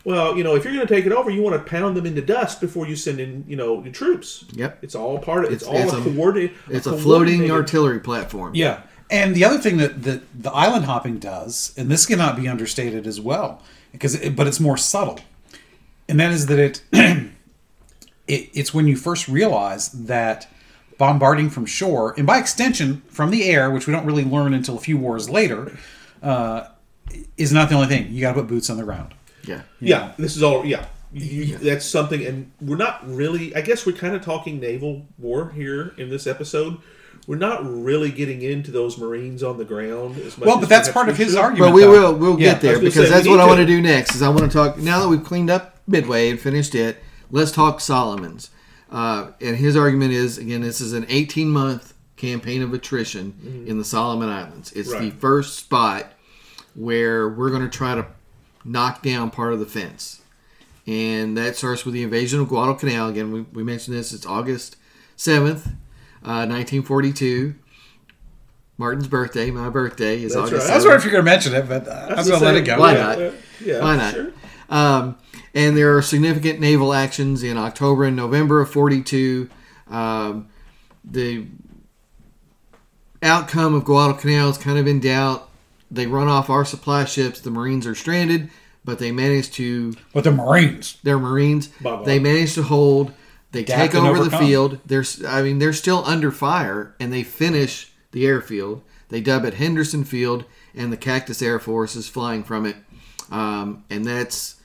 Well, 0.03 0.35
you 0.35 0.43
know, 0.43 0.57
if 0.57 0.65
you're 0.65 0.73
going 0.73 0.87
to 0.87 0.93
take 0.95 1.05
it 1.05 1.13
over, 1.13 1.29
you 1.31 1.43
want 1.43 1.57
to 1.63 1.71
pound 1.71 1.95
them 1.95 2.07
into 2.07 2.23
dust 2.23 2.59
before 2.59 2.87
you 2.89 2.97
send 2.97 3.21
in, 3.21 3.45
you 3.47 3.55
know, 3.55 3.83
your 3.85 3.93
troops. 3.93 4.47
Yep. 4.55 4.79
It's 4.83 4.95
all 4.95 5.19
part 5.19 5.45
of 5.45 5.53
it's, 5.53 5.63
It's- 5.63 5.77
all 5.77 5.99
it's 5.99 6.07
a, 6.07 6.11
a- 6.11 6.15
coordinated. 6.15 6.57
It's 6.71 6.87
a 6.87 6.97
floating 6.97 7.51
artillery 7.51 8.01
platform. 8.01 8.55
Yeah. 8.55 8.81
And 9.11 9.35
the 9.37 9.45
other 9.45 9.59
thing 9.59 9.77
that, 9.77 10.03
that 10.05 10.23
the 10.43 10.51
island 10.53 10.87
hopping 10.87 11.19
does, 11.19 11.75
and 11.77 11.91
this 11.91 12.07
cannot 12.07 12.35
be 12.37 12.49
understated 12.49 13.07
as 13.07 13.21
well, 13.21 13.61
because 13.93 14.15
it, 14.15 14.35
but 14.37 14.47
it's 14.47 14.61
more 14.61 14.77
subtle, 14.79 15.19
and 16.09 16.19
that 16.21 16.31
is 16.33 16.47
that 16.47 16.59
it, 16.61 16.83
it 16.93 18.49
it's 18.55 18.73
when 18.73 18.87
you 18.87 18.97
first 18.97 19.29
realize 19.29 19.91
that 19.91 20.49
bombarding 21.01 21.49
from 21.49 21.65
shore, 21.65 22.15
and 22.19 22.27
by 22.27 22.39
extension 22.39 23.03
from 23.09 23.31
the 23.31 23.45
air, 23.45 23.71
which 23.71 23.87
we 23.87 23.93
don't 23.93 24.05
really 24.05 24.23
learn 24.25 24.53
until 24.53 24.77
a 24.77 24.81
few 24.81 24.99
wars 24.99 25.31
later, 25.31 25.77
uh, 26.23 26.65
is 27.39 27.53
not 27.53 27.71
the 27.71 27.75
only 27.75 27.89
thing. 27.89 28.13
You 28.13 28.21
got 28.21 28.35
to 28.35 28.41
put 28.41 28.47
boots 28.47 28.69
on 28.69 28.77
the 28.77 28.83
ground. 28.85 29.15
Yeah. 29.45 29.63
Yeah, 29.81 30.13
this 30.19 30.37
is 30.37 30.43
all. 30.43 30.65
Yeah, 30.67 30.85
you, 31.13 31.57
that's 31.57 31.87
something, 31.87 32.25
and 32.25 32.53
we're 32.61 32.77
not 32.77 33.01
really. 33.09 33.57
I 33.57 33.63
guess 33.63 33.87
we're 33.87 33.97
kind 33.97 34.15
of 34.15 34.23
talking 34.23 34.61
naval 34.61 35.07
war 35.19 35.51
here 35.51 35.95
in 35.97 36.11
this 36.11 36.27
episode. 36.27 36.77
We're 37.27 37.37
not 37.37 37.61
really 37.65 38.11
getting 38.11 38.43
into 38.43 38.71
those 38.71 38.99
Marines 38.99 39.43
on 39.43 39.57
the 39.57 39.65
ground 39.65 40.19
as 40.19 40.37
much. 40.37 40.47
Well, 40.47 40.57
as 40.57 40.61
but 40.61 40.69
that's 40.69 40.89
part 40.91 41.09
of 41.09 41.17
his 41.17 41.31
should. 41.33 41.39
argument. 41.39 41.71
But 41.73 41.75
we 41.75 41.83
though. 41.83 42.13
will 42.13 42.15
we'll 42.19 42.39
Yeah. 42.41 42.53
get 42.53 42.61
there 42.61 42.71
I 42.73 42.75
was 42.75 42.81
gonna 42.81 42.91
because 42.91 43.09
say, 43.09 43.15
that's 43.15 43.29
what 43.29 43.41
I 43.41 43.47
want 43.47 43.59
to- 43.59 43.67
to 43.67 43.73
do 43.73 43.81
next. 43.81 44.15
Is 44.15 44.23
I 44.23 44.29
want 44.29 44.41
to 44.43 44.49
talk 44.49 44.77
now 44.79 45.01
that 45.01 45.09
we've 45.09 45.25
cleaned 45.25 45.49
up 45.51 45.79
Midway 45.87 46.29
and 46.31 46.39
finished 46.39 46.75
it. 46.75 47.03
Let's 47.31 47.51
talk 47.53 47.81
Solomon's. 47.81 48.51
Uh, 48.91 49.31
and 49.41 49.57
his 49.57 49.77
argument 49.77 50.13
is 50.13 50.37
again, 50.39 50.61
this 50.63 50.81
is 50.81 50.93
an 50.93 51.07
18 51.09 51.49
month 51.49 51.95
campaign 52.17 52.61
of 52.63 52.75
attrition 52.75 53.65
in 53.67 53.79
the 53.79 53.85
Solomon 53.85 54.29
Islands. 54.29 54.73
It's 54.73 54.93
the 54.93 55.11
first 55.11 55.57
spot 55.57 56.07
where 56.75 57.29
we're 57.29 57.51
going 57.51 57.63
to 57.63 57.69
try 57.69 57.95
to 57.95 58.07
knock 58.65 59.03
down 59.03 59.31
part 59.31 59.53
of 59.53 59.59
the 59.61 59.67
fence. 59.67 60.23
And 60.87 61.37
that 61.37 61.57
starts 61.57 61.85
with 61.85 61.95
the 61.95 62.03
invasion 62.03 62.41
of 62.41 62.49
Guadalcanal. 62.49 63.09
Again, 63.09 63.33
we, 63.33 63.43
we 63.43 63.63
mentioned 63.63 63.97
this. 63.97 64.13
It's 64.13 64.27
August 64.27 64.77
7th, 65.17 65.67
uh, 66.25 66.47
1942. 66.49 67.55
Martin's 68.77 69.09
birthday. 69.09 69.51
My 69.51 69.69
birthday 69.69 70.23
is 70.23 70.35
That's 70.35 70.49
August 70.49 70.67
right. 70.67 70.73
I 70.73 70.77
was 70.77 70.85
7th. 70.85 70.89
wondering 70.89 70.99
if 70.99 71.05
you're 71.05 71.13
going 71.13 71.25
to 71.25 71.31
mention 71.31 71.55
it, 71.55 71.69
but 71.69 71.87
uh, 71.89 72.07
I 72.11 72.15
was 72.17 72.29
going 72.29 72.41
to 72.41 72.45
let 72.47 72.57
it 72.57 72.63
go. 72.63 72.79
Why 72.79 72.93
Yeah, 72.95 73.03
not? 73.03 73.35
Yeah, 73.61 73.81
Why 73.81 73.97
not? 73.97 74.15
Sure. 74.15 74.33
Um, 74.71 75.19
and 75.55 75.77
there 75.77 75.97
are 75.97 76.03
significant 76.03 76.61
naval 76.61 76.93
actions 76.93 77.43
in 77.43 77.57
October 77.57 78.05
and 78.05 78.17
November 78.17 78.61
of 78.61 78.71
42. 78.71 79.49
Um, 79.89 80.49
the 81.05 81.47
outcome 83.23 83.75
of 83.75 83.85
Guadalcanal 83.85 84.51
is 84.51 84.59
kind 84.59 84.79
of 84.79 84.87
in 84.87 85.01
doubt. 85.01 85.49
They 85.91 86.07
run 86.07 86.29
off 86.29 86.49
our 86.51 86.65
supply 86.65 87.05
ships. 87.05 87.41
The 87.41 87.51
Marines 87.51 87.87
are 87.87 87.95
stranded, 87.95 88.51
but 88.85 88.99
they 88.99 89.11
manage 89.13 89.51
to, 89.53 89.95
But 90.15 90.25
the 90.25 90.31
Marines. 90.33 90.99
they're 91.03 91.19
Marines. 91.19 91.67
Bye-bye. 91.81 92.05
They 92.05 92.19
manage 92.19 92.55
to 92.55 92.63
hold. 92.63 93.13
They 93.53 93.63
Adapt 93.63 93.93
take 93.93 94.01
over 94.01 94.23
the 94.23 94.37
field. 94.39 94.79
There's, 94.87 95.25
I 95.25 95.43
mean, 95.43 95.59
they're 95.59 95.73
still 95.73 96.05
under 96.07 96.31
fire, 96.31 96.95
and 97.01 97.13
they 97.13 97.25
finish 97.25 97.91
the 98.13 98.25
airfield. 98.25 98.83
They 99.09 99.21
dub 99.21 99.45
it 99.45 99.55
Henderson 99.55 100.05
Field, 100.05 100.45
and 100.73 100.93
the 100.93 100.97
Cactus 100.97 101.43
Air 101.43 101.59
Force 101.59 101.97
is 101.97 102.09
flying 102.09 102.45
from 102.45 102.65
it. 102.65 102.77
Um, 103.29 103.83
and 103.91 104.05
that's 104.05 104.60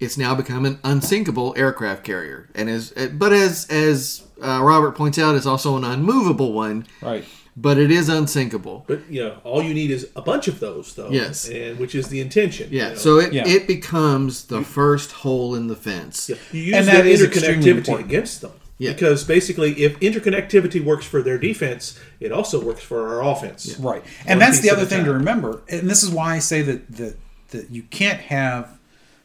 it's 0.00 0.16
now 0.18 0.34
become 0.34 0.64
an 0.64 0.78
unsinkable 0.84 1.54
aircraft 1.56 2.04
carrier, 2.04 2.48
and 2.54 2.68
as 2.68 2.92
but 3.12 3.32
as 3.32 3.66
as 3.70 4.24
uh, 4.42 4.60
Robert 4.62 4.92
points 4.92 5.18
out, 5.18 5.34
it's 5.34 5.46
also 5.46 5.76
an 5.76 5.84
unmovable 5.84 6.52
one 6.52 6.86
Right. 7.02 7.24
but 7.56 7.76
it 7.78 7.90
is 7.90 8.08
unsinkable. 8.08 8.84
But 8.86 9.00
you 9.10 9.24
know, 9.24 9.38
all 9.42 9.62
you 9.62 9.74
need 9.74 9.90
is 9.90 10.08
a 10.14 10.22
bunch 10.22 10.46
of 10.46 10.60
those, 10.60 10.94
though. 10.94 11.10
Yes. 11.10 11.48
and 11.48 11.78
which 11.78 11.94
is 11.96 12.08
the 12.08 12.20
intention. 12.20 12.68
Yeah, 12.70 12.84
you 12.84 12.90
know. 12.90 12.96
so 12.96 13.18
it, 13.18 13.32
Yeah. 13.32 13.46
it 13.48 13.66
becomes 13.66 14.44
the 14.44 14.62
first 14.62 15.10
hole 15.12 15.54
in 15.56 15.66
the 15.66 15.74
fence. 15.76 16.28
Yeah, 16.28 16.36
you 16.52 16.62
use 16.62 16.74
And 16.76 16.86
that 16.86 16.92
that 16.98 17.06
is 17.06 17.22
interconnectivity 17.22 17.98
against 17.98 18.40
them. 18.42 18.52
Yeah. 18.80 18.92
Because 18.92 19.24
basically, 19.24 19.72
if 19.82 19.98
interconnectivity 19.98 20.84
works 20.84 21.04
for 21.04 21.20
their 21.20 21.36
defense, 21.36 21.98
it 22.20 22.30
also 22.30 22.64
works 22.64 22.80
for 22.80 23.08
our 23.08 23.24
offense. 23.28 23.76
Right. 23.80 24.04
And 24.24 24.38
One 24.38 24.38
that's 24.38 24.60
the 24.60 24.70
other 24.70 24.84
a 24.84 24.86
thing 24.86 25.04
to 25.04 25.12
remember. 25.12 25.62
And 25.68 25.90
this 25.90 26.04
is 26.04 26.10
why 26.10 26.36
I 26.36 26.38
say 26.38 26.62
that, 26.62 26.86
that 26.92 27.16
that 27.50 27.70
you 27.72 27.82
can't 27.82 28.20
have 28.20 28.77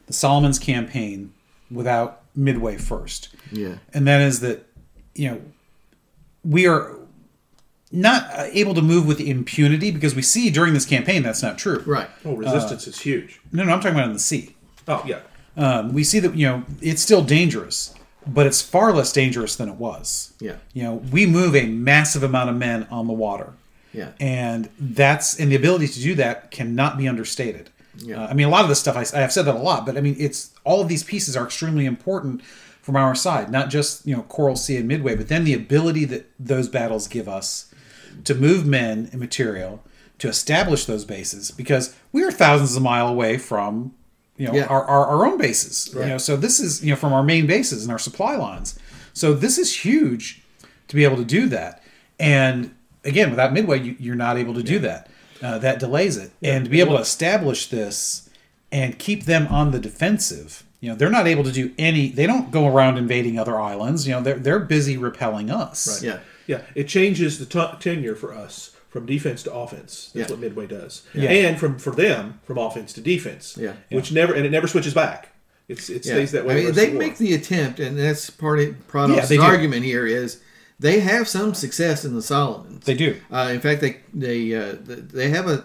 the 0.06 0.12
Solomon's 0.12 0.58
campaign 0.58 1.32
without 1.70 2.22
Midway 2.34 2.76
first. 2.76 3.34
Yeah. 3.50 3.76
And 3.92 4.06
that 4.06 4.20
is 4.20 4.40
that, 4.40 4.66
you 5.14 5.30
know, 5.30 5.40
we 6.44 6.66
are 6.66 6.96
not 7.92 8.24
uh, 8.32 8.48
able 8.52 8.74
to 8.74 8.82
move 8.82 9.06
with 9.06 9.20
impunity 9.20 9.90
because 9.90 10.14
we 10.14 10.22
see 10.22 10.50
during 10.50 10.74
this 10.74 10.84
campaign 10.84 11.22
that's 11.22 11.42
not 11.42 11.58
true. 11.58 11.82
Right. 11.86 12.08
Oh, 12.24 12.34
resistance 12.34 12.86
is 12.86 13.00
huge. 13.00 13.40
No, 13.52 13.62
no, 13.64 13.72
I'm 13.72 13.80
talking 13.80 13.96
about 13.96 14.08
in 14.08 14.14
the 14.14 14.18
sea. 14.18 14.56
Oh, 14.88 15.02
yeah. 15.06 15.20
Um, 15.56 15.92
we 15.92 16.02
see 16.02 16.18
that, 16.18 16.34
you 16.34 16.46
know, 16.46 16.64
it's 16.82 17.00
still 17.00 17.22
dangerous, 17.22 17.94
but 18.26 18.46
it's 18.46 18.60
far 18.60 18.92
less 18.92 19.12
dangerous 19.12 19.54
than 19.54 19.68
it 19.68 19.76
was. 19.76 20.32
Yeah. 20.40 20.56
You 20.72 20.82
know, 20.82 20.94
we 20.94 21.26
move 21.26 21.54
a 21.54 21.66
massive 21.66 22.24
amount 22.24 22.50
of 22.50 22.56
men 22.56 22.86
on 22.90 23.06
the 23.06 23.12
water. 23.12 23.52
Yeah. 23.92 24.10
and 24.18 24.70
that's 24.80 25.38
and 25.38 25.52
the 25.52 25.54
ability 25.54 25.86
to 25.86 26.00
do 26.00 26.16
that 26.16 26.50
cannot 26.50 26.98
be 26.98 27.06
understated. 27.06 27.70
Yeah. 27.98 28.22
Uh, 28.24 28.28
I 28.28 28.34
mean, 28.34 28.46
a 28.46 28.50
lot 28.50 28.62
of 28.62 28.68
this 28.68 28.80
stuff 28.80 28.96
I, 28.96 29.04
I 29.16 29.20
have 29.20 29.32
said 29.32 29.44
that 29.44 29.54
a 29.54 29.58
lot, 29.58 29.86
but 29.86 29.96
I 29.96 30.00
mean, 30.00 30.16
it's 30.18 30.50
all 30.64 30.80
of 30.80 30.88
these 30.88 31.04
pieces 31.04 31.36
are 31.36 31.44
extremely 31.44 31.86
important 31.86 32.42
from 32.82 32.96
our 32.96 33.14
side, 33.14 33.50
not 33.50 33.70
just 33.70 34.06
you 34.06 34.14
know 34.14 34.22
Coral 34.22 34.56
Sea 34.56 34.76
and 34.76 34.88
Midway, 34.88 35.14
but 35.14 35.28
then 35.28 35.44
the 35.44 35.54
ability 35.54 36.04
that 36.06 36.30
those 36.38 36.68
battles 36.68 37.08
give 37.08 37.28
us 37.28 37.72
to 38.24 38.34
move 38.34 38.66
men 38.66 39.08
and 39.10 39.20
material 39.20 39.82
to 40.18 40.28
establish 40.28 40.84
those 40.84 41.04
bases 41.04 41.50
because 41.50 41.94
we 42.12 42.22
are 42.22 42.30
thousands 42.30 42.76
of 42.76 42.82
mile 42.82 43.08
away 43.08 43.36
from 43.38 43.92
you 44.36 44.46
know 44.46 44.54
Yeah. 44.54 44.66
our, 44.66 44.84
our, 44.84 45.06
our 45.06 45.26
own 45.26 45.38
bases 45.38 45.90
you 45.94 46.06
know 46.06 46.18
so 46.18 46.36
this 46.36 46.60
is 46.60 46.84
you 46.84 46.90
know 46.90 46.96
from 46.96 47.12
our 47.12 47.22
main 47.24 47.46
bases 47.46 47.82
and 47.84 47.90
our 47.92 47.98
supply 47.98 48.36
lines. 48.36 48.78
So 49.12 49.32
this 49.32 49.58
is 49.58 49.84
huge 49.84 50.42
to 50.88 50.96
be 50.96 51.04
able 51.04 51.16
to 51.16 51.24
do 51.24 51.48
that. 51.48 51.82
And 52.20 52.74
again 53.04 53.30
without 53.30 53.52
midway 53.52 53.80
you, 53.80 53.96
you're 53.98 54.14
not 54.14 54.36
able 54.36 54.54
to 54.54 54.62
do 54.62 54.78
that 54.80 55.08
uh, 55.44 55.58
that 55.58 55.78
delays 55.78 56.16
it 56.16 56.30
and 56.42 56.64
to 56.64 56.70
be 56.70 56.80
able 56.80 56.96
to 56.96 57.02
establish 57.02 57.66
this 57.68 58.28
and 58.72 58.98
keep 58.98 59.24
them 59.24 59.46
on 59.48 59.70
the 59.70 59.78
defensive 59.78 60.64
you 60.80 60.88
know 60.88 60.94
they're 60.96 61.10
not 61.10 61.26
able 61.26 61.44
to 61.44 61.52
do 61.52 61.72
any 61.78 62.08
they 62.08 62.26
don't 62.26 62.50
go 62.50 62.66
around 62.66 62.96
invading 62.98 63.38
other 63.38 63.60
islands 63.60 64.06
you 64.08 64.12
know 64.14 64.20
they're, 64.22 64.38
they're 64.38 64.58
busy 64.60 64.96
repelling 64.96 65.50
us 65.50 66.02
Yeah. 66.02 66.18
Yeah, 66.46 66.60
it 66.74 66.88
changes 66.88 67.38
the 67.38 67.46
t- 67.46 67.76
tenure 67.80 68.14
for 68.14 68.34
us 68.34 68.76
from 68.90 69.06
defense 69.06 69.42
to 69.44 69.52
offense. 69.54 70.10
That's 70.14 70.28
Yeah. 70.28 70.34
what 70.34 70.40
Midway 70.40 70.66
does. 70.66 71.02
Yeah. 71.14 71.30
And 71.30 71.58
from 71.58 71.78
for 71.78 71.90
them 71.94 72.40
from 72.44 72.58
offense 72.58 72.92
to 72.92 73.00
defense. 73.00 73.56
Yeah. 73.58 73.72
Which 73.90 74.12
never 74.12 74.34
and 74.34 74.44
it 74.44 74.50
never 74.50 74.66
switches 74.68 74.92
back. 74.92 75.30
It's 75.68 75.88
it 75.88 76.04
Yeah. 76.04 76.12
stays 76.16 76.32
that 76.32 76.44
way. 76.44 76.52
I 76.52 76.64
mean, 76.66 76.74
they 76.74 76.90
the 76.90 76.98
make 76.98 77.16
the 77.16 77.32
attempt, 77.32 77.80
and 77.80 77.98
that's 77.98 78.28
part 78.28 78.60
of 78.60 78.66
Yeah, 78.68 78.72
Prados' 78.92 79.28
they 79.28 79.36
do. 79.38 79.42
argument 79.42 79.84
here 79.86 80.06
is 80.06 80.36
they 80.78 81.00
have 81.00 81.28
some 81.28 81.54
success 81.54 82.04
in 82.04 82.14
the 82.14 82.22
Solomons. 82.22 82.84
they 82.84 82.94
do 82.94 83.20
Uh, 83.30 83.50
in 83.52 83.60
fact, 83.60 83.80
they 83.80 84.00
they 84.12 84.54
uh, 84.54 84.74
they 84.78 85.30
have 85.30 85.48
a 85.48 85.64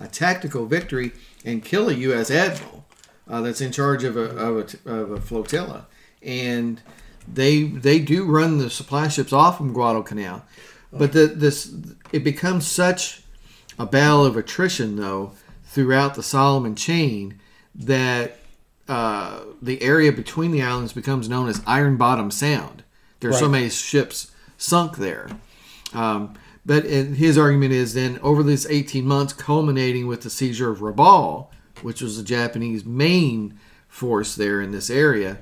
a 0.00 0.08
tactical 0.08 0.66
victory 0.66 1.12
and 1.44 1.64
kill 1.64 1.88
a 1.88 1.92
U.S. 1.92 2.30
admiral 2.30 2.84
uh, 3.28 3.40
that's 3.40 3.60
in 3.60 3.72
charge 3.72 4.04
of 4.04 4.16
a, 4.16 4.36
of 4.36 4.56
a 4.86 4.90
of 4.90 5.10
a 5.12 5.20
flotilla, 5.20 5.86
and 6.22 6.80
they 7.32 7.64
they 7.64 7.98
do 7.98 8.26
run 8.26 8.58
the 8.58 8.70
supply 8.70 9.08
ships 9.08 9.32
off 9.32 9.56
from 9.56 9.72
Guadalcanal, 9.72 10.42
but 10.92 11.12
the, 11.12 11.26
this 11.26 11.74
it 12.12 12.24
becomes 12.24 12.66
such 12.66 13.22
a 13.78 13.86
battle 13.86 14.24
of 14.24 14.36
attrition 14.36 14.96
though 14.96 15.32
throughout 15.64 16.14
the 16.14 16.22
Solomon 16.22 16.76
chain 16.76 17.40
that 17.74 18.38
uh, 18.88 19.40
the 19.60 19.82
area 19.82 20.12
between 20.12 20.52
the 20.52 20.62
islands 20.62 20.92
becomes 20.92 21.28
known 21.28 21.48
as 21.48 21.62
Iron 21.66 21.96
Bottom 21.96 22.30
Sound. 22.30 22.83
There 23.24 23.30
are 23.38 23.40
so 23.40 23.48
many 23.48 23.70
ships 23.70 24.30
sunk 24.58 24.96
there. 24.98 25.28
Um, 25.92 26.34
but 26.66 26.84
and 26.84 27.16
his 27.16 27.38
argument 27.38 27.72
is 27.72 27.94
then 27.94 28.18
over 28.22 28.42
this 28.42 28.66
18 28.68 29.06
months, 29.06 29.32
culminating 29.32 30.06
with 30.06 30.22
the 30.22 30.30
seizure 30.30 30.70
of 30.70 30.80
Rabaul, 30.80 31.48
which 31.82 32.00
was 32.02 32.16
the 32.16 32.22
Japanese 32.22 32.84
main 32.84 33.58
force 33.88 34.34
there 34.34 34.60
in 34.60 34.72
this 34.72 34.90
area, 34.90 35.38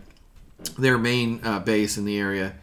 their 0.79 0.99
main 0.99 1.41
uh, 1.43 1.59
base 1.59 1.97
in 1.97 2.05
the 2.05 2.19
area, 2.19 2.55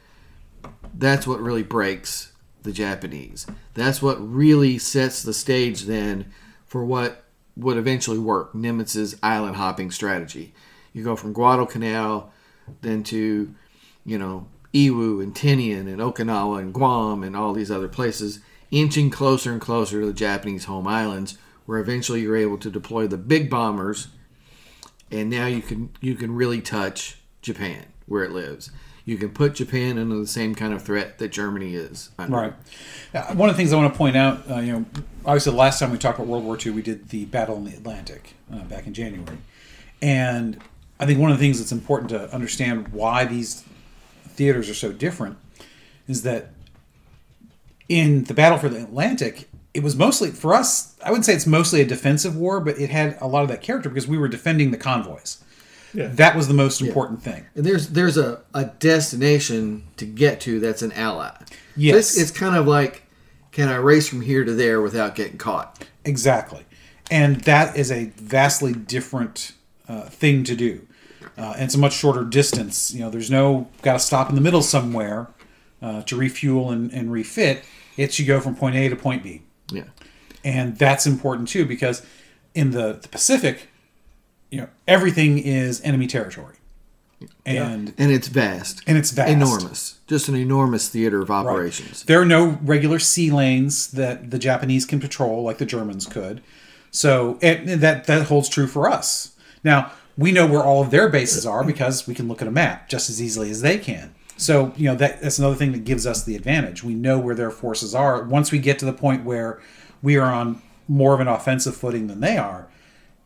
that's 0.93 1.25
what 1.25 1.41
really 1.41 1.63
breaks 1.63 2.31
the 2.63 2.71
Japanese. 2.71 3.47
That's 3.73 4.01
what 4.01 4.15
really 4.15 4.77
sets 4.77 5.23
the 5.23 5.33
stage 5.33 5.83
then 5.83 6.31
for 6.65 6.83
what 6.83 7.23
would 7.55 7.77
eventually 7.77 8.19
work 8.19 8.53
Nimitz's 8.53 9.17
island 9.23 9.55
hopping 9.55 9.91
strategy. 9.91 10.53
You 10.93 11.03
go 11.03 11.15
from 11.15 11.33
Guadalcanal 11.33 12.31
then 12.81 13.03
to, 13.03 13.53
you 14.05 14.17
know, 14.17 14.47
Iwo 14.73 15.21
and 15.21 15.33
Tinian 15.33 15.87
and 15.87 15.99
Okinawa 15.99 16.59
and 16.59 16.73
Guam 16.73 17.23
and 17.23 17.35
all 17.35 17.53
these 17.53 17.71
other 17.71 17.87
places, 17.87 18.39
inching 18.71 19.09
closer 19.09 19.51
and 19.51 19.61
closer 19.61 20.01
to 20.01 20.07
the 20.07 20.13
Japanese 20.13 20.65
home 20.65 20.87
islands, 20.87 21.37
where 21.65 21.79
eventually 21.79 22.21
you're 22.21 22.37
able 22.37 22.57
to 22.57 22.69
deploy 22.69 23.07
the 23.07 23.17
big 23.17 23.49
bombers, 23.49 24.09
and 25.11 25.29
now 25.29 25.47
you 25.47 25.61
can 25.61 25.89
you 26.01 26.15
can 26.15 26.33
really 26.35 26.61
touch 26.61 27.17
Japan 27.41 27.85
where 28.05 28.23
it 28.23 28.31
lives. 28.31 28.71
You 29.05 29.17
can 29.17 29.29
put 29.29 29.55
Japan 29.55 29.97
under 29.97 30.17
the 30.17 30.27
same 30.27 30.53
kind 30.53 30.71
of 30.71 30.83
threat 30.83 31.17
that 31.17 31.29
Germany 31.29 31.73
is. 31.73 32.11
Under. 32.19 32.37
Right. 32.37 32.53
Uh, 33.11 33.33
one 33.33 33.49
of 33.49 33.55
the 33.55 33.57
things 33.57 33.73
I 33.73 33.75
want 33.75 33.91
to 33.91 33.97
point 33.97 34.15
out, 34.15 34.47
uh, 34.51 34.59
you 34.59 34.71
know, 34.71 34.85
obviously 35.25 35.51
the 35.51 35.57
last 35.57 35.79
time 35.79 35.91
we 35.91 35.97
talked 35.97 36.19
about 36.19 36.27
World 36.27 36.43
War 36.43 36.59
II, 36.63 36.73
we 36.73 36.83
did 36.83 37.09
the 37.09 37.25
Battle 37.25 37.55
in 37.57 37.63
the 37.63 37.73
Atlantic 37.73 38.35
uh, 38.53 38.59
back 38.65 38.85
in 38.85 38.93
January, 38.93 39.37
and 39.99 40.61
I 40.99 41.07
think 41.07 41.19
one 41.19 41.31
of 41.31 41.37
the 41.39 41.43
things 41.43 41.57
that's 41.57 41.71
important 41.71 42.09
to 42.09 42.31
understand 42.31 42.89
why 42.89 43.25
these 43.25 43.63
theaters 44.39 44.69
are 44.69 44.73
so 44.73 44.93
different 44.93 45.37
is 46.07 46.23
that 46.23 46.51
in 47.89 48.23
the 48.23 48.33
Battle 48.33 48.57
for 48.57 48.69
the 48.69 48.81
Atlantic, 48.81 49.49
it 49.73 49.83
was 49.83 49.97
mostly 49.97 50.31
for 50.31 50.53
us. 50.53 50.95
I 51.03 51.09
wouldn't 51.09 51.25
say 51.25 51.33
it's 51.33 51.45
mostly 51.45 51.81
a 51.81 51.85
defensive 51.85 52.37
war, 52.37 52.61
but 52.61 52.79
it 52.79 52.89
had 52.89 53.17
a 53.19 53.27
lot 53.27 53.43
of 53.43 53.49
that 53.49 53.61
character 53.61 53.89
because 53.89 54.07
we 54.07 54.17
were 54.17 54.29
defending 54.29 54.71
the 54.71 54.77
convoys. 54.77 55.43
Yeah. 55.93 56.07
That 56.07 56.37
was 56.37 56.47
the 56.47 56.53
most 56.53 56.81
important 56.81 57.21
thing. 57.21 57.47
And 57.53 57.65
there's 57.65 57.89
there's 57.89 58.15
a, 58.15 58.41
a 58.53 58.65
destination 58.65 59.83
to 59.97 60.05
get 60.05 60.39
to 60.41 60.61
that's 60.61 60.83
an 60.83 60.93
ally. 60.93 61.35
Yes. 61.75 61.95
This 61.95 62.21
it's 62.21 62.31
kind 62.31 62.55
of 62.55 62.65
like 62.65 63.03
can 63.51 63.67
I 63.67 63.75
race 63.75 64.07
from 64.07 64.21
here 64.21 64.45
to 64.45 64.53
there 64.53 64.81
without 64.81 65.15
getting 65.15 65.37
caught? 65.37 65.83
Exactly. 66.05 66.63
And 67.11 67.41
that 67.41 67.75
is 67.75 67.91
a 67.91 68.05
vastly 68.15 68.71
different 68.71 69.51
uh, 69.89 70.03
thing 70.03 70.45
to 70.45 70.55
do. 70.55 70.87
Uh, 71.39 71.53
and 71.53 71.63
it's 71.63 71.75
a 71.75 71.79
much 71.79 71.93
shorter 71.93 72.23
distance. 72.23 72.93
You 72.93 72.99
know, 72.99 73.09
there's 73.09 73.31
no 73.31 73.69
got 73.81 73.93
to 73.93 73.99
stop 73.99 74.29
in 74.29 74.35
the 74.35 74.41
middle 74.41 74.61
somewhere 74.61 75.27
uh, 75.81 76.01
to 76.03 76.15
refuel 76.17 76.69
and, 76.71 76.91
and 76.91 77.11
refit. 77.11 77.63
It's 77.95 78.19
you 78.19 78.25
go 78.25 78.41
from 78.41 78.55
point 78.55 78.75
A 78.75 78.89
to 78.89 78.95
point 78.95 79.23
B. 79.23 79.43
Yeah. 79.71 79.83
And 80.43 80.77
that's 80.77 81.05
important 81.05 81.47
too 81.47 81.65
because 81.65 82.05
in 82.53 82.71
the, 82.71 82.99
the 83.01 83.07
Pacific, 83.07 83.69
you 84.51 84.59
know, 84.59 84.67
everything 84.87 85.37
is 85.37 85.81
enemy 85.81 86.07
territory. 86.07 86.55
And 87.45 87.93
And 87.97 88.11
it's 88.11 88.29
vast. 88.29 88.81
and 88.87 88.97
it's 88.97 89.11
vast. 89.11 89.29
Enormous. 89.29 89.99
Just 90.07 90.29
an 90.29 90.35
enormous 90.35 90.87
theater 90.87 91.21
of 91.21 91.29
operations. 91.29 92.03
There 92.03 92.21
are 92.21 92.25
no 92.25 92.57
regular 92.61 92.99
sea 92.99 93.29
lanes 93.29 93.91
that 93.91 94.31
the 94.31 94.39
Japanese 94.39 94.85
can 94.85 94.99
patrol 95.01 95.43
like 95.43 95.57
the 95.57 95.65
Germans 95.65 96.05
could. 96.05 96.41
So 96.91 97.37
and 97.41 97.67
that 97.81 98.05
that 98.07 98.27
holds 98.27 98.47
true 98.47 98.67
for 98.67 98.89
us. 98.89 99.35
Now 99.63 99.91
we 100.19 100.33
know 100.33 100.45
where 100.45 100.61
all 100.61 100.81
of 100.81 100.91
their 100.91 101.07
bases 101.07 101.45
are 101.45 101.63
because 101.63 102.05
we 102.05 102.13
can 102.13 102.27
look 102.27 102.41
at 102.41 102.47
a 102.47 102.51
map 102.51 102.89
just 102.89 103.09
as 103.09 103.21
easily 103.21 103.49
as 103.49 103.61
they 103.61 103.77
can. 103.77 104.13
So 104.35 104.73
you 104.75 104.85
know 104.85 104.95
that 104.95 105.21
that's 105.21 105.39
another 105.39 105.55
thing 105.55 105.71
that 105.71 105.85
gives 105.85 106.05
us 106.05 106.23
the 106.23 106.35
advantage. 106.35 106.83
We 106.83 106.93
know 106.93 107.17
where 107.17 107.35
their 107.35 107.51
forces 107.51 107.95
are. 107.95 108.23
Once 108.23 108.51
we 108.51 108.59
get 108.59 108.77
to 108.79 108.85
the 108.85 108.93
point 108.93 109.23
where 109.23 109.61
we 110.01 110.17
are 110.17 110.31
on 110.31 110.61
more 110.89 111.13
of 111.13 111.21
an 111.21 111.29
offensive 111.29 111.75
footing 111.75 112.07
than 112.07 112.19
they 112.19 112.37
are, 112.37 112.67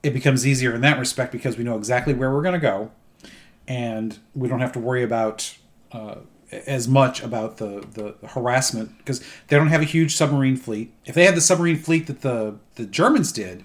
it 0.04 0.14
becomes 0.14 0.46
easier 0.46 0.74
in 0.74 0.82
that 0.82 1.00
respect 1.00 1.32
because 1.32 1.58
we 1.58 1.64
know 1.64 1.78
exactly 1.78 2.14
where 2.14 2.32
we're 2.32 2.44
going 2.44 2.54
to 2.54 2.60
go, 2.60 2.92
and 3.68 4.20
we 4.36 4.48
don't 4.48 4.60
have 4.60 4.74
to 4.74 4.80
worry 4.80 5.02
about 5.02 5.58
uh, 5.92 6.16
as 6.52 6.88
much 6.88 7.24
about 7.24 7.58
the, 7.58 7.86
the 7.94 8.28
harassment 8.28 8.98
because 9.00 9.24
they 9.48 9.58
don't 9.58 9.70
have 9.70 9.82
a 9.82 9.86
huge 9.86 10.16
submarine 10.16 10.58
fleet. 10.58 10.94
If 11.06 11.16
they 11.16 11.26
had 11.26 11.36
the 11.36 11.42
submarine 11.42 11.78
fleet 11.78 12.06
that 12.06 12.22
the 12.22 12.58
the 12.76 12.86
Germans 12.86 13.32
did, 13.32 13.64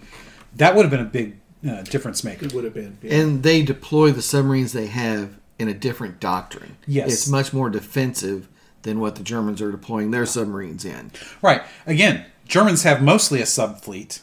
that 0.56 0.74
would 0.74 0.84
have 0.84 0.90
been 0.90 1.00
a 1.00 1.04
big 1.04 1.38
uh, 1.66 1.82
difference 1.82 2.22
maker. 2.24 2.46
It 2.46 2.52
would 2.54 2.64
have 2.64 2.74
been. 2.74 2.98
yeah. 3.02 3.14
And 3.16 3.42
they 3.42 3.62
deploy 3.62 4.12
the 4.12 4.22
submarines 4.22 4.72
they 4.72 4.86
have 4.88 5.38
in 5.58 5.68
a 5.68 5.74
different 5.74 6.20
doctrine. 6.20 6.76
Yes. 6.86 7.12
It's 7.12 7.28
much 7.28 7.52
more 7.52 7.70
defensive 7.70 8.48
than 8.82 9.00
what 9.00 9.16
the 9.16 9.22
Germans 9.24 9.60
are 9.62 9.70
deploying 9.72 10.10
their 10.12 10.24
submarines 10.26 10.84
in. 10.84 11.10
Right. 11.42 11.62
Again, 11.86 12.24
Germans 12.46 12.84
have 12.84 13.02
mostly 13.02 13.40
a 13.40 13.46
sub 13.46 13.80
fleet, 13.80 14.20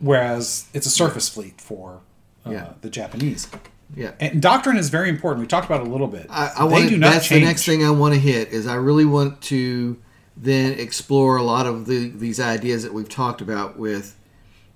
whereas 0.00 0.66
it's 0.74 0.86
a 0.86 0.90
surface 0.90 1.28
fleet 1.28 1.60
for 1.60 2.00
uh, 2.44 2.50
Yeah. 2.50 2.72
the 2.80 2.90
Japanese. 2.90 3.48
Yeah. 3.94 4.12
And 4.18 4.42
doctrine 4.42 4.76
is 4.76 4.88
very 4.90 5.08
important. 5.08 5.42
We 5.42 5.46
talked 5.46 5.66
about 5.66 5.80
it 5.82 5.86
a 5.86 5.90
little 5.90 6.08
bit. 6.08 6.26
I, 6.28 6.50
I 6.58 6.66
they 6.66 6.72
want 6.72 6.88
do 6.88 6.98
not 6.98 7.12
that's 7.12 7.28
change. 7.28 7.42
the 7.42 7.46
next 7.46 7.64
thing 7.66 7.84
I 7.84 7.90
want 7.90 8.14
to 8.14 8.20
hit 8.20 8.48
is 8.48 8.66
I 8.66 8.74
really 8.74 9.04
want 9.04 9.40
to 9.42 9.96
then 10.36 10.72
explore 10.78 11.36
a 11.36 11.42
lot 11.44 11.66
of 11.66 11.86
the, 11.86 12.08
these 12.08 12.40
ideas 12.40 12.82
that 12.82 12.92
we've 12.92 13.08
talked 13.08 13.40
about 13.40 13.78
with 13.78 14.16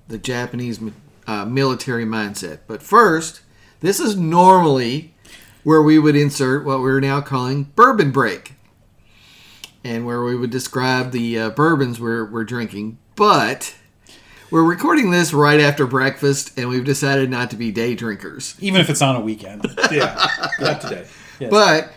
the 0.06 0.18
Japanese 0.18 0.78
uh, 1.28 1.44
military 1.44 2.04
mindset. 2.04 2.60
But 2.66 2.82
first, 2.82 3.42
this 3.80 4.00
is 4.00 4.16
normally 4.16 5.14
where 5.62 5.82
we 5.82 5.98
would 5.98 6.16
insert 6.16 6.64
what 6.64 6.80
we're 6.80 6.98
now 6.98 7.20
calling 7.20 7.64
bourbon 7.76 8.10
break, 8.10 8.54
and 9.84 10.04
where 10.06 10.24
we 10.24 10.34
would 10.34 10.50
describe 10.50 11.12
the 11.12 11.38
uh, 11.38 11.50
bourbons 11.50 12.00
we're, 12.00 12.24
we're 12.24 12.44
drinking. 12.44 12.98
But 13.14 13.76
we're 14.50 14.64
recording 14.64 15.10
this 15.10 15.32
right 15.32 15.60
after 15.60 15.86
breakfast, 15.86 16.58
and 16.58 16.68
we've 16.68 16.84
decided 16.84 17.30
not 17.30 17.50
to 17.50 17.56
be 17.56 17.70
day 17.70 17.94
drinkers. 17.94 18.56
Even 18.58 18.80
if 18.80 18.90
it's 18.90 19.02
on 19.02 19.14
a 19.14 19.20
weekend. 19.20 19.66
Yeah, 19.92 20.26
not 20.60 20.80
today. 20.80 21.06
Yes. 21.38 21.50
But 21.50 21.92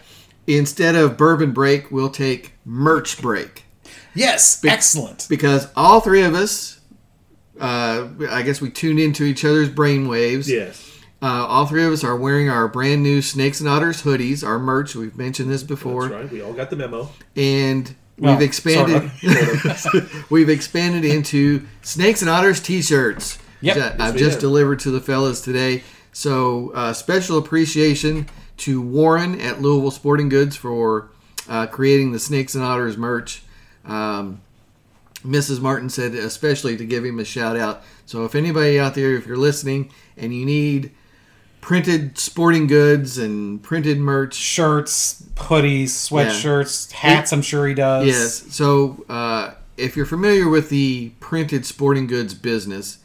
instead 0.48 0.96
of 0.96 1.18
bourbon 1.18 1.52
break, 1.52 1.92
we'll 1.92 2.10
take 2.10 2.54
merch 2.64 3.22
break 3.22 3.66
yes, 4.14 4.64
excellent. 4.66 5.28
because 5.30 5.68
all 5.76 6.02
three 6.02 6.24
of 6.24 6.34
us, 6.34 6.80
uh, 7.62 8.08
I 8.30 8.42
guess 8.42 8.60
we 8.60 8.70
tuned 8.70 9.00
into 9.00 9.24
each 9.24 9.46
other's 9.46 9.70
brainwaves. 9.70 10.48
Yes. 10.48 10.90
Uh, 11.22 11.46
all 11.48 11.68
three 11.68 11.86
of 11.86 11.94
us 11.94 12.04
are 12.04 12.16
wearing 12.18 12.50
our 12.50 12.68
brand 12.68 13.04
new 13.04 13.22
Snakes 13.22 13.60
and 13.60 13.70
Otters 13.70 14.02
hoodies, 14.02 14.44
our 14.46 14.58
merch. 14.58 14.96
We've 14.96 15.16
mentioned 15.16 15.52
this 15.52 15.62
before, 15.64 16.10
That's 16.10 16.24
right. 16.24 16.32
We 16.32 16.42
all 16.42 16.54
got 16.54 16.72
the 16.72 16.76
memo. 16.76 17.10
and 17.36 17.96
we've 18.18 18.42
expanded. 18.42 19.12
sort 19.78 20.04
we've 20.32 20.50
expanded 20.50 21.06
into 21.06 21.68
Snakes 21.84 22.22
and 22.22 22.30
Otters 22.30 22.60
T-shirts. 22.60 23.38
Yep. 23.64 23.76
that 23.78 24.02
I've 24.02 24.16
just 24.16 24.34
have. 24.34 24.42
delivered 24.42 24.80
to 24.80 24.90
the 24.90 25.00
fellas 25.00 25.42
today. 25.42 25.84
So 26.14 26.72
uh, 26.74 26.94
special 26.94 27.38
appreciation 27.38 28.26
to 28.58 28.82
Warren 28.82 29.40
at 29.40 29.62
Louisville 29.62 29.92
Sporting 29.92 30.30
Goods 30.30 30.56
for 30.56 31.12
uh, 31.48 31.68
creating 31.68 32.12
the 32.12 32.20
Snakes 32.20 32.56
and 32.56 32.64
Otters 32.64 32.98
merch. 32.98 33.44
Um, 33.86 34.42
Mrs. 35.26 35.62
Martin 35.62 35.90
said 35.90 36.14
especially 36.14 36.76
to 36.78 36.86
give 36.86 37.06
him 37.06 37.20
a 37.20 37.26
shout 37.26 37.56
out. 37.58 37.84
So 38.06 38.26
if 38.26 38.36
anybody 38.36 38.80
out 38.80 38.96
there, 38.96 39.16
if 39.16 39.26
you're 39.28 39.38
listening 39.38 39.92
and 40.18 40.34
you 40.34 40.46
need 40.46 40.92
printed 41.62 42.18
sporting 42.18 42.68
goods 42.68 43.18
and 43.18 43.62
printed 43.62 44.00
merch, 44.00 44.34
Shirts, 44.34 45.24
hoodies, 45.36 45.90
sweatshirts, 45.90 46.92
hats, 46.92 47.32
I'm 47.32 47.42
sure 47.42 47.68
he 47.68 47.74
does. 47.74 48.08
Yes. 48.08 48.54
So 48.56 49.06
uh, 49.08 49.54
if 49.78 49.96
you're 49.96 50.06
familiar 50.06 50.50
with 50.50 50.70
the 50.70 51.10
printed 51.20 51.66
sporting 51.66 52.08
goods 52.08 52.34
business, 52.34 52.98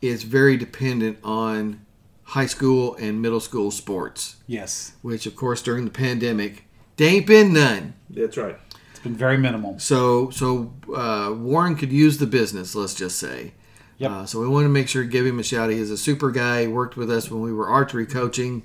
it's 0.00 0.22
very 0.22 0.56
dependent 0.56 1.18
on 1.22 1.84
high 2.24 2.46
school 2.46 2.94
and 2.96 3.20
middle 3.20 3.40
school 3.40 3.70
sports, 3.70 4.36
Yes. 4.46 4.92
which 5.02 5.26
of 5.26 5.36
course 5.36 5.62
during 5.62 5.84
the 5.84 5.90
pandemic, 5.90 6.64
they 6.96 7.08
ain't 7.08 7.26
been 7.26 7.52
none. 7.52 7.94
That's 8.08 8.36
right. 8.36 8.58
It's 9.00 9.04
been 9.04 9.16
very 9.16 9.38
minimal. 9.38 9.78
So 9.78 10.28
so 10.30 10.72
uh, 10.94 11.32
Warren 11.34 11.74
could 11.74 11.90
use 11.90 12.18
the 12.18 12.26
business, 12.26 12.74
let's 12.74 12.94
just 12.94 13.18
say. 13.18 13.52
Yep. 13.96 14.10
Uh, 14.10 14.26
so 14.26 14.40
we 14.40 14.48
want 14.48 14.64
to 14.66 14.68
make 14.70 14.88
sure 14.88 15.02
to 15.02 15.08
give 15.08 15.24
him 15.26 15.38
a 15.38 15.42
shout. 15.42 15.70
He's 15.70 15.90
a 15.90 15.96
super 15.96 16.30
guy. 16.30 16.62
He 16.62 16.68
worked 16.68 16.96
with 16.96 17.10
us 17.10 17.30
when 17.30 17.40
we 17.42 17.52
were 17.52 17.68
archery 17.68 18.06
coaching. 18.06 18.62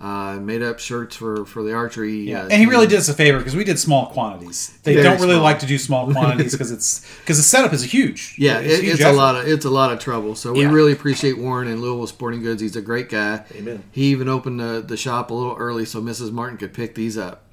Uh, 0.00 0.36
made 0.36 0.62
up 0.62 0.78
shirts 0.78 1.16
for 1.16 1.44
for 1.46 1.62
the 1.64 1.72
archery. 1.74 2.20
Yeah, 2.20 2.42
uh, 2.42 2.48
and 2.50 2.60
he 2.60 2.66
really 2.66 2.86
did 2.86 2.98
us 2.98 3.08
a 3.08 3.14
favor 3.14 3.38
because 3.38 3.56
we 3.56 3.64
did 3.64 3.78
small 3.80 4.06
quantities. 4.06 4.78
They 4.84 4.92
Very 4.94 5.02
don't 5.04 5.18
really 5.20 5.32
small. 5.32 5.42
like 5.42 5.58
to 5.60 5.66
do 5.66 5.76
small 5.78 6.12
quantities 6.12 6.52
because 6.52 6.70
it's 6.70 7.04
because 7.20 7.36
the 7.38 7.42
setup 7.42 7.72
is 7.72 7.82
huge. 7.82 8.36
Yeah, 8.38 8.60
it's, 8.60 8.74
it, 8.78 8.84
huge 8.84 8.94
it's 8.94 9.04
a 9.04 9.10
lot 9.12 9.34
of 9.36 9.48
it's 9.48 9.64
a 9.64 9.70
lot 9.70 9.90
of 9.90 9.98
trouble. 9.98 10.34
So 10.36 10.52
we 10.52 10.60
Yeah. 10.62 10.70
really 10.70 10.92
appreciate 10.92 11.36
Warren 11.38 11.66
and 11.66 11.80
Louisville 11.80 12.06
Sporting 12.06 12.42
Goods. 12.42 12.60
He's 12.62 12.76
a 12.76 12.80
great 12.82 13.08
guy. 13.08 13.44
Amen. 13.56 13.82
He 13.90 14.04
even 14.12 14.28
opened 14.28 14.60
the, 14.60 14.84
the 14.86 14.96
shop 14.96 15.30
a 15.32 15.34
little 15.34 15.56
early 15.56 15.84
so 15.84 16.00
Mrs. 16.00 16.30
Martin 16.30 16.58
could 16.58 16.72
pick 16.74 16.94
these 16.94 17.18
up. 17.18 17.46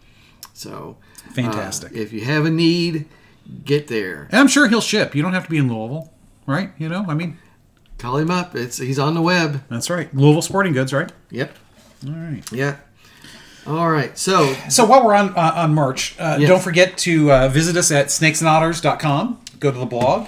So 0.54 0.98
uh, 1.30 1.34
Fantastic. 1.34 1.94
if 1.94 2.12
you 2.14 2.22
have 2.26 2.46
a 2.46 2.50
need, 2.50 3.06
get 3.64 3.88
there. 3.88 4.28
And 4.32 4.40
I'm 4.40 4.48
sure 4.48 4.68
he'll 4.68 4.82
ship. 4.82 5.16
You 5.16 5.22
don't 5.22 5.34
have 5.34 5.44
to 5.46 5.50
be 5.50 5.58
in 5.58 5.68
Louisville, 5.72 6.12
right? 6.48 6.72
You 6.78 6.90
know, 6.90 7.06
I 7.08 7.14
mean, 7.14 7.38
Call 7.98 8.18
him 8.18 8.30
up. 8.30 8.56
It's 8.56 8.78
he's 8.78 9.00
on 9.00 9.14
the 9.16 9.22
web. 9.22 9.64
that's 9.70 9.90
right. 9.90 10.14
Louisville 10.14 10.42
Sporting 10.42 10.74
Goods, 10.74 10.92
right? 10.92 11.10
Yep. 11.32 11.56
All 12.06 12.14
right. 12.14 12.44
Yeah. 12.52 12.76
All 13.66 13.90
right. 13.90 14.16
So 14.18 14.54
So 14.70 14.84
while 14.86 15.04
we're 15.06 15.14
on 15.16 15.30
uh, 15.30 15.54
on 15.56 15.74
merch, 15.74 16.14
uh, 16.20 16.36
Yes. 16.38 16.50
don't 16.50 16.62
forget 16.62 16.98
to 17.00 17.32
uh, 17.32 17.48
visit 17.48 17.78
us 17.78 17.92
at 17.92 18.08
snakesandotters.com. 18.08 19.40
Go 19.60 19.72
to 19.72 19.78
the 19.80 19.86
blog. 19.86 20.28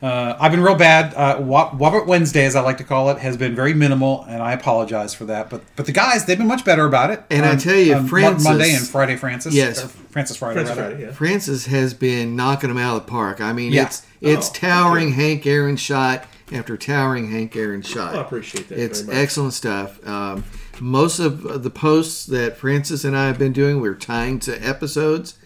Uh, 0.00 0.36
I've 0.38 0.50
been 0.52 0.60
real 0.62 0.76
bad. 0.76 1.12
Uh, 1.14 1.40
Wa- 1.40 1.72
Wobbit 1.74 2.06
Wednesday, 2.06 2.44
as 2.46 2.54
I 2.54 2.60
like 2.60 2.78
to 2.78 2.84
call 2.84 3.10
it, 3.10 3.18
has 3.18 3.36
been 3.36 3.54
very 3.56 3.74
minimal, 3.74 4.24
and 4.28 4.40
I 4.42 4.52
apologize 4.52 5.12
for 5.14 5.24
that. 5.24 5.50
But 5.50 5.62
but 5.74 5.86
the 5.86 5.92
guys, 5.92 6.24
they've 6.24 6.38
been 6.38 6.46
much 6.46 6.64
better 6.64 6.86
about 6.86 7.10
it. 7.10 7.22
And 7.30 7.44
I 7.44 7.56
tell 7.56 7.74
you, 7.76 8.06
Francis- 8.06 8.44
Monday 8.44 8.74
and 8.74 8.86
Friday, 8.86 9.16
Francis. 9.16 9.54
Yes. 9.54 9.82
Francis 10.10 10.36
Friday. 10.36 10.54
Friends 10.54 10.68
rather. 10.70 10.82
Friday, 10.90 11.02
yeah. 11.06 11.12
Francis 11.12 11.66
has 11.66 11.94
been 11.94 12.36
knocking 12.36 12.68
them 12.68 12.78
out 12.78 12.96
of 12.96 13.06
the 13.06 13.10
park. 13.10 13.40
I 13.40 13.52
mean, 13.52 13.72
Yeah. 13.72 13.86
it's 13.86 14.02
it's 14.20 14.48
Oh, 14.50 14.52
towering 14.54 15.12
Hank 15.12 15.46
Aaron 15.46 15.76
shot 15.76 16.24
after 16.52 16.76
towering 16.76 17.30
Hank 17.30 17.54
Aaron 17.56 17.82
shot. 17.82 18.14
I 18.16 18.20
appreciate 18.20 18.68
that 18.68 18.78
It's 18.78 19.00
very 19.00 19.16
much. 19.16 19.22
excellent 19.24 19.52
stuff. 19.54 20.06
Um, 20.06 20.44
most 20.80 21.18
of 21.18 21.62
the 21.64 21.70
posts 21.70 22.24
that 22.26 22.56
Francis 22.56 23.04
and 23.04 23.16
I 23.16 23.26
have 23.26 23.38
been 23.38 23.52
doing, 23.52 23.80
we're 23.80 23.94
tying 23.94 24.38
to 24.40 24.56
episodes 24.66 25.34
Not 25.34 25.38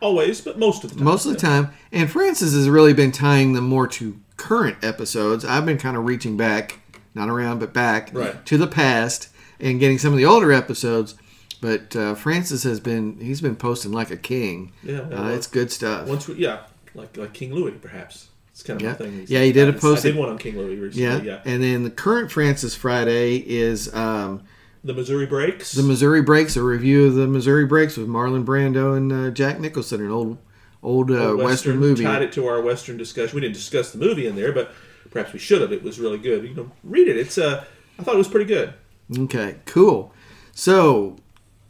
always, 0.00 0.40
but 0.40 0.58
most 0.58 0.84
of 0.84 0.90
the 0.90 0.96
time. 0.96 1.04
most 1.04 1.26
of 1.26 1.32
the 1.32 1.38
time. 1.38 1.70
And 1.92 2.10
Francis 2.10 2.52
has 2.54 2.68
really 2.68 2.92
been 2.94 3.12
tying 3.12 3.52
them 3.52 3.64
more 3.64 3.86
to 3.88 4.18
current 4.36 4.76
episodes. 4.82 5.44
I've 5.44 5.66
been 5.66 5.78
kind 5.78 5.96
of 5.96 6.04
reaching 6.04 6.36
back, 6.36 6.80
not 7.14 7.28
around, 7.28 7.58
but 7.58 7.72
back 7.72 8.10
Right. 8.12 8.44
to 8.46 8.56
the 8.58 8.66
past 8.66 9.28
and 9.60 9.78
getting 9.80 9.98
some 9.98 10.12
of 10.12 10.18
the 10.18 10.24
older 10.24 10.52
episodes. 10.52 11.14
But 11.60 11.94
uh, 11.94 12.14
Francis 12.14 12.62
has 12.62 12.80
been, 12.80 13.18
he's 13.20 13.42
been 13.42 13.56
posting 13.56 13.92
like 13.92 14.10
a 14.10 14.16
king. 14.16 14.72
Yeah, 14.82 15.06
yeah, 15.10 15.24
uh, 15.24 15.28
it's 15.28 15.46
good 15.46 15.70
stuff. 15.70 16.08
Once 16.08 16.26
we, 16.26 16.36
yeah, 16.36 16.60
like 16.94 17.16
like 17.18 17.34
King 17.34 17.54
Louis, 17.54 17.72
perhaps. 17.72 18.28
It's 18.52 18.62
kind 18.62 18.80
of 18.80 18.86
Yeah. 18.86 18.94
thing. 18.94 19.24
Yeah, 19.28 19.42
he 19.42 19.52
did 19.52 19.68
a 19.68 19.72
post- 19.74 20.04
I 20.04 20.08
did 20.10 20.16
one 20.18 20.28
on 20.30 20.38
King 20.38 20.56
Louis 20.56 20.76
recently. 20.76 21.02
yeah. 21.02 21.20
Yeah, 21.22 21.40
And 21.44 21.62
then 21.62 21.82
the 21.84 21.90
current 21.90 22.30
Francis 22.32 22.74
Friday 22.74 23.36
is 23.46 23.94
um, 23.94 24.42
the 24.82 24.94
Missouri 24.94 25.26
breaks. 25.26 25.72
the 25.72 25.82
Missouri 25.82 26.22
Breaks, 26.22 26.56
a 26.56 26.62
review 26.62 27.06
of 27.06 27.14
the 27.14 27.26
Missouri 27.26 27.66
Breaks 27.66 27.96
with 27.96 28.08
Marlon 28.08 28.44
Brando 28.44 28.96
and 28.96 29.12
uh, 29.12 29.30
Jack 29.30 29.60
Nicholson, 29.60 30.00
an 30.00 30.10
old 30.10 30.38
old 30.82 31.10
uh, 31.10 31.30
Old 31.30 31.42
Western, 31.42 31.78
movie. 31.78 32.02
We 32.02 32.10
tied 32.10 32.22
it 32.22 32.32
to 32.32 32.46
our 32.46 32.60
Western 32.60 32.96
discussion. 32.96 33.34
We 33.34 33.42
didn't 33.42 33.54
discuss 33.54 33.92
the 33.92 33.98
movie 33.98 34.26
in 34.26 34.36
there, 34.36 34.52
but 34.52 34.72
perhaps 35.10 35.32
we 35.32 35.38
should 35.38 35.60
have. 35.60 35.72
It 35.72 35.82
was 35.82 35.98
really 36.00 36.18
good. 36.18 36.44
You 36.44 36.54
know, 36.54 36.70
read 36.82 37.08
it. 37.08 37.16
It's 37.16 37.36
uh, 37.38 37.64
I 37.98 38.02
thought 38.02 38.14
it 38.14 38.18
was 38.18 38.28
pretty 38.28 38.46
good. 38.46 38.74
Okay, 39.18 39.56
cool. 39.66 40.14
So 40.52 41.16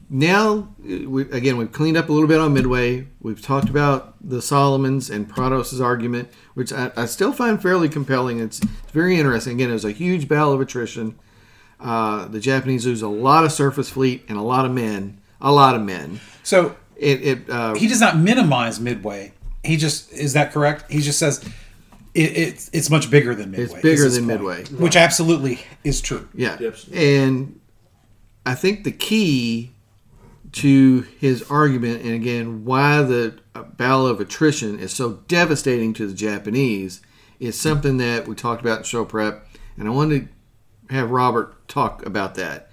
now, 0.09 0.75
uh, 0.85 1.09
we, 1.09 1.23
again, 1.31 1.57
we've 1.57 1.73
cleaned 1.73 1.97
up 1.97 2.09
a 2.09 2.13
little 2.13 2.29
bit 2.29 2.39
on 2.41 2.53
Midway. 2.53 3.09
We've 3.21 3.41
talked 3.41 3.69
about 3.69 4.15
the 4.21 4.43
Solomons 4.43 5.11
and 5.11 5.29
Prados' 5.29 5.83
argument, 5.83 6.29
which 6.55 6.73
I, 6.73 6.91
I 6.97 7.07
still 7.07 7.33
find 7.33 7.61
fairly 7.61 7.89
compelling. 7.89 8.41
It's, 8.41 8.61
it's 8.61 8.93
very 8.93 9.19
interesting. 9.19 9.55
Again, 9.55 9.71
it 9.71 9.75
was 9.75 9.85
a 9.85 9.93
huge 9.93 10.29
battle 10.29 10.53
of 10.53 10.61
attrition. 10.61 11.19
Uh, 11.81 12.29
the 12.29 12.41
Japanese 12.41 12.87
lose 12.87 13.03
a 13.03 13.09
lot 13.09 13.45
of 13.45 13.53
surface 13.53 13.89
fleet 13.91 14.25
and 14.29 14.37
a 14.37 14.43
lot 14.43 14.67
of 14.67 14.73
men. 14.73 15.19
A 15.41 15.51
lot 15.51 15.75
of 15.75 15.83
men. 15.83 16.21
So 16.43 16.77
It, 16.97 17.23
it 17.23 17.51
uh, 17.51 17.75
he 17.75 17.89
does 17.89 18.01
not 18.01 18.19
minimize 18.19 18.79
Midway. 18.79 19.33
He 19.65 19.77
just 19.77 20.13
is 20.13 20.35
that 20.35 20.53
correct? 20.53 20.91
He 20.91 21.01
just 21.01 21.19
says 21.19 21.43
it, 22.15 22.37
it's 22.37 22.71
it's 22.73 22.91
much 22.91 23.11
bigger 23.11 23.35
than 23.35 23.53
Midway. 23.53 23.65
It's 23.65 23.83
bigger 23.83 24.09
than 24.09 24.29
point. 24.29 24.71
Midway. 24.71 24.85
which 24.85 24.97
absolutely 24.97 25.61
is 25.83 26.01
true. 26.01 26.29
Yeah. 26.35 26.59
Yep. 26.61 26.77
And 26.93 27.61
I 28.45 28.55
think 28.55 28.85
the 28.85 28.93
key 28.93 29.73
to 30.53 31.07
his 31.19 31.49
argument, 31.51 32.03
and 32.03 32.13
again, 32.13 32.65
why 32.65 33.03
the 33.03 33.39
battle 33.77 34.07
of 34.07 34.21
attrition 34.21 34.79
is 34.79 34.93
so 34.93 35.21
devastating 35.29 35.95
to 35.95 36.07
the 36.07 36.15
Japanese, 36.15 37.01
is 37.39 37.59
something 37.59 37.99
that 37.99 38.27
we 38.27 38.35
talked 38.35 38.61
about 38.61 38.79
in 38.79 38.85
show 38.85 39.05
prep, 39.05 39.47
and 39.77 39.87
I 39.87 39.91
wanted 39.91 40.23
to 40.23 40.29
have 40.91 41.11
Robert 41.11 41.67
talk 41.69 42.05
about 42.05 42.35
that. 42.37 42.71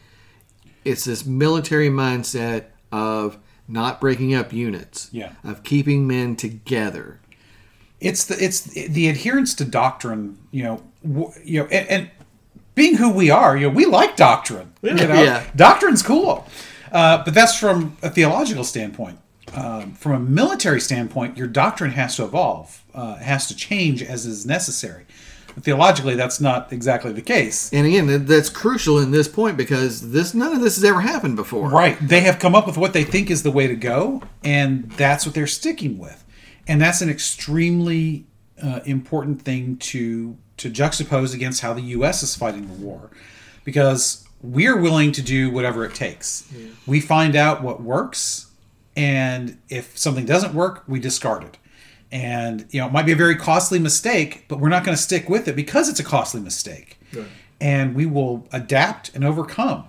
It's 0.83 1.03
this 1.05 1.25
military 1.25 1.89
mindset 1.89 2.65
of 2.91 3.37
not 3.67 3.99
breaking 3.99 4.33
up 4.33 4.53
units, 4.53 5.09
Yeah. 5.11 5.33
of 5.43 5.63
keeping 5.63 6.07
men 6.07 6.35
together. 6.35 7.19
It's 7.99 8.25
the 8.25 8.41
it's 8.43 8.61
the 8.61 9.09
adherence 9.09 9.53
to 9.55 9.65
doctrine. 9.65 10.37
You 10.51 10.63
know, 10.63 10.83
w- 11.07 11.31
you 11.43 11.59
know, 11.61 11.67
and, 11.67 11.87
and 11.89 12.09
being 12.75 12.95
who 12.95 13.09
we 13.09 13.29
are, 13.31 13.57
you 13.57 13.67
know, 13.67 13.73
we 13.73 13.85
like 13.85 14.15
doctrine. 14.15 14.73
You 14.81 14.93
know, 14.93 15.21
Yeah. 15.23 15.43
doctrine's 15.55 16.03
cool, 16.03 16.47
uh, 16.91 17.23
but 17.25 17.33
that's 17.33 17.57
from 17.57 17.97
a 18.03 18.09
theological 18.09 18.63
standpoint. 18.63 19.19
Um, 19.53 19.93
from 19.93 20.11
a 20.13 20.19
military 20.19 20.79
standpoint, 20.79 21.37
your 21.37 21.47
doctrine 21.47 21.91
has 21.91 22.15
to 22.17 22.25
evolve, 22.25 22.83
uh, 22.93 23.15
has 23.15 23.47
to 23.47 23.55
change 23.55 24.03
as 24.03 24.25
is 24.25 24.45
necessary. 24.45 25.05
Theologically, 25.59 26.15
that's 26.15 26.39
not 26.39 26.71
exactly 26.71 27.11
the 27.11 27.21
case. 27.21 27.73
And 27.73 27.87
again, 27.87 28.25
that's 28.25 28.49
crucial 28.49 28.99
in 28.99 29.09
this 29.11 29.27
point 29.27 29.57
because 29.57 30.11
this 30.11 30.33
none 30.33 30.53
of 30.53 30.61
this 30.61 30.75
has 30.75 30.83
ever 30.83 31.01
happened 31.01 31.35
before. 31.35 31.69
Right. 31.69 31.97
They 31.99 32.21
have 32.21 32.37
come 32.37 32.53
up 32.53 32.67
with 32.67 32.77
what 32.77 32.93
they 32.93 33.03
think 33.03 33.31
is 33.31 33.41
the 33.41 33.51
way 33.51 33.65
to 33.65 33.75
go, 33.75 34.21
and 34.43 34.91
that's 34.91 35.25
what 35.25 35.33
they're 35.33 35.47
sticking 35.47 35.97
with. 35.97 36.23
And 36.67 36.79
that's 36.79 37.01
an 37.01 37.09
extremely 37.09 38.27
uh, 38.61 38.81
important 38.85 39.41
thing 39.41 39.77
to 39.77 40.37
to 40.57 40.69
juxtapose 40.69 41.33
against 41.33 41.61
how 41.61 41.73
the 41.73 41.81
U.S. 41.81 42.23
is 42.23 42.35
fighting 42.35 42.67
the 42.67 42.73
war, 42.73 43.09
because 43.63 44.27
we're 44.41 44.77
willing 44.77 45.11
to 45.13 45.21
do 45.21 45.49
whatever 45.49 45.85
it 45.85 45.95
takes. 45.95 46.51
We 46.85 46.99
find 46.99 47.35
out 47.35 47.63
what 47.63 47.81
works, 47.81 48.51
and 48.95 49.57
if 49.69 49.97
something 49.97 50.25
doesn't 50.25 50.53
work, 50.53 50.83
we 50.87 50.99
discard 50.99 51.43
it. 51.43 51.57
And 52.11 52.65
you 52.71 52.79
know, 52.79 52.87
it 52.87 52.93
might 52.93 53.05
be 53.05 53.11
a 53.11 53.15
very 53.17 53.35
costly 53.35 53.79
mistake, 53.79 54.45
but 54.47 54.59
we're 54.59 54.69
not 54.69 54.83
going 54.85 54.95
to 54.95 55.01
stick 55.01 55.27
with 55.29 55.47
it 55.47 55.55
because 55.55 55.89
it's 55.89 55.99
a 55.99 56.03
costly 56.03 56.41
mistake. 56.41 56.99
And 57.59 57.95
we 57.95 58.05
will 58.05 58.47
adapt 58.51 59.13
and 59.15 59.23
overcome. 59.25 59.85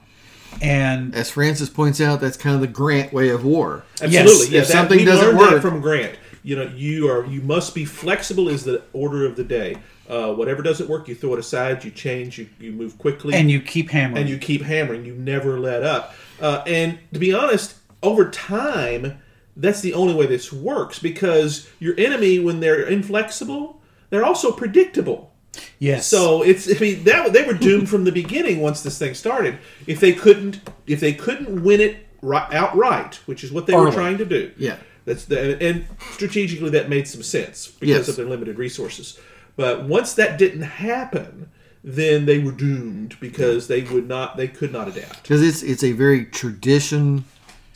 And 0.62 1.14
As 1.14 1.30
Francis 1.30 1.68
points 1.68 2.00
out, 2.00 2.20
that's 2.20 2.36
kind 2.36 2.54
of 2.54 2.60
the 2.62 2.66
Grant 2.66 3.12
way 3.12 3.28
of 3.28 3.44
war. 3.44 3.84
Absolutely. 4.00 4.54
yeah, 4.54 4.62
if 4.62 4.66
that- 4.68 4.72
something 4.72 4.98
we 4.98 5.04
doesn't 5.04 5.26
learned 5.26 5.38
that 5.40 5.52
work- 5.52 5.62
from 5.62 5.80
Grant, 5.80 6.14
you 6.42 6.56
know, 6.56 6.70
you 6.74 7.08
are 7.10 7.26
you 7.26 7.40
must 7.42 7.74
be 7.74 7.84
flexible 7.84 8.48
is 8.48 8.64
the 8.64 8.82
order 8.92 9.26
of 9.26 9.36
the 9.36 9.44
day. 9.44 9.76
Uh, 10.08 10.32
whatever 10.32 10.62
doesn't 10.62 10.88
work, 10.88 11.06
you 11.06 11.14
throw 11.14 11.34
it 11.34 11.38
aside, 11.38 11.84
you 11.84 11.90
change, 11.90 12.38
you, 12.38 12.48
you 12.58 12.72
move 12.72 12.96
quickly, 12.96 13.34
and 13.34 13.50
you 13.50 13.60
keep 13.60 13.90
hammering. 13.90 14.22
and 14.22 14.28
you 14.30 14.38
keep 14.38 14.62
hammering. 14.62 15.04
You 15.04 15.12
never 15.14 15.60
let 15.60 15.82
up. 15.82 16.14
Uh, 16.40 16.62
and 16.66 16.98
to 17.12 17.18
be 17.18 17.34
honest, 17.34 17.74
over 18.02 18.30
time, 18.30 19.18
that's 19.58 19.80
the 19.80 19.92
only 19.94 20.14
way 20.14 20.26
this 20.26 20.52
works 20.52 20.98
because 20.98 21.68
your 21.80 21.94
enemy, 21.98 22.38
when 22.38 22.60
they're 22.60 22.82
inflexible, 22.86 23.80
they're 24.10 24.24
also 24.24 24.52
predictable. 24.52 25.32
yes. 25.80 26.06
So 26.06 26.42
it's 26.42 26.68
I 26.74 26.78
mean 26.78 27.04
that 27.04 27.32
they 27.32 27.44
were 27.44 27.54
doomed 27.54 27.88
from 27.88 28.04
the 28.04 28.12
beginning 28.12 28.60
once 28.60 28.82
this 28.82 28.98
thing 28.98 29.14
started. 29.14 29.58
If 29.86 29.98
they 30.00 30.12
couldn't 30.12 30.60
if 30.86 31.00
they 31.00 31.12
couldn't 31.12 31.62
win 31.64 31.80
it 31.80 32.06
right, 32.22 32.50
outright, 32.54 33.16
which 33.26 33.42
is 33.44 33.50
what 33.52 33.66
they 33.66 33.74
were 33.74 33.90
trying 33.90 34.18
to 34.18 34.24
do. 34.24 34.52
Yeah. 34.56 34.76
That's 35.04 35.24
the 35.24 35.60
and 35.62 35.86
strategically 36.12 36.70
that 36.70 36.88
made 36.88 37.08
some 37.08 37.22
sense 37.22 37.68
because 37.68 37.88
Yes. 38.06 38.08
of 38.08 38.16
their 38.16 38.26
limited 38.26 38.58
resources. 38.58 39.18
But 39.56 39.84
once 39.84 40.14
that 40.14 40.38
didn't 40.38 40.62
happen, 40.62 41.48
then 41.82 42.26
they 42.26 42.38
were 42.38 42.52
doomed 42.52 43.16
because 43.18 43.66
they 43.68 43.82
would 43.82 44.06
not 44.06 44.36
they 44.36 44.46
could 44.48 44.72
not 44.72 44.86
adapt. 44.88 45.22
Because 45.22 45.42
it's 45.42 45.62
it's 45.62 45.82
a 45.82 45.92
very 45.92 46.26
tradition 46.26 47.24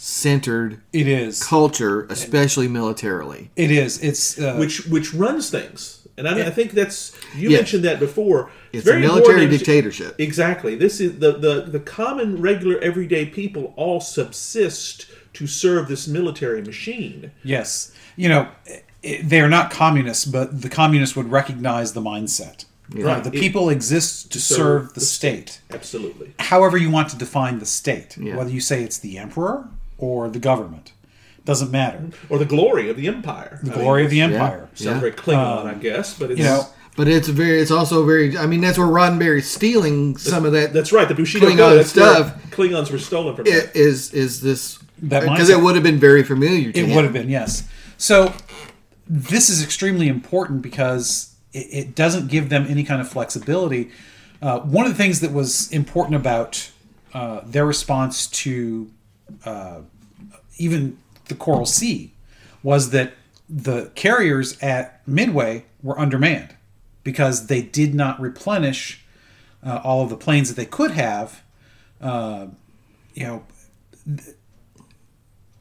centered 0.07 0.80
it 0.92 1.07
is. 1.07 1.40
culture, 1.42 2.07
especially 2.11 2.66
militarily. 2.66 3.50
It 3.55 3.70
is. 3.70 4.03
It's 4.03 4.36
uh, 4.38 4.57
Which 4.57 4.86
which 4.86 5.14
runs 5.14 5.48
things. 5.48 6.00
And 6.18 6.28
I, 6.28 6.48
I 6.48 6.50
think 6.50 6.72
that's 6.72 7.16
you 7.36 7.50
Yes. 7.50 7.61
mentioned 7.61 7.84
that 7.84 8.00
before. 8.00 8.50
It's 8.72 8.86
a 8.86 8.98
military 8.98 9.46
dictatorship. 9.48 10.16
Exactly. 10.18 10.74
This 10.74 11.00
is 11.00 11.20
the, 11.20 11.32
the 11.38 11.62
the 11.70 11.78
common, 11.78 12.42
regular, 12.42 12.80
everyday 12.80 13.26
people 13.26 13.72
all 13.76 14.00
subsist 14.00 15.07
to 15.34 15.46
serve 15.46 15.86
this 15.88 16.09
military 16.09 16.62
machine. 16.62 17.30
yes. 17.44 17.92
You 18.16 18.28
know, 18.28 18.48
they 19.03 19.40
are 19.40 19.48
not 19.48 19.70
communists, 19.70 20.26
but 20.26 20.61
the 20.61 20.68
communists 20.68 21.16
would 21.16 21.30
recognize 21.30 21.92
the 21.94 22.03
mindset. 22.03 22.66
You 22.94 23.05
know, 23.05 23.07
Right. 23.07 23.24
the 23.24 23.30
It- 23.32 23.40
people 23.40 23.70
exist 23.70 24.30
to 24.32 24.38
serve 24.40 24.57
serve 24.59 24.88
the 24.94 25.00
the 25.00 25.07
state. 25.07 25.61
Absolutely. 25.70 26.34
However, 26.40 26.76
you 26.76 26.90
want 26.90 27.09
to 27.11 27.16
define 27.16 27.59
the 27.61 27.64
state, 27.66 28.16
Yeah. 28.18 28.36
whether 28.36 28.50
you 28.50 28.61
say 28.61 28.82
it's 28.82 28.98
the 28.98 29.16
emperor 29.16 29.68
or 29.99 30.28
the 30.28 30.38
government, 30.38 30.93
doesn't 31.45 31.70
matter. 31.70 32.11
Or 32.28 32.38
the 32.38 32.45
glory 32.45 32.88
of 32.90 32.97
the 32.97 33.09
empire. 33.09 33.61
The 33.62 33.70
glory 33.70 34.05
of 34.05 34.11
the 34.11 34.20
empire. 34.20 34.68
Sounds 34.74 34.84
Yeah. 34.97 35.01
very 35.01 35.12
Klingon, 35.12 35.66
I 35.66 35.74
guess, 35.74 36.14
but 36.18 36.30
it's 36.30 36.38
you 36.38 36.45
know, 36.47 36.66
But 36.97 37.09
it's 37.09 37.28
very 37.28 37.61
it's 37.61 37.70
also 37.70 38.05
very 38.05 38.36
I 38.36 38.47
mean 38.47 38.61
that's 38.61 38.78
where 38.78 38.86
Roddenberry's 38.86 39.51
stealing 39.51 40.16
some 40.18 40.45
of 40.45 40.53
that 40.53 40.72
that's 40.72 40.93
right. 40.93 41.09
The 41.09 41.14
Bushido 41.14 41.47
Klingon 41.49 41.57
Code, 41.57 41.78
that's 41.78 41.90
stuff. 41.90 42.34
Klingons 42.51 42.90
were 42.90 42.99
stolen 42.99 43.34
from. 43.34 43.47
i- 43.47 43.51
that. 43.51 43.74
is 43.74 44.12
is 44.12 44.40
this 44.40 44.78
That 45.03 45.22
because 45.22 45.49
it 45.49 45.61
would 45.61 45.74
have 45.74 45.82
been 45.84 45.99
very 45.99 46.22
familiar 46.22 46.70
to 46.70 46.78
It 46.78 46.86
him. 46.86 46.95
would 46.95 47.05
have 47.05 47.12
been, 47.14 47.28
yes. 47.30 47.64
So 47.97 48.32
this 49.09 49.49
is 49.49 49.62
extremely 49.62 50.07
important 50.09 50.62
because 50.62 51.30
it, 51.53 51.66
it 51.70 51.95
doesn't 51.95 52.28
give 52.28 52.49
them 52.51 52.66
any 52.68 52.84
kind 52.84 53.01
of 53.01 53.09
flexibility. 53.09 53.90
Uh, 54.40 54.59
one 54.61 54.84
of 54.86 54.93
the 54.93 54.99
things 54.99 55.20
that 55.20 55.32
was 55.32 55.70
important 55.72 56.16
about 56.16 56.70
uh, 57.14 57.40
their 57.47 57.64
response 57.66 58.26
to 58.26 58.90
uh, 59.45 59.80
even 60.59 60.99
the 61.26 61.35
Coral 61.35 61.66
Sea 61.66 62.12
was 62.62 62.91
that 62.91 63.14
the 63.49 63.91
carriers 63.95 64.59
at 64.62 65.07
Midway 65.07 65.64
were 65.83 65.99
undermanned 65.99 66.55
because 67.05 67.47
they 67.49 67.62
did 67.62 67.95
not 67.95 68.20
replenish 68.20 69.05
uh, 69.64 69.80
all 69.85 70.03
of 70.03 70.11
the 70.11 70.16
planes 70.16 70.49
that 70.49 70.55
they 70.55 70.66
could 70.66 70.93
have. 70.93 71.43
Uh, 72.01 72.47
you 73.14 73.24
know, 73.24 73.45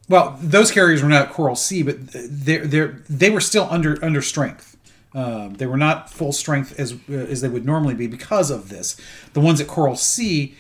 well, 0.08 0.38
those 0.42 0.72
carriers 0.72 1.02
were 1.02 1.10
not 1.10 1.30
Coral 1.32 1.56
Sea, 1.56 1.84
but 1.84 2.08
they 2.08 2.58
they 2.58 2.88
they 3.10 3.30
were 3.30 3.42
still 3.42 3.68
under 3.70 4.04
under 4.04 4.22
strength. 4.22 4.71
Um, 5.14 5.55
they 5.55 5.66
were 5.66 5.78
not 5.78 6.09
full 6.09 6.32
strength 6.32 6.80
as 6.80 6.93
uh, 7.09 7.14
as 7.14 7.41
they 7.41 7.49
would 7.49 7.66
normally 7.66 7.95
be 7.95 8.07
because 8.07 8.49
of 8.49 8.70
this. 8.70 8.95
The 9.34 9.41
ones 9.41 9.59
at 9.59 9.68
Coral 9.68 9.95
Sea 9.97 10.55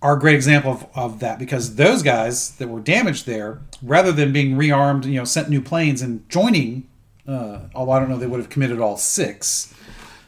are 0.00 0.16
a 0.16 0.20
great 0.20 0.34
example 0.36 0.70
of, 0.70 0.86
of 0.94 1.20
that 1.20 1.38
because 1.38 1.74
those 1.74 2.02
guys 2.02 2.52
that 2.56 2.68
were 2.68 2.80
damaged 2.80 3.26
there, 3.26 3.60
rather 3.82 4.12
than 4.12 4.32
being 4.32 4.56
rearmed, 4.56 5.04
you 5.06 5.14
know, 5.14 5.24
sent 5.24 5.48
new 5.48 5.60
planes 5.60 6.02
and 6.02 6.28
joining. 6.28 6.86
Uh, 7.26 7.62
although 7.74 7.92
I 7.92 7.98
don't 7.98 8.08
know, 8.08 8.16
they 8.16 8.28
would 8.28 8.38
have 8.38 8.50
committed 8.50 8.80
all 8.80 8.96
six. 8.96 9.74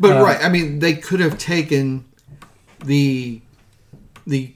But 0.01 0.17
Uh, 0.17 0.25
right, 0.25 0.45
I 0.45 0.49
mean, 0.49 0.81
they 0.81 0.95
could 0.95 1.21
have 1.21 1.39
taken 1.39 2.05
the 2.85 3.41
the 4.27 4.55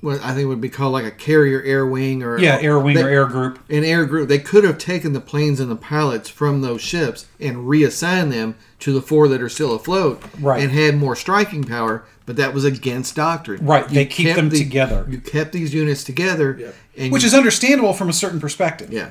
what 0.00 0.20
I 0.22 0.34
think 0.34 0.48
would 0.48 0.60
be 0.60 0.68
called 0.68 0.92
like 0.92 1.04
a 1.06 1.10
carrier 1.10 1.62
air 1.62 1.86
wing 1.86 2.22
or 2.22 2.38
Yeah, 2.38 2.58
air 2.60 2.78
wing 2.78 2.94
they- 2.96 3.02
or 3.02 3.08
air 3.08 3.24
group. 3.26 3.58
an 3.70 3.82
air 3.84 4.04
group. 4.04 4.28
They 4.28 4.38
could 4.38 4.62
have 4.64 4.78
taken 4.78 5.12
the 5.14 5.20
planes 5.20 5.58
and 5.58 5.70
the 5.70 5.76
pilots 5.76 6.28
from 6.28 6.60
those 6.60 6.80
ships 6.82 7.26
and 7.40 7.66
reassigned 7.68 8.30
them 8.32 8.56
to 8.80 8.92
the 8.92 9.00
four 9.02 9.26
that 9.28 9.40
are 9.40 9.48
still 9.48 9.74
afloat, 9.74 10.22
Right. 10.40 10.62
And 10.62 10.70
had 10.70 10.96
more 10.96 11.16
striking 11.16 11.64
power. 11.64 12.04
But 12.26 12.36
that 12.36 12.52
was 12.52 12.64
against 12.64 13.14
doctrine, 13.14 13.64
Right, 13.64 13.88
they 13.88 14.04
keep 14.04 14.26
kept 14.26 14.36
them 14.36 14.48
the- 14.50 14.58
together. 14.58 15.06
You 15.08 15.18
kept 15.18 15.52
these 15.52 15.72
units 15.72 16.02
together, 16.02 16.56
Yeah. 16.60 16.66
and 17.04 17.12
Which 17.12 17.22
you- 17.22 17.28
is 17.28 17.34
understandable 17.34 17.92
from 17.92 18.08
a 18.08 18.12
certain 18.12 18.40
perspective. 18.40 18.92
yeah, 18.92 19.10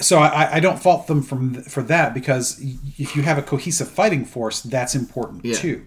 so 0.00 0.18
I, 0.18 0.56
I 0.56 0.60
don't 0.60 0.78
fault 0.78 1.06
them 1.06 1.22
from 1.22 1.54
for 1.62 1.82
that 1.84 2.12
because 2.12 2.60
if 2.98 3.16
you 3.16 3.22
have 3.22 3.38
a 3.38 3.42
cohesive 3.42 3.88
fighting 3.88 4.26
force, 4.26 4.60
that's 4.60 4.94
important 4.94 5.46
Yeah. 5.46 5.54
too. 5.56 5.80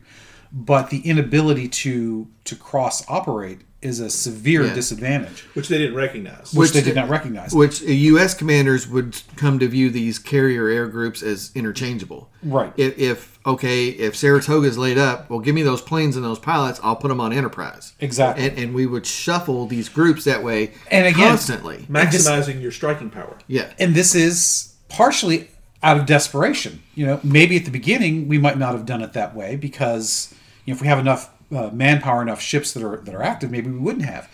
But 0.55 0.89
the 0.91 0.99
inability 0.99 1.67
to 1.69 2.27
to 2.45 2.55
cross 2.55 3.03
operate 3.09 3.61
is 3.81 3.99
a 3.99 4.09
severe 4.09 4.63
Yeah. 4.65 4.73
disadvantage, 4.73 5.41
which 5.55 5.67
they 5.67 5.77
didn't 5.77 5.95
recognize. 5.95 6.53
which, 6.53 6.55
Which- 6.55 6.71
they 6.73 6.81
did 6.81 6.95
not 6.95 7.09
recognize. 7.09 7.51
which 7.53 7.81
uh, 7.83 7.87
U.S. 7.87 8.33
commanders 8.33 8.87
would 8.87 9.19
come 9.35 9.59
to 9.59 9.67
view 9.67 9.89
these 9.89 10.19
carrier 10.19 10.69
air 10.69 10.87
groups 10.87 11.21
as 11.21 11.51
interchangeable. 11.55 12.29
Right. 12.43 12.71
If, 12.77 12.97
if 12.97 13.39
okay, 13.45 13.87
if 13.89 14.15
Saratoga's 14.15 14.77
laid 14.77 14.97
up, 14.97 15.29
well, 15.29 15.39
give 15.39 15.53
me 15.55 15.63
those 15.63 15.81
planes 15.81 16.15
and 16.15 16.23
those 16.23 16.39
pilots. 16.39 16.79
I'll 16.83 16.95
put 16.95 17.09
them 17.09 17.19
on 17.19 17.33
Enterprise. 17.33 17.91
Exactly. 17.99 18.47
And, 18.47 18.57
and 18.57 18.73
we 18.75 18.85
would 18.85 19.05
shuffle 19.05 19.65
these 19.65 19.89
groups 19.89 20.23
that 20.25 20.43
way 20.43 20.71
And 20.91 21.05
again- 21.07 21.27
constantly. 21.29 21.85
maximizing 21.89 22.61
your 22.61 22.71
striking 22.71 23.09
power. 23.09 23.35
Yeah. 23.47 23.71
and 23.79 23.95
this 23.95 24.13
is 24.15 24.75
partially 24.87 25.49
out 25.81 25.97
of 25.97 26.05
desperation. 26.05 26.81
You 26.95 27.07
know, 27.07 27.19
maybe 27.23 27.57
at 27.57 27.65
the 27.65 27.71
beginning 27.71 28.29
we 28.29 28.37
might 28.37 28.57
not 28.57 28.73
have 28.75 28.85
done 28.85 29.01
it 29.01 29.11
that 29.13 29.35
way 29.35 29.57
because 29.57 30.33
you 30.65 30.73
know 30.73 30.75
if 30.75 30.81
we 30.81 30.87
have 30.87 30.99
enough 30.99 31.29
uh, 31.51 31.69
manpower, 31.71 32.21
enough 32.21 32.41
ships 32.41 32.73
that 32.73 32.83
are 32.83 32.97
that 32.97 33.13
are 33.15 33.23
active, 33.23 33.51
maybe 33.51 33.69
we 33.69 33.79
wouldn't 33.79 34.05
have. 34.05 34.29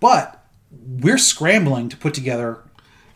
But 0.00 0.44
we're 0.86 1.18
scrambling 1.18 1.88
to 1.90 1.96
put 1.96 2.14
together. 2.14 2.58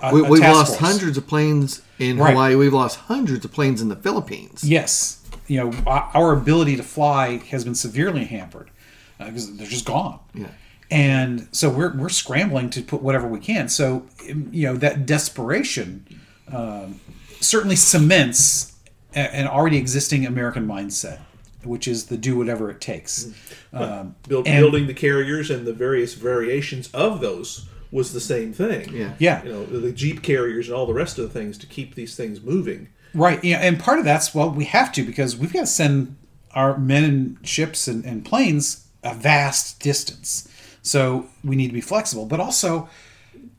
A, 0.01 0.13
We, 0.15 0.39
task 0.41 0.55
lost 0.55 0.79
force. 0.79 0.93
hundreds 0.93 1.17
of 1.17 1.27
planes 1.27 1.81
in 1.99 2.19
Right. 2.19 2.31
Hawaii. 2.31 2.55
We've 2.55 2.73
lost 2.73 2.99
hundreds 3.01 3.45
of 3.47 3.53
planes 3.53 3.81
in 3.81 3.89
the 3.89 3.97
Philippines. 3.97 4.63
Yes, 4.63 5.23
you 5.47 5.59
know 5.59 5.73
our 5.87 6.33
ability 6.33 6.77
to 6.77 6.83
fly 6.83 7.39
has 7.51 7.65
been 7.65 7.75
severely 7.75 8.25
hampered 8.25 8.71
because 9.19 9.57
they're 9.57 9.67
just 9.67 9.87
gone. 9.87 10.19
Yeah. 10.35 10.49
And 10.91 11.49
so 11.53 11.71
we're 11.71 11.97
we're 11.97 12.11
scrambling 12.11 12.69
to 12.71 12.83
put 12.83 13.01
whatever 13.03 13.27
we 13.27 13.41
can. 13.41 13.69
So 13.69 14.07
um, 14.31 14.49
you 14.53 14.67
know 14.67 14.77
that 14.77 15.07
desperation 15.07 16.07
um, 16.53 17.01
certainly 17.41 17.75
cements 17.77 18.75
a- 19.15 19.35
an 19.35 19.47
already 19.49 19.79
existing 19.79 20.27
American 20.27 20.67
mindset, 20.67 21.21
which 21.67 21.87
is 21.89 22.07
the 22.07 22.17
do 22.17 22.37
whatever 22.37 22.71
it 22.71 22.81
takes. 22.81 23.29
Um, 23.73 24.15
Build, 24.29 24.47
and- 24.47 24.61
building 24.63 24.87
the 24.87 24.95
carriers 24.95 25.51
and 25.51 25.67
the 25.67 25.73
various 25.73 26.15
variations 26.15 26.89
of 26.95 27.21
those 27.21 27.67
was 27.93 28.13
the 28.13 28.21
same 28.21 28.53
thing. 28.53 28.93
Yeah. 28.95 29.15
Yeah. 29.19 29.45
You 29.45 29.53
know, 29.53 29.65
the, 29.67 29.79
the 29.79 29.93
Jeep 29.93 30.23
carriers 30.23 30.69
and 30.69 30.77
all 30.77 30.87
the 30.87 30.93
rest 30.95 31.19
of 31.19 31.25
the 31.33 31.39
things 31.39 31.57
to 31.59 31.67
keep 31.67 31.95
these 31.95 32.17
things 32.17 32.41
moving. 32.43 32.89
Right. 33.15 33.43
Yeah, 33.43 33.59
and 33.59 33.79
part 33.79 33.99
of 33.99 34.05
that's 34.05 34.35
well, 34.35 34.51
we 34.51 34.65
have 34.65 34.93
to 34.93 35.03
because 35.05 35.37
we've 35.37 35.53
got 35.53 35.61
to 35.61 35.67
send 35.67 36.17
our 36.53 36.77
men 36.79 37.05
and 37.05 37.47
ships 37.49 37.87
and, 37.89 38.05
and 38.05 38.25
planes 38.25 38.87
a 39.03 39.15
vast 39.15 39.81
distance. 39.81 40.49
So 40.83 41.27
we 41.45 41.57
need 41.57 41.69
to 41.69 41.73
be 41.75 41.81
flexible. 41.81 42.27
But 42.27 42.41
also, 42.41 42.89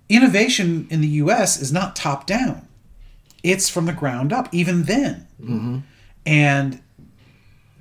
innovation 0.10 0.88
in 0.90 1.02
the 1.02 1.08
U.S. 1.08 1.60
is 1.62 1.72
not 1.72 1.96
top 1.96 2.26
down; 2.28 2.68
it's 3.44 3.70
from 3.70 3.86
the 3.86 3.94
ground 3.94 4.32
up. 4.34 4.48
Even 4.54 4.84
then, 4.84 5.28
and 6.26 6.82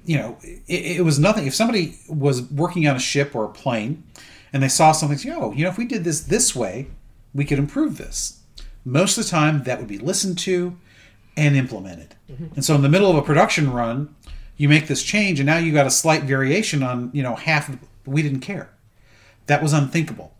you 0.07 0.17
know, 0.17 0.39
it, 0.43 0.99
it 0.99 1.05
was 1.05 1.19
nothing. 1.19 1.47
If 1.47 1.55
somebody 1.55 1.99
was 2.09 2.43
working 2.51 2.87
on 2.89 2.97
a 2.97 3.01
ship 3.01 3.35
or 3.35 3.45
a 3.45 3.49
plane, 3.49 4.05
and 4.53 4.63
they 4.63 4.69
saw 4.69 4.93
something, 4.93 5.19
say, 5.19 5.33
oh, 5.37 5.53
you 5.53 5.65
know, 5.65 5.71
if 5.71 5.77
we 5.77 5.85
did 5.85 6.05
this 6.05 6.21
this 6.21 6.55
way, 6.55 6.87
we 7.35 7.45
could 7.45 7.59
improve 7.59 7.99
this. 7.99 8.41
Most 8.85 9.19
of 9.19 9.25
the 9.25 9.31
time, 9.31 9.65
that 9.65 9.79
would 9.79 9.89
be 9.89 9.99
listened 9.99 10.39
to 10.39 10.79
and 11.37 11.57
implemented. 11.57 12.15
And 12.55 12.65
so, 12.65 12.75
in 12.75 12.83
the 12.83 12.89
middle 12.89 13.11
of 13.11 13.17
a 13.17 13.23
production 13.23 13.73
run, 13.73 14.15
you 14.57 14.69
make 14.69 14.87
this 14.87 15.03
change, 15.03 15.39
and 15.39 15.47
now 15.47 15.59
you 15.59 15.73
got 15.73 15.87
a 15.87 15.91
slight 15.91 16.23
variation 16.23 16.83
on, 16.83 17.11
you 17.13 17.23
know, 17.23 17.35
half. 17.35 17.69
Of, 17.69 17.79
we 18.07 18.23
didn't 18.23 18.41
care. 18.41 18.71
That 19.47 19.63
was 19.63 19.73
unthinkable 19.73 20.33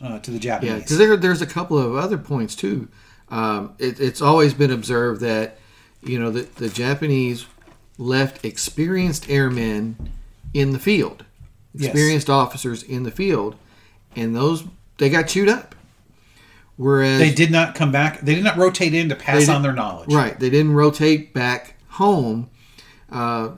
uh, 0.00 0.20
to 0.20 0.30
the 0.30 0.38
Japanese. 0.38 0.72
Yeah, 0.72 0.78
because 0.78 0.98
there, 0.98 1.16
there's 1.16 1.42
a 1.42 1.46
couple 1.46 1.76
of 1.76 1.96
other 1.96 2.18
points 2.18 2.54
too. 2.54 2.88
Um, 3.28 3.74
it, 3.78 4.00
it's 4.00 4.22
always 4.22 4.54
been 4.54 4.70
observed 4.70 5.20
that 5.20 5.58
you 6.02 6.18
know, 6.18 6.30
the, 6.30 6.42
the 6.42 6.68
Japanese 6.68 7.46
left 7.98 8.44
experienced 8.44 9.28
airmen 9.28 9.96
in 10.54 10.72
the 10.72 10.78
field, 10.78 11.24
Yes. 11.74 11.90
experienced 11.90 12.30
officers 12.30 12.82
in 12.82 13.02
the 13.02 13.10
field, 13.10 13.56
and 14.16 14.34
those 14.34 14.64
they 14.98 15.10
got 15.10 15.28
chewed 15.28 15.48
up. 15.48 15.74
Whereas 16.76 17.18
They 17.18 17.32
did 17.32 17.50
not 17.50 17.74
come 17.74 17.90
back. 17.90 18.20
They 18.20 18.34
did 18.34 18.44
not 18.44 18.56
rotate 18.56 18.94
in 18.94 19.08
to 19.08 19.16
pass 19.16 19.48
on 19.48 19.62
their 19.62 19.72
knowledge. 19.72 20.12
Right. 20.12 20.38
They 20.38 20.48
didn't 20.48 20.72
rotate 20.72 21.34
back 21.34 21.74
home. 21.88 22.48
Uh, 23.10 23.50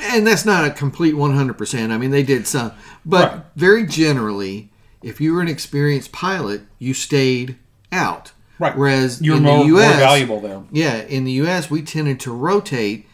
and 0.00 0.26
that's 0.26 0.44
not 0.44 0.64
a 0.66 0.70
complete 0.70 1.14
100%. 1.14 1.90
I 1.92 1.98
mean, 1.98 2.10
they 2.10 2.22
did 2.22 2.46
some. 2.46 2.72
But 3.06 3.32
Right. 3.32 3.42
very 3.56 3.86
generally, 3.86 4.70
if 5.02 5.18
you 5.20 5.32
were 5.34 5.40
an 5.40 5.48
experienced 5.48 6.12
pilot, 6.12 6.62
you 6.78 6.92
stayed 6.92 7.56
out. 7.90 8.32
Right. 8.58 8.76
Whereas 8.76 9.20
You're 9.22 9.36
in 9.38 9.42
more, 9.44 9.60
the 9.60 9.66
U.S., 9.68 9.90
more 9.90 9.98
valuable 10.00 10.40
there. 10.40 10.62
Yeah, 10.72 10.96
in 11.02 11.24
the 11.24 11.32
U.S., 11.32 11.70
we 11.70 11.80
tended 11.82 12.20
to 12.20 12.32
rotate, 12.32 13.06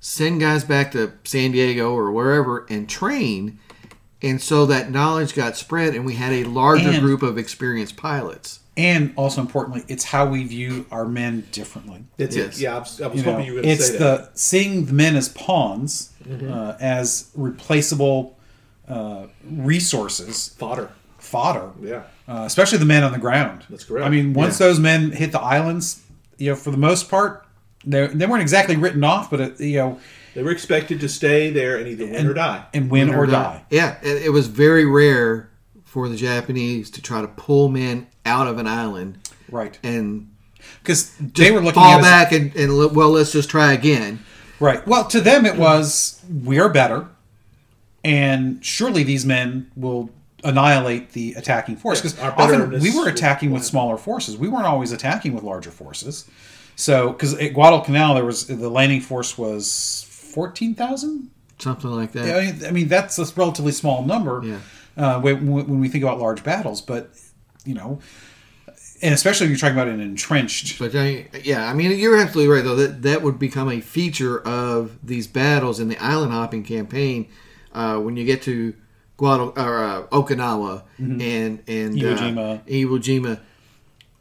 send 0.00 0.40
guys 0.40 0.64
back 0.64 0.92
to 0.92 1.12
San 1.24 1.52
Diego 1.52 1.92
or 1.92 2.10
wherever 2.10 2.66
and 2.68 2.88
train. 2.88 3.58
And 4.22 4.40
so 4.40 4.64
that 4.66 4.90
knowledge 4.90 5.34
got 5.34 5.56
spread, 5.56 5.94
and 5.94 6.04
we 6.06 6.14
had 6.14 6.32
a 6.32 6.44
larger 6.44 6.88
And- 6.90 7.00
group 7.00 7.22
of 7.22 7.36
experienced 7.38 7.96
pilots. 7.96 8.60
And 8.78 9.12
also 9.16 9.40
importantly, 9.40 9.84
it's 9.88 10.04
how 10.04 10.26
we 10.26 10.44
view 10.44 10.84
our 10.90 11.06
men 11.06 11.44
differently. 11.50 12.04
That's 12.18 12.36
Yes. 12.36 12.58
it. 12.58 12.62
Yeah, 12.62 12.76
I 12.76 12.78
was, 12.80 13.00
I 13.00 13.06
was 13.06 13.18
You 13.20 13.24
know, 13.24 13.32
hoping 13.32 13.46
you 13.46 13.54
were 13.54 13.62
going 13.62 13.76
to 13.76 13.82
it's 13.82 13.90
the 13.92 14.28
seeing 14.34 14.84
the 14.86 14.92
men 14.92 15.16
as 15.16 15.28
pawns, 15.30 16.10
Mm-hmm. 16.28 16.52
uh, 16.52 16.74
as 16.80 17.26
replaceable 17.34 18.36
uh, 18.88 19.26
resources, 19.50 20.50
Fodder. 20.58 20.90
fodder. 21.18 21.70
Yeah. 21.82 22.02
uh, 22.28 22.42
especially 22.46 22.78
the 22.78 22.84
men 22.84 23.02
on 23.02 23.12
the 23.12 23.18
ground. 23.18 23.64
That's 23.70 23.84
correct. 23.84 24.04
I 24.06 24.08
mean, 24.10 24.32
once 24.34 24.58
Yeah. 24.60 24.66
those 24.68 24.78
men 24.80 25.12
hit 25.12 25.32
the 25.32 25.40
islands, 25.40 26.02
you 26.38 26.50
know, 26.50 26.56
for 26.56 26.70
the 26.70 26.76
most 26.76 27.08
part, 27.08 27.45
they 27.86 28.06
they 28.08 28.26
weren't 28.26 28.42
exactly 28.42 28.76
written 28.76 29.04
off, 29.04 29.30
but 29.30 29.40
it, 29.40 29.60
you 29.60 29.76
know, 29.76 30.00
They 30.34 30.42
were 30.42 30.50
expected 30.50 31.00
to 31.00 31.08
stay 31.08 31.50
there 31.50 31.76
and 31.78 31.86
either 31.88 32.06
win 32.06 32.26
or 32.26 32.34
die. 32.34 32.64
and 32.74 32.90
win 32.90 33.14
or 33.14 33.26
die. 33.26 33.64
Yeah, 33.70 33.96
it, 34.02 34.24
it 34.26 34.30
was 34.30 34.48
very 34.48 34.84
rare 34.84 35.50
for 35.84 36.08
the 36.08 36.16
Japanese 36.16 36.90
to 36.90 37.00
try 37.02 37.20
to 37.22 37.28
pull 37.28 37.68
men 37.68 38.06
out 38.26 38.46
of 38.48 38.58
an 38.58 38.66
island 38.66 39.18
Right, 39.50 39.78
and 39.84 40.30
because 40.82 41.16
they 41.18 41.52
were 41.52 41.60
looking 41.60 41.80
fall 41.82 41.92
at 41.92 42.00
it 42.00 42.04
as- 42.04 42.04
back 42.04 42.32
and, 42.32 42.56
and 42.56 42.96
well, 42.96 43.10
let's 43.10 43.30
just 43.32 43.48
try 43.48 43.72
again. 43.72 44.18
right. 44.60 44.84
Well, 44.86 45.04
to 45.08 45.20
them, 45.20 45.46
it 45.46 45.56
was 45.56 46.20
we 46.44 46.58
are 46.58 46.68
better, 46.68 47.06
and 48.04 48.64
surely 48.64 49.02
these 49.04 49.24
men 49.24 49.70
will 49.76 50.10
annihilate 50.44 51.12
the 51.12 51.32
attacking 51.34 51.76
force 51.76 52.00
because 52.00 52.18
our 52.20 52.32
often 52.38 52.70
we 52.80 52.90
were 52.90 53.02
will- 53.02 53.06
attacking 53.08 53.50
with 53.52 53.64
smaller 53.64 53.96
forces. 53.96 54.36
We 54.36 54.48
weren't 54.48 54.66
always 54.66 54.92
attacking 54.92 55.32
with 55.34 55.42
larger 55.44 55.70
forces. 55.70 56.28
So, 56.76 57.10
because 57.12 57.34
at 57.34 57.54
Guadalcanal, 57.54 58.14
there 58.14 58.24
was 58.24 58.46
the 58.46 58.68
landing 58.70 59.00
force 59.00 59.36
was 59.38 60.06
fourteen 60.10 60.74
thousand. 60.74 61.30
Something 61.58 61.90
like 61.90 62.12
that. 62.12 62.36
I 62.36 62.52
mean, 62.52 62.64
I 62.66 62.70
mean 62.70 62.88
that's 62.88 63.18
a 63.18 63.24
relatively 63.34 63.72
small 63.72 64.04
number 64.04 64.42
Yeah. 64.44 64.58
uh, 64.96 65.20
when, 65.20 65.46
when 65.50 65.80
we 65.80 65.88
think 65.88 66.04
about 66.04 66.18
large 66.18 66.44
battles. 66.44 66.82
But 66.82 67.10
you 67.64 67.72
know, 67.74 67.98
and 69.00 69.14
especially 69.14 69.46
when 69.46 69.52
you're 69.52 69.58
talking 69.58 69.74
about 69.76 69.88
an 69.88 70.00
entrenched. 70.00 70.78
But 70.78 70.94
I, 70.94 71.28
yeah, 71.42 71.66
I 71.68 71.72
mean, 71.72 71.98
you're 71.98 72.18
absolutely 72.18 72.54
right 72.54 72.62
though. 72.62 72.76
That 72.76 73.00
that 73.02 73.22
would 73.22 73.38
become 73.38 73.70
a 73.70 73.80
feature 73.80 74.38
of 74.46 74.98
these 75.02 75.26
battles 75.26 75.80
in 75.80 75.88
the 75.88 75.96
island 75.96 76.32
hopping 76.32 76.62
campaign 76.62 77.28
uh, 77.72 77.98
when 77.98 78.16
you 78.18 78.26
get 78.26 78.42
to 78.42 78.74
Guadal- 79.18 79.56
or 79.56 79.82
uh, 79.82 80.02
Okinawa 80.08 80.82
and 80.98 81.62
and 81.66 81.94
Iwo 81.96 82.16
Jima. 82.18 82.58
uh, 82.58 82.62
Iwo 82.64 82.98
Jima 82.98 83.40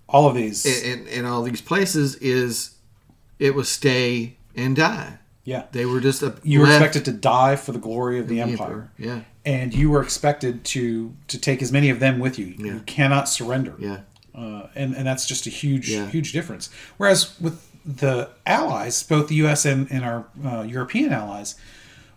All 0.08 0.28
of 0.28 0.36
these, 0.36 0.66
in, 0.66 1.00
and, 1.00 1.08
and 1.08 1.28
all 1.28 1.42
these 1.44 1.62
places 1.62 2.16
is 2.16 2.76
it 3.40 3.56
was 3.56 3.68
stay 3.70 4.38
and 4.56 4.76
die. 4.76 5.18
yeah, 5.44 5.64
They 5.72 5.86
were 5.86 6.00
just 6.00 6.22
a 6.24 6.36
you 6.44 6.60
were 6.60 6.68
left 6.68 6.84
expected 6.84 7.06
to 7.06 7.18
die 7.18 7.56
for 7.56 7.72
the 7.72 7.80
glory 7.80 8.20
of 8.20 8.28
the 8.28 8.40
empire, 8.40 8.68
emperor. 8.68 8.92
Yeah, 8.98 9.22
and 9.46 9.74
you 9.74 9.90
were 9.90 10.02
expected 10.04 10.64
to 10.66 11.14
to 11.28 11.38
take 11.40 11.62
as 11.62 11.72
many 11.72 11.90
of 11.90 12.00
them 12.00 12.20
with 12.20 12.38
you. 12.40 12.48
You 12.58 12.82
cannot 12.86 13.28
surrender. 13.28 13.74
yeah, 13.80 14.00
uh, 14.34 14.68
and 14.76 14.96
and 14.96 15.06
that's 15.08 15.26
just 15.28 15.48
a 15.48 15.50
huge 15.50 15.90
Yeah. 15.90 16.08
huge 16.08 16.32
difference. 16.34 16.70
Whereas 16.98 17.40
with 17.42 17.68
the 17.86 18.30
allies, 18.46 19.04
both 19.04 19.28
the 19.28 19.36
U.S. 19.36 19.66
and, 19.66 19.88
and 19.92 20.04
our 20.06 20.26
uh, 20.44 20.62
European 20.64 21.12
allies, 21.12 21.56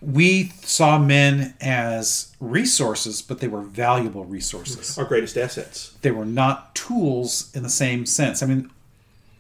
we 0.01 0.51
saw 0.62 0.99
men 0.99 1.55
as 1.61 2.34
resources, 2.40 3.20
but 3.22 3.40
they 3.40 3.49
were 3.49 3.62
valuable 3.62 4.24
resources. 4.24 4.96
Our 4.99 5.05
greatest 5.05 5.36
assets. 5.36 5.96
They 6.03 6.11
were 6.12 6.24
not 6.24 6.74
tools 6.74 7.51
in 7.55 7.62
the 7.62 7.68
same 7.70 8.07
sense. 8.07 8.42
I 8.42 8.46
mean, 8.46 8.70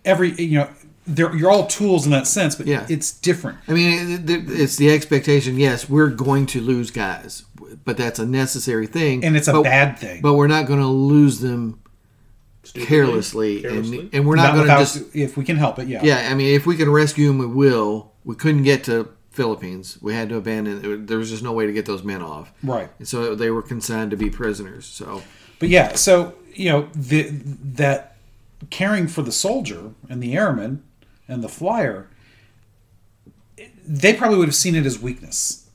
every 0.04 0.32
you 0.32 0.58
know, 0.58 0.68
they're, 1.06 1.34
you're 1.34 1.50
all 1.50 1.66
tools 1.66 2.04
in 2.04 2.10
that 2.12 2.26
sense, 2.26 2.54
but 2.56 2.66
Yeah. 2.66 2.84
it's 2.88 3.12
different. 3.12 3.58
I 3.68 3.72
mean, 3.72 4.10
it, 4.10 4.30
it- 4.30 4.50
it's 4.60 4.76
the 4.76 4.90
expectation. 4.90 5.56
Yes, 5.58 5.88
we're 5.88 6.08
going 6.10 6.46
to 6.46 6.60
lose 6.60 6.90
guys, 6.90 7.44
but 7.84 7.96
that's 7.96 8.18
a 8.18 8.26
necessary 8.26 8.86
thing, 8.86 9.24
And 9.24 9.36
it's 9.36 9.48
a 9.48 9.52
but, 9.52 9.62
bad 9.62 9.98
thing. 9.98 10.20
But 10.22 10.34
we're 10.34 10.48
not 10.48 10.66
going 10.66 10.80
to 10.80 10.86
lose 10.86 11.40
them 11.40 11.80
Stupidly, 12.64 12.86
carelessly, 12.86 13.60
carelessly. 13.62 13.98
And, 14.00 14.10
and 14.14 14.26
we're 14.26 14.36
Not 14.36 14.54
not 14.54 14.66
going 14.66 14.68
to 14.68 14.74
just. 14.84 15.14
if 15.16 15.36
we 15.38 15.44
can 15.44 15.56
help 15.56 15.78
it, 15.78 15.88
yeah. 15.88 16.00
Yeah, 16.02 16.28
I 16.30 16.34
mean, 16.34 16.54
if 16.54 16.66
we 16.66 16.76
can 16.76 16.90
rescue 16.90 17.28
them, 17.28 17.38
we 17.38 17.46
will. 17.46 18.12
We 18.24 18.34
couldn't 18.34 18.64
get 18.64 18.84
to 18.84 19.08
Philippines. 19.38 19.98
We 20.02 20.14
had 20.14 20.28
to 20.30 20.36
abandon. 20.36 21.06
There 21.06 21.18
was 21.18 21.30
just 21.30 21.44
no 21.44 21.52
way 21.52 21.64
to 21.64 21.72
get 21.72 21.86
those 21.86 22.02
men 22.02 22.22
off. 22.22 22.52
Right. 22.62 22.90
And 22.98 23.06
so 23.06 23.36
they 23.36 23.50
were 23.50 23.62
consigned 23.62 24.10
to 24.10 24.16
be 24.16 24.30
prisoners. 24.30 24.84
So 24.84 25.22
But 25.60 25.68
yeah, 25.68 25.94
so 25.94 26.34
you 26.54 26.68
know 26.70 26.88
the, 26.92 27.30
that 27.80 28.16
caring 28.70 29.06
for 29.06 29.22
the 29.22 29.30
soldier 29.30 29.92
and 30.10 30.20
the 30.20 30.34
airman 30.36 30.82
and 31.28 31.42
the 31.42 31.48
flyer, 31.48 32.08
they 33.86 34.12
probably 34.12 34.38
would 34.38 34.48
have 34.48 34.56
seen 34.56 34.74
it 34.74 34.84
as 34.84 34.98
weakness, 34.98 35.68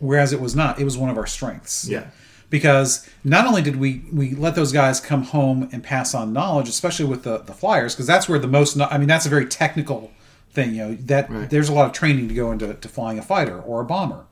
whereas 0.00 0.32
it 0.32 0.40
was 0.40 0.56
not. 0.56 0.80
It 0.80 0.84
was 0.84 0.98
one 0.98 1.10
of 1.10 1.16
our 1.16 1.28
strengths. 1.28 1.88
Yeah. 1.88 2.06
Because 2.50 3.08
not 3.22 3.46
only 3.46 3.62
did 3.62 3.76
we 3.76 4.02
we 4.12 4.34
let 4.34 4.54
those 4.56 4.72
guys 4.72 5.00
come 5.00 5.22
home 5.22 5.68
and 5.72 5.82
pass 5.82 6.14
on 6.14 6.32
knowledge, 6.32 6.68
especially 6.68 7.06
with 7.06 7.22
the 7.22 7.38
the 7.38 7.54
flyers, 7.54 7.94
because 7.94 8.06
that's 8.06 8.28
where 8.28 8.40
the 8.40 8.52
most. 8.58 8.80
I 8.80 8.98
mean, 8.98 9.08
that's 9.08 9.26
a 9.26 9.30
very 9.36 9.46
technical 9.46 10.10
thing. 10.54 10.74
You 10.74 10.88
know 10.88 10.94
that 10.94 11.30
Right. 11.30 11.50
there's 11.50 11.68
a 11.68 11.72
lot 11.72 11.86
of 11.86 11.92
training 11.92 12.28
to 12.28 12.34
go 12.34 12.52
into 12.52 12.72
to 12.72 12.88
flying 12.88 13.18
a 13.18 13.22
fighter 13.22 13.60
or 13.60 13.80
a 13.80 13.84
bomber. 13.84 14.24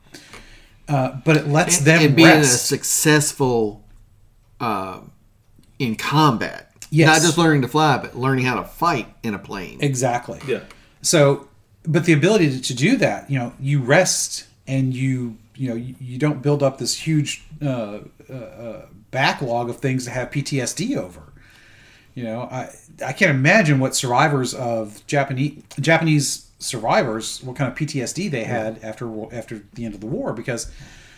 Uh, 0.87 1.17
but 1.23 1.37
it 1.37 1.47
lets 1.47 1.77
and, 1.77 1.87
them 1.87 2.01
and 2.03 2.15
being 2.15 2.27
a 2.27 2.43
successful 2.43 3.83
uh, 4.59 4.99
in 5.79 5.95
combat. 5.95 6.71
Yes. 6.89 7.07
Not 7.07 7.25
just 7.25 7.37
learning 7.37 7.61
to 7.63 7.67
fly, 7.67 7.97
but 7.97 8.15
learning 8.15 8.45
how 8.45 8.55
to 8.55 8.63
fight 8.63 9.07
in 9.23 9.33
a 9.33 9.39
plane. 9.39 9.79
Exactly. 9.81 10.39
Yeah. 10.47 10.59
So, 11.01 11.47
but 11.83 12.05
the 12.05 12.13
ability 12.13 12.51
to, 12.51 12.61
to 12.61 12.75
do 12.75 12.97
that, 12.97 13.29
you 13.31 13.39
know, 13.39 13.53
you 13.59 13.79
rest 13.79 14.45
and 14.67 14.93
you, 14.93 15.37
you 15.55 15.69
know, 15.69 15.75
you, 15.75 15.95
you 15.99 16.17
don't 16.19 16.41
build 16.41 16.61
up 16.61 16.77
this 16.77 16.95
huge 16.97 17.43
uh, 17.61 17.99
uh, 18.29 18.33
uh, 18.33 18.85
backlog 19.11 19.69
of 19.69 19.77
things 19.77 20.05
to 20.05 20.11
have 20.11 20.29
PTSD 20.31 20.95
over. 20.97 21.23
You 22.13 22.25
know, 22.25 22.41
I 22.43 22.69
I 23.03 23.13
can't 23.13 23.31
imagine 23.31 23.79
what 23.79 23.95
survivors 23.95 24.53
of 24.53 25.05
Japanese 25.07 25.63
Japanese 25.79 26.49
survivors 26.59 27.43
what 27.43 27.57
kind 27.57 27.71
of 27.71 27.77
PTSD 27.77 28.31
they 28.31 28.43
had 28.43 28.79
after 28.83 29.33
after 29.33 29.63
the 29.73 29.85
end 29.85 29.93
of 29.93 30.01
the 30.01 30.07
war 30.07 30.33
because, 30.33 30.71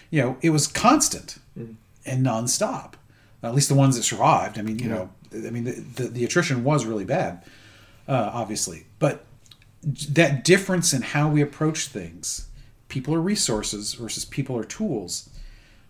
you 0.09 0.21
know, 0.21 0.37
it 0.41 0.51
was 0.51 0.67
constant 0.67 1.37
and 2.05 2.25
nonstop. 2.25 2.93
At 3.43 3.53
least 3.53 3.69
the 3.69 3.75
ones 3.75 3.95
that 3.95 4.03
survived. 4.03 4.57
I 4.57 4.63
mean, 4.63 4.79
you 4.79 4.89
know, 4.89 5.11
I 5.31 5.51
mean, 5.51 5.65
the, 5.65 5.73
the, 5.73 6.03
the 6.07 6.25
attrition 6.25 6.63
was 6.63 6.83
really 6.83 7.05
bad, 7.05 7.43
uh, 8.07 8.31
obviously, 8.33 8.87
but 8.97 9.23
that 9.83 10.43
difference 10.43 10.93
in 10.93 11.03
how 11.03 11.29
we 11.29 11.41
approach 11.41 11.87
things 11.87 12.47
people 12.87 13.13
are 13.13 13.21
resources 13.21 13.93
versus 13.93 14.25
people 14.25 14.57
are 14.57 14.63
tools 14.63 15.29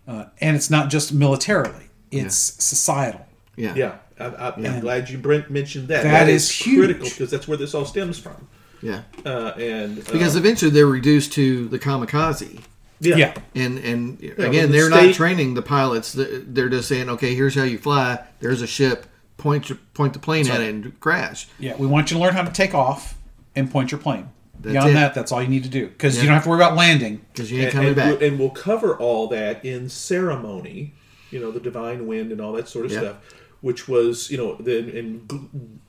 uh, 0.06 0.26
and 0.40 0.54
it's 0.54 0.68
not 0.68 0.90
just 0.90 1.14
militarily 1.14 1.88
it's 2.10 2.36
societal 2.62 3.26
yeah. 3.56 3.74
Yeah. 3.74 3.96
I, 4.18 4.24
I, 4.26 4.54
I'm 4.54 4.80
glad 4.80 5.08
you 5.10 5.18
Brent 5.18 5.50
mentioned 5.50 5.88
that. 5.88 6.02
That 6.04 6.12
that 6.24 6.28
is 6.28 6.44
is, 6.44 6.50
huge. 6.50 6.78
critical 6.86 7.08
because 7.08 7.30
that's 7.30 7.46
where 7.46 7.56
this 7.58 7.74
all 7.74 7.84
stems 7.84 8.18
from. 8.18 8.48
Yeah. 8.82 9.02
Uh, 9.24 9.52
and 9.58 9.98
uh, 9.98 10.12
Because 10.12 10.36
eventually 10.36 10.70
they're 10.70 10.86
reduced 10.86 11.32
to 11.34 11.66
the 11.68 11.78
kamikaze. 11.78 12.60
yeah, 13.00 13.16
yeah 13.16 13.34
And 13.54 13.78
and 13.78 14.18
when 14.36 14.48
again, 14.48 14.70
the 14.70 14.78
they're 14.78 14.90
not 14.90 15.14
training 15.14 15.54
the 15.54 15.62
pilots. 15.62 16.12
They're 16.12 16.38
they're 16.40 16.68
just 16.68 16.88
saying, 16.88 17.08
okay, 17.10 17.34
here's 17.34 17.54
how 17.54 17.62
you 17.64 17.78
fly. 17.78 18.24
There's 18.40 18.62
a 18.62 18.66
ship. 18.66 19.06
Point 19.38 19.68
your, 19.68 19.78
point 19.92 20.12
the 20.14 20.18
plane 20.18 20.48
at 20.50 20.60
it 20.62 20.68
and 20.74 20.98
crash. 20.98 21.46
yeah 21.58 21.76
we 21.76 21.86
want 21.86 22.10
you 22.10 22.16
to 22.16 22.22
learn 22.22 22.32
how 22.32 22.42
to 22.42 22.50
take 22.50 22.74
off 22.74 23.18
and 23.54 23.70
point 23.70 23.92
your 23.92 24.00
plane 24.00 24.30
That's 24.60 24.72
beyond 24.72 24.90
it. 24.90 24.94
that 24.94 25.14
that's 25.14 25.30
all 25.30 25.42
you 25.42 25.48
need 25.48 25.62
to 25.64 25.68
do 25.68 25.88
because 25.88 26.16
Yeah. 26.16 26.22
you 26.22 26.28
don't 26.28 26.34
have 26.36 26.44
to 26.44 26.48
worry 26.50 26.58
about 26.58 26.74
landing 26.74 27.20
Because 27.32 27.52
you 27.52 27.58
ain't 27.58 27.66
and, 27.66 27.72
coming 27.74 27.86
and 27.88 27.96
back. 27.96 28.18
We'll, 28.20 28.28
and 28.30 28.38
we'll 28.38 28.50
cover 28.50 28.96
all 28.96 29.28
that 29.28 29.62
in 29.62 29.90
ceremony. 29.90 30.94
You 31.30 31.40
know, 31.40 31.50
the 31.50 31.60
divine 31.60 32.06
wind 32.06 32.32
and 32.32 32.40
all 32.40 32.52
that 32.54 32.66
sort 32.68 32.86
of 32.86 32.92
Yeah. 32.92 32.98
stuff, 33.00 33.16
which 33.60 33.88
was 33.88 34.30
you 34.30 34.36
know 34.36 34.56
then 34.60 34.88
and 34.90 35.28
g- 35.30 35.40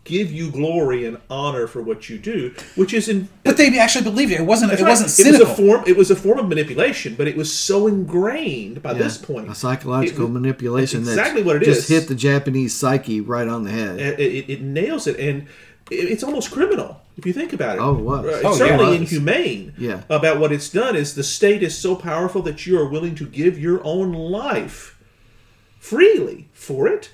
give 0.03 0.31
you 0.31 0.49
glory 0.49 1.05
and 1.05 1.17
honor 1.29 1.67
for 1.67 1.81
what 1.81 2.09
you 2.09 2.17
do, 2.17 2.53
which 2.75 2.93
is 2.93 3.07
in 3.09 3.27
but 3.43 3.57
they 3.57 3.77
actually 3.77 4.03
believed 4.03 4.31
it 4.31 4.39
it 4.39 4.45
wasn't 4.45 4.71
it 4.71 4.79
right. 4.79 4.89
wasn't 4.89 5.09
cynical. 5.09 5.41
It 5.41 5.47
was 5.49 5.51
a 5.51 5.55
form. 5.61 5.83
It 5.87 5.97
was 5.97 6.11
a 6.11 6.15
form 6.15 6.39
of 6.39 6.47
manipulation, 6.47 7.15
but 7.15 7.27
it 7.27 7.35
was 7.35 7.53
so 7.55 7.87
ingrained 7.87 8.81
by 8.81 8.91
Yeah. 8.93 8.99
this 8.99 9.17
point. 9.17 9.49
a 9.49 9.55
psychological 9.55 10.25
It- 10.25 10.29
manipulation 10.31 11.03
that's 11.03 11.15
that 11.15 11.21
exactly 11.21 11.43
what 11.43 11.57
it 11.57 11.65
just 11.65 11.81
is. 11.81 11.87
hit 11.89 12.07
the 12.07 12.15
Japanese 12.15 12.73
psyche 12.75 13.21
right 13.21 13.47
on 13.47 13.63
the 13.63 13.71
head. 13.71 13.99
It, 13.99 14.19
it, 14.19 14.49
it 14.49 14.61
nails 14.61 15.05
it, 15.07 15.19
and 15.19 15.43
it- 15.91 16.09
it's 16.11 16.23
almost 16.23 16.51
criminal 16.51 17.01
if 17.17 17.25
you 17.25 17.33
think 17.33 17.51
about 17.53 17.77
it. 17.77 17.81
Oh, 17.81 17.95
it 17.97 18.01
was. 18.01 18.25
Uh, 18.25 18.27
Oh, 18.27 18.31
it's 18.31 18.43
yeah, 18.43 18.49
it 18.65 18.69
certainly 18.69 18.95
inhumane. 18.97 19.73
Yeah. 19.77 20.01
About 20.09 20.39
what 20.39 20.51
it's 20.51 20.69
done 20.69 20.95
is 20.95 21.15
the 21.15 21.23
state 21.23 21.61
is 21.63 21.77
so 21.77 21.95
powerful 21.95 22.41
that 22.43 22.65
you 22.65 22.79
are 22.79 22.87
willing 22.87 23.15
to 23.15 23.25
give 23.25 23.59
your 23.59 23.81
own 23.83 24.13
life 24.13 24.97
freely 25.79 26.47
for 26.53 26.87
it. 26.87 27.09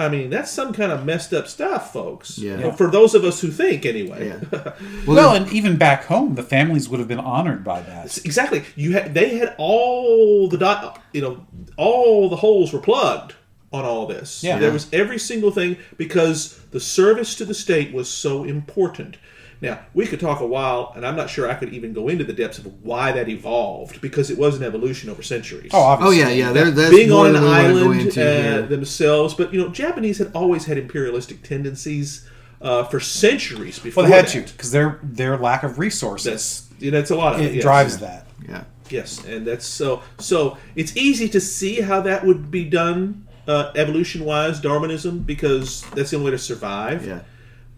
I 0.00 0.08
mean, 0.08 0.30
that's 0.30 0.50
some 0.50 0.72
kind 0.72 0.92
of 0.92 1.04
messed 1.04 1.34
up 1.34 1.48
stuff, 1.48 1.92
folks. 1.92 2.38
Yeah. 2.38 2.58
Well, 2.58 2.72
For 2.72 2.88
those 2.88 3.16
of 3.16 3.24
us 3.24 3.40
who 3.40 3.50
think, 3.50 3.84
anyway. 3.84 4.28
Yeah. 4.28 4.72
Well, 5.06 5.34
and 5.34 5.50
even 5.52 5.76
back 5.76 6.04
home, 6.04 6.34
the 6.34 6.42
families 6.42 6.88
would 6.88 7.00
have 7.00 7.08
been 7.08 7.18
honored 7.18 7.64
by 7.64 7.80
that. 7.80 8.16
exactly. 8.24 8.62
You 8.76 8.92
had 8.92 9.14
they 9.14 9.38
had 9.38 9.54
all 9.58 10.48
the 10.48 10.58
dot, 10.58 11.02
you 11.12 11.20
know, 11.22 11.46
all 11.76 12.28
the 12.28 12.36
holes 12.36 12.72
were 12.72 12.78
plugged 12.80 13.34
on 13.72 13.84
all 13.84 14.06
this. 14.06 14.44
Yeah. 14.44 14.58
There 14.58 14.70
was 14.72 14.86
every 14.92 15.18
single 15.18 15.50
thing 15.50 15.76
because 15.96 16.58
the 16.70 16.80
service 16.80 17.34
to 17.36 17.44
the 17.44 17.54
state 17.54 17.92
was 17.92 18.08
so 18.08 18.44
important. 18.44 19.16
Now, 19.60 19.80
we 19.92 20.06
could 20.06 20.20
talk 20.20 20.40
a 20.40 20.46
while, 20.46 20.92
and 20.94 21.04
I'm 21.04 21.16
not 21.16 21.28
sure 21.28 21.50
I 21.50 21.54
could 21.54 21.72
even 21.74 21.92
go 21.92 22.08
into 22.08 22.22
the 22.22 22.32
depths 22.32 22.58
of 22.58 22.66
why 22.84 23.10
that 23.12 23.28
evolved 23.28 24.00
because 24.00 24.30
it 24.30 24.38
was 24.38 24.56
an 24.56 24.62
evolution 24.62 25.10
over 25.10 25.22
centuries. 25.22 25.70
Oh, 25.74 25.96
Oh 26.00 26.10
yeah, 26.10 26.28
yeah. 26.28 26.52
There, 26.52 26.70
that's 26.70 26.90
being 26.90 27.10
more 27.10 27.26
on 27.26 27.34
an 27.34 27.34
than 27.34 27.42
we 27.42 27.48
wanna 27.48 27.62
go 27.62 27.78
island 27.80 28.00
into 28.02 28.22
uh, 28.22 28.42
here. 28.42 28.62
themselves, 28.62 29.34
but 29.34 29.52
you 29.52 29.60
know, 29.60 29.68
Japanese 29.68 30.18
had 30.18 30.30
always 30.32 30.66
had 30.66 30.78
imperialistic 30.78 31.42
tendencies 31.42 32.28
uh, 32.60 32.84
for 32.84 33.00
centuries 33.00 33.78
before. 33.78 34.02
Well, 34.02 34.10
they 34.10 34.16
had 34.16 34.26
that. 34.26 34.46
to 34.46 34.52
because 34.52 34.70
their 34.70 35.00
their 35.02 35.36
lack 35.36 35.62
of 35.64 35.78
resources 35.78 36.30
That's 36.68 36.68
you 36.82 36.90
know, 36.90 36.98
it's 36.98 37.10
a 37.10 37.16
lot 37.16 37.34
of 37.34 37.40
it 37.40 37.54
yes. 37.54 37.62
drives 37.62 37.98
that. 37.98 38.26
Yeah. 38.48 38.64
Yes, 38.90 39.24
and 39.24 39.46
that's 39.46 39.66
so. 39.66 40.02
So 40.18 40.56
it's 40.74 40.96
easy 40.96 41.28
to 41.30 41.40
see 41.40 41.80
how 41.80 42.00
that 42.02 42.24
would 42.24 42.50
be 42.50 42.64
done 42.64 43.26
uh, 43.46 43.72
evolution-wise, 43.74 44.60
Darwinism, 44.60 45.20
because 45.20 45.82
that's 45.90 46.10
the 46.10 46.16
only 46.16 46.26
way 46.26 46.30
to 46.32 46.38
survive. 46.38 47.06
Yeah. 47.06 47.20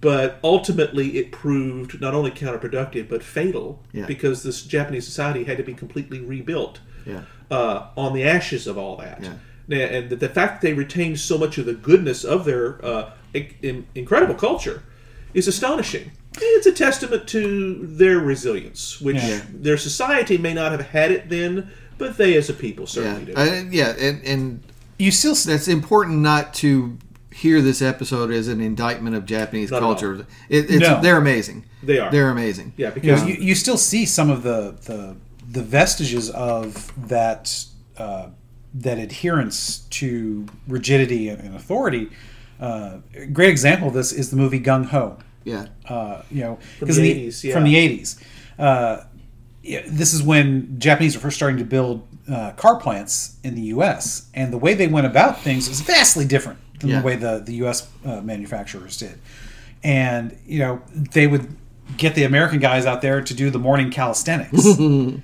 But 0.00 0.38
ultimately, 0.42 1.18
it 1.18 1.30
proved 1.30 2.00
not 2.00 2.14
only 2.14 2.30
counterproductive 2.30 3.08
but 3.08 3.22
fatal 3.22 3.82
Yeah. 3.92 4.06
because 4.06 4.42
this 4.42 4.62
Japanese 4.62 5.04
society 5.04 5.44
had 5.44 5.56
to 5.58 5.62
be 5.62 5.74
completely 5.74 6.20
rebuilt 6.20 6.80
Yeah. 7.06 7.22
uh, 7.50 7.88
on 7.96 8.14
the 8.14 8.24
ashes 8.24 8.66
of 8.66 8.78
all 8.78 8.96
that. 8.96 9.22
Yeah. 9.22 9.34
And 9.76 10.10
the, 10.10 10.28
fact 10.28 10.60
that 10.60 10.66
they 10.66 10.72
retained 10.72 11.20
so 11.20 11.38
much 11.38 11.56
of 11.58 11.66
the 11.66 11.74
goodness 11.74 12.24
of 12.24 12.44
their 12.44 12.84
uh, 12.84 13.10
in- 13.34 13.54
in- 13.62 13.86
incredible 13.94 14.34
culture 14.34 14.82
is 15.34 15.46
astonishing. 15.46 16.10
It's 16.40 16.66
a 16.66 16.72
testament 16.72 17.28
to 17.28 17.86
their 17.86 18.18
resilience, 18.18 19.00
which 19.00 19.20
their 19.52 19.76
society 19.76 20.38
may 20.38 20.54
not 20.54 20.72
have 20.72 20.80
had 20.88 21.10
it 21.12 21.28
then, 21.28 21.70
but 21.98 22.16
they 22.16 22.36
as 22.36 22.48
a 22.48 22.52
people 22.54 22.86
certainly 22.86 23.26
do. 23.26 23.34
Uh, 23.36 23.64
yeah. 23.70 23.94
And, 23.98 24.24
and 24.24 24.60
You 24.98 25.10
still 25.12 25.34
that's 25.34 25.68
important 25.68 26.18
not 26.20 26.54
to 26.54 26.96
hear 27.40 27.62
this 27.62 27.80
episode 27.80 28.30
as 28.30 28.48
an 28.48 28.60
indictment 28.60 29.16
of 29.16 29.24
Japanese 29.24 29.70
Not 29.70 29.80
culture. 29.80 30.26
It, 30.48 30.70
it's, 30.70 30.80
No. 30.80 31.00
They're 31.00 31.16
amazing. 31.16 31.64
They 31.82 31.98
are. 31.98 32.10
They're 32.10 32.28
amazing. 32.30 32.74
yeah, 32.76 32.90
because 32.90 33.22
know, 33.22 33.28
you, 33.28 33.34
you 33.36 33.54
still 33.54 33.78
see 33.78 34.04
some 34.04 34.28
of 34.30 34.42
the 34.42 34.76
the, 34.84 35.16
the 35.50 35.62
vestiges 35.62 36.28
of 36.30 36.92
that 37.08 37.64
uh, 37.96 38.28
that 38.74 38.98
adherence 38.98 39.78
to 39.90 40.46
rigidity 40.68 41.28
and, 41.28 41.40
and 41.40 41.56
authority. 41.56 42.10
Uh, 42.60 42.98
a 43.14 43.26
great 43.26 43.48
example 43.48 43.88
of 43.88 43.94
this 43.94 44.12
is 44.12 44.30
the 44.30 44.36
movie 44.36 44.60
Gung 44.60 44.84
Ho. 44.86 45.18
Yeah. 45.44 45.66
Uh, 45.88 46.22
you 46.30 46.42
know, 46.42 46.58
From 46.78 46.88
'cause 46.88 46.96
the 46.96 47.10
in 47.10 47.28
80s, 47.28 47.44
yeah. 47.44 47.54
from 47.54 47.64
the 47.64 47.76
eighties. 47.76 48.22
Uh, 48.58 49.04
yeah, 49.62 49.82
this 49.86 50.12
is 50.12 50.22
when 50.22 50.78
Japanese 50.78 51.14
were 51.14 51.20
first 51.22 51.36
starting 51.36 51.58
to 51.58 51.64
build 51.64 52.06
uh, 52.30 52.52
car 52.52 52.76
plants 52.76 53.36
in 53.42 53.54
the 53.54 53.62
U.S. 53.74 54.28
and 54.34 54.52
the 54.52 54.58
way 54.58 54.74
they 54.74 54.86
went 54.88 55.06
about 55.06 55.40
things 55.40 55.68
was 55.68 55.80
vastly 55.80 56.24
different 56.26 56.58
than 56.80 56.90
Yeah. 56.90 57.00
the 57.00 57.06
way 57.06 57.16
the 57.16 57.42
the 57.44 57.54
U.S. 57.56 57.88
Uh, 58.04 58.20
manufacturers 58.20 58.96
did. 58.96 59.18
And 59.82 60.36
you 60.46 60.58
know, 60.58 60.82
they 60.94 61.26
would 61.26 61.56
get 61.96 62.14
the 62.14 62.24
American 62.24 62.58
guys 62.58 62.86
out 62.86 63.00
there 63.02 63.20
to 63.22 63.34
do 63.34 63.50
the 63.50 63.58
morning 63.58 63.90
calisthenics. 63.90 64.66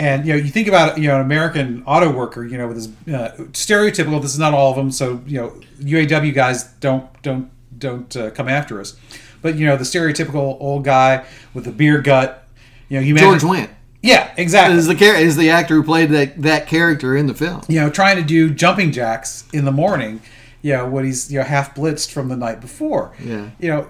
And 0.00 0.24
you 0.26 0.32
know, 0.32 0.38
you 0.38 0.48
think 0.48 0.68
about 0.68 0.96
you 0.98 1.08
know 1.08 1.16
an 1.16 1.22
American 1.22 1.82
auto 1.84 2.08
worker, 2.12 2.44
you 2.44 2.56
know, 2.56 2.68
with 2.68 2.76
his 2.76 2.86
uh, 3.12 3.32
stereotypical. 3.50 4.22
This 4.22 4.32
is 4.32 4.38
not 4.38 4.54
all 4.54 4.70
of 4.70 4.76
them, 4.76 4.92
so 4.92 5.20
you 5.26 5.40
know, 5.40 5.60
UAW 5.80 6.32
guys 6.32 6.62
don't 6.78 7.04
don't 7.22 7.50
don't 7.76 8.16
uh, 8.16 8.30
come 8.30 8.48
after 8.48 8.80
us. 8.80 8.94
But 9.42 9.56
you 9.56 9.66
know, 9.66 9.76
the 9.76 9.82
stereotypical 9.82 10.56
old 10.60 10.84
guy 10.84 11.24
with 11.52 11.64
the 11.64 11.72
beer 11.72 12.00
gut. 12.00 12.46
You 12.88 12.98
know, 13.00 13.04
he 13.04 13.12
George 13.12 13.42
Wendt 13.42 13.70
Yeah, 14.00 14.32
exactly. 14.36 14.78
is 14.78 14.86
the 14.86 14.94
char- 14.94 15.16
is 15.16 15.36
the 15.36 15.50
actor 15.50 15.74
who 15.74 15.82
played 15.82 16.10
that 16.10 16.40
that 16.42 16.68
character 16.68 17.16
in 17.16 17.26
the 17.26 17.34
film. 17.34 17.62
you 17.66 17.80
know, 17.80 17.90
trying 17.90 18.18
to 18.18 18.22
do 18.22 18.50
jumping 18.50 18.92
jacks 18.92 19.46
in 19.52 19.64
the 19.64 19.72
morning, 19.72 20.20
you 20.62 20.72
know, 20.72 20.88
when 20.88 21.04
he's 21.04 21.30
you 21.32 21.38
know 21.38 21.44
half 21.44 21.74
blitzed 21.74 22.10
from 22.10 22.28
the 22.28 22.36
night 22.36 22.60
before. 22.60 23.14
Yeah. 23.22 23.50
You 23.58 23.68
know, 23.68 23.88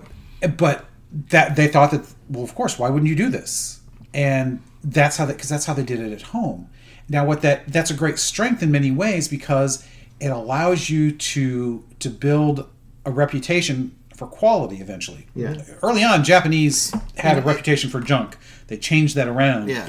but 0.56 0.84
that 1.30 1.56
they 1.56 1.68
thought 1.68 1.90
that 1.92 2.04
well, 2.28 2.44
of 2.44 2.54
course, 2.54 2.78
why 2.78 2.90
wouldn't 2.90 3.08
you 3.08 3.16
do 3.16 3.28
this? 3.30 3.80
And 4.14 4.62
that's 4.84 5.16
how 5.16 5.26
that 5.26 5.34
because 5.36 5.48
that's 5.48 5.66
how 5.66 5.74
they 5.74 5.82
did 5.82 6.00
it 6.00 6.12
at 6.12 6.22
home. 6.22 6.68
Now, 7.08 7.24
what 7.24 7.42
that 7.42 7.68
that's 7.72 7.90
a 7.90 7.94
great 7.94 8.18
strength 8.18 8.62
in 8.62 8.70
many 8.70 8.90
ways 8.90 9.28
because 9.28 9.84
it 10.20 10.28
allows 10.28 10.90
you 10.90 11.12
to 11.12 11.84
to 12.00 12.10
build 12.10 12.68
a 13.04 13.10
reputation 13.10 13.94
for 14.14 14.26
quality 14.26 14.76
eventually. 14.78 15.26
Yeah. 15.34 15.62
Early 15.82 16.02
on, 16.02 16.24
Japanese 16.24 16.92
had 17.16 17.38
a 17.38 17.40
reputation 17.42 17.88
for 17.88 18.00
junk. 18.00 18.36
They 18.66 18.76
changed 18.76 19.14
that 19.14 19.28
around 19.28 19.68
Yeah. 19.68 19.88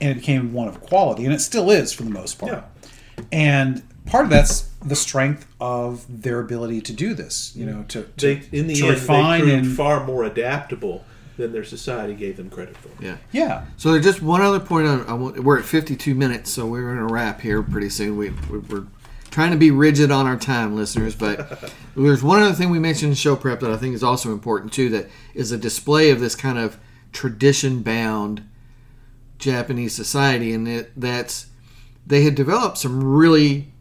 and 0.00 0.10
it 0.10 0.14
became 0.16 0.52
one 0.52 0.68
of 0.68 0.80
quality, 0.82 1.24
and 1.24 1.32
it 1.34 1.40
still 1.40 1.70
is 1.70 1.92
for 1.92 2.02
the 2.02 2.10
most 2.10 2.38
part. 2.38 2.52
Yeah. 2.52 3.24
And 3.32 3.82
part 4.06 4.24
of 4.24 4.30
that's 4.30 4.62
the 4.84 4.96
strength 4.96 5.46
of 5.60 6.04
their 6.22 6.40
ability 6.40 6.80
to 6.82 6.92
do 6.92 7.14
this. 7.14 7.54
You 7.54 7.66
know, 7.66 7.84
to, 7.88 8.02
to, 8.02 8.34
they 8.34 8.58
in 8.58 8.66
the 8.66 8.74
to 8.76 8.86
end 8.86 8.94
refine 8.94 9.40
they 9.40 9.52
proved 9.52 9.66
and 9.66 9.76
far 9.76 10.04
more 10.04 10.24
adaptable 10.24 11.04
than 11.36 11.52
their 11.52 11.64
society 11.64 12.14
gave 12.14 12.36
them 12.36 12.50
credit 12.50 12.76
for. 12.76 12.90
Yeah. 13.02 13.16
yeah, 13.32 13.64
So 13.76 13.92
there's 13.92 14.04
just 14.04 14.22
one 14.22 14.42
other 14.42 14.60
point. 14.60 14.86
I, 14.86 15.00
I 15.02 15.12
want, 15.14 15.42
we're 15.42 15.58
at 15.58 15.64
52 15.64 16.14
minutes, 16.14 16.50
so 16.50 16.66
we're 16.66 16.94
going 16.94 17.08
to 17.08 17.12
wrap 17.12 17.40
here 17.40 17.62
pretty 17.62 17.88
soon. 17.88 18.16
We, 18.16 18.30
we, 18.50 18.58
we're 18.58 18.86
trying 19.30 19.50
to 19.50 19.56
be 19.56 19.70
rigid 19.70 20.10
on 20.10 20.26
our 20.26 20.36
time, 20.36 20.76
listeners, 20.76 21.14
but 21.16 21.72
there's 21.96 22.22
one 22.22 22.42
other 22.42 22.54
thing 22.54 22.70
we 22.70 22.78
mentioned 22.78 23.10
in 23.10 23.16
show 23.16 23.36
prep 23.36 23.60
that 23.60 23.70
I 23.70 23.76
think 23.76 23.94
is 23.94 24.04
also 24.04 24.32
important 24.32 24.72
too. 24.72 24.90
That 24.90 25.08
is 25.34 25.50
a 25.50 25.58
display 25.58 26.10
of 26.10 26.20
this 26.20 26.34
kind 26.34 26.58
of 26.58 26.78
tradition-bound 27.12 28.46
Japanese 29.38 29.94
society, 29.94 30.52
and 30.52 30.68
it, 30.68 30.92
that's 31.00 31.46
they 32.06 32.22
had 32.24 32.34
developed 32.34 32.78
some 32.78 33.02
really 33.02 33.72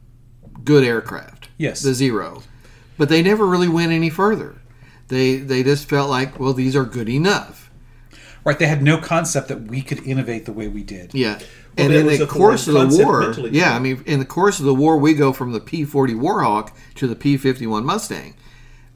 good 0.64 0.84
aircraft. 0.84 1.49
Yes. 1.57 1.82
the 1.82 1.93
Zero, 1.93 2.43
but 2.97 3.10
they 3.10 3.22
never 3.22 3.45
really 3.45 3.68
went 3.68 3.91
any 3.91 4.10
further. 4.10 4.55
They 5.10 5.38
they 5.38 5.64
just 5.64 5.89
felt 5.89 6.10
like, 6.10 6.39
well, 6.39 6.53
these 6.53 6.76
are 6.76 6.86
good 6.86 7.10
enough. 7.10 7.70
right. 8.45 8.57
They 8.57 8.68
had 8.68 8.82
no 8.82 8.97
concept 8.99 9.47
that 9.49 9.64
we 9.64 9.82
could 9.82 10.01
innovate 10.05 10.45
the 10.45 10.53
way 10.53 10.68
we 10.68 10.84
did. 10.84 11.14
Yeah. 11.14 11.39
Well, 11.78 11.91
and 11.91 11.93
in 11.93 12.20
the 12.20 12.28
course 12.28 12.68
of 12.68 12.74
the 12.74 13.03
war, 13.03 13.22
mentally, 13.22 13.51
yeah. 13.51 13.76
I 13.76 13.80
mean, 13.80 14.03
in 14.05 14.20
the 14.20 14.26
course 14.26 14.60
of 14.60 14.66
the 14.66 14.74
war, 14.74 14.97
we 14.97 15.14
go 15.14 15.34
from 15.34 15.51
the 15.51 15.60
P 15.60 15.84
40 15.86 16.14
Warhawk 16.14 16.72
to 16.95 17.07
the 17.07 17.16
P 17.16 17.38
51 17.38 17.86
Mustang. 17.86 18.36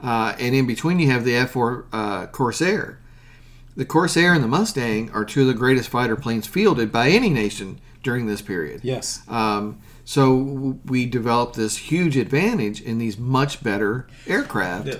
Uh, 0.00 0.34
and 0.38 0.54
in 0.54 0.66
between, 0.66 0.98
you 0.98 1.10
have 1.10 1.24
the 1.24 1.34
F 1.34 1.50
4 1.52 1.86
uh, 1.92 2.26
Corsair. 2.26 2.98
The 3.76 3.84
Corsair 3.86 4.34
and 4.34 4.44
the 4.44 4.48
Mustang 4.48 5.10
are 5.12 5.24
two 5.24 5.42
of 5.42 5.46
the 5.48 5.54
greatest 5.54 5.88
fighter 5.88 6.14
planes 6.14 6.46
fielded 6.46 6.92
by 6.92 7.08
any 7.08 7.30
nation 7.30 7.80
during 8.02 8.26
this 8.26 8.42
period. 8.42 8.80
Yes. 8.84 9.22
Um, 9.28 9.80
so 10.04 10.78
we 10.84 11.06
developed 11.06 11.56
this 11.56 11.76
huge 11.76 12.16
advantage 12.16 12.80
in 12.80 12.98
these 12.98 13.18
much 13.18 13.62
better 13.62 14.06
aircraft. 14.26 14.86
Yeah. 14.88 14.94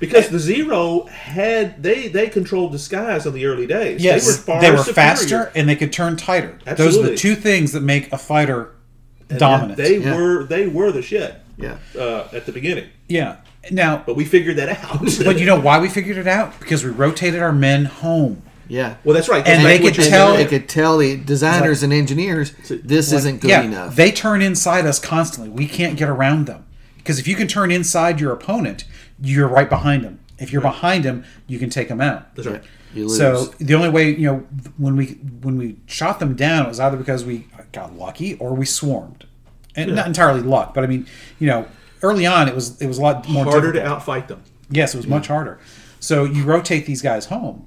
Because 0.00 0.28
the 0.28 0.38
Zero 0.38 1.04
had 1.06 1.82
they 1.82 2.08
they 2.08 2.28
controlled 2.28 2.72
the 2.72 2.78
skies 2.78 3.26
on 3.26 3.32
the 3.32 3.46
early 3.46 3.66
days. 3.66 4.02
Yes, 4.02 4.24
they 4.24 4.30
were 4.30 4.36
far 4.36 4.60
they 4.60 4.70
were 4.70 4.84
faster 4.84 5.50
and 5.54 5.68
they 5.68 5.76
could 5.76 5.92
turn 5.92 6.16
tighter. 6.16 6.58
Absolutely. 6.66 6.84
Those 6.84 6.96
are 7.08 7.10
the 7.12 7.16
two 7.16 7.34
things 7.34 7.72
that 7.72 7.80
make 7.80 8.12
a 8.12 8.18
fighter 8.18 8.74
And 9.30 9.38
dominant. 9.38 9.76
They 9.78 9.98
Yeah. 9.98 10.16
were 10.16 10.44
they 10.44 10.66
were 10.66 10.92
the 10.92 11.00
shit 11.02 11.36
Yeah. 11.56 11.76
uh, 11.98 12.28
at 12.32 12.44
the 12.46 12.52
beginning, 12.52 12.88
yeah. 13.08 13.36
Now, 13.70 14.02
but 14.04 14.14
we 14.14 14.24
figured 14.26 14.56
that 14.56 14.68
out. 14.84 15.00
but 15.24 15.38
you 15.38 15.46
know 15.46 15.58
why 15.58 15.78
we 15.78 15.88
figured 15.88 16.18
it 16.18 16.26
out? 16.26 16.58
Because 16.60 16.84
we 16.84 16.90
rotated 16.90 17.40
our 17.40 17.52
men 17.52 17.86
home. 17.86 18.42
Yeah. 18.68 18.96
well, 19.04 19.14
that's 19.14 19.28
right. 19.28 19.46
And 19.46 19.64
they 19.64 19.78
could 19.78 19.94
tell- 19.94 20.36
They 20.36 20.46
could 20.46 20.68
tell 20.68 20.98
the 20.98 21.16
designers 21.16 21.82
and 21.82 21.92
engineers 21.92 22.52
this 22.68 23.12
isn't 23.12 23.40
good 23.40 23.50
yeah, 23.50 23.62
enough. 23.62 23.96
They 23.96 24.10
turn 24.10 24.42
inside 24.42 24.86
us 24.86 24.98
constantly. 24.98 25.50
We 25.50 25.66
can't 25.66 25.96
get 25.96 26.08
around 26.08 26.46
them. 26.46 26.64
Because 26.96 27.18
if 27.18 27.28
you 27.28 27.36
can 27.36 27.46
turn 27.46 27.70
inside 27.70 28.18
your 28.20 28.32
opponent, 28.32 28.84
you're 29.20 29.48
right 29.48 29.68
behind 29.68 30.04
them. 30.04 30.20
If 30.38 30.52
you're 30.52 30.62
behind 30.62 31.04
them, 31.04 31.24
you 31.46 31.58
can 31.58 31.68
take 31.68 31.88
them 31.88 32.00
out. 32.00 32.34
That's 32.34 32.48
right. 32.48 32.62
So 33.08 33.46
the 33.58 33.74
only 33.74 33.88
way, 33.90 34.10
you 34.10 34.26
know, 34.26 34.36
when 34.78 34.96
we 34.96 35.06
when 35.42 35.58
we 35.58 35.76
shot 35.86 36.18
them 36.20 36.34
down, 36.34 36.66
it 36.66 36.68
was 36.68 36.80
either 36.80 36.96
because 36.96 37.24
we 37.24 37.46
got 37.72 37.96
lucky 37.96 38.34
or 38.34 38.54
we 38.54 38.64
swarmed, 38.64 39.26
and 39.76 39.94
not 39.94 40.06
entirely 40.06 40.40
luck, 40.40 40.74
but 40.74 40.84
I 40.84 40.86
mean, 40.86 41.06
you 41.38 41.46
know, 41.48 41.66
early 42.02 42.24
on 42.24 42.48
it 42.48 42.54
was 42.54 42.80
it 42.80 42.86
was 42.86 42.98
a 42.98 43.02
lot 43.02 43.28
more 43.28 43.44
Harder 43.44 43.72
to 43.72 43.80
outfight 43.80 44.28
them. 44.28 44.42
Yes, 44.70 44.94
it 44.94 44.96
was 44.96 45.06
much 45.06 45.26
harder. 45.26 45.58
So 46.00 46.24
you 46.24 46.44
rotate 46.44 46.86
these 46.86 47.02
guys 47.02 47.26
home, 47.26 47.66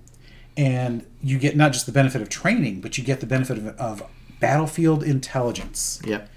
and 0.57 1.05
you 1.23 1.37
get 1.39 1.55
not 1.55 1.71
just 1.71 1.85
the 1.85 1.91
benefit 1.91 2.21
of 2.21 2.27
training, 2.29 2.81
but 2.81 2.97
you 2.97 3.03
get 3.03 3.19
the 3.21 3.25
benefit 3.27 3.57
of, 3.59 3.67
of 3.79 4.03
battlefield 4.39 5.03
intelligence. 5.03 6.01
Yep. 6.05 6.29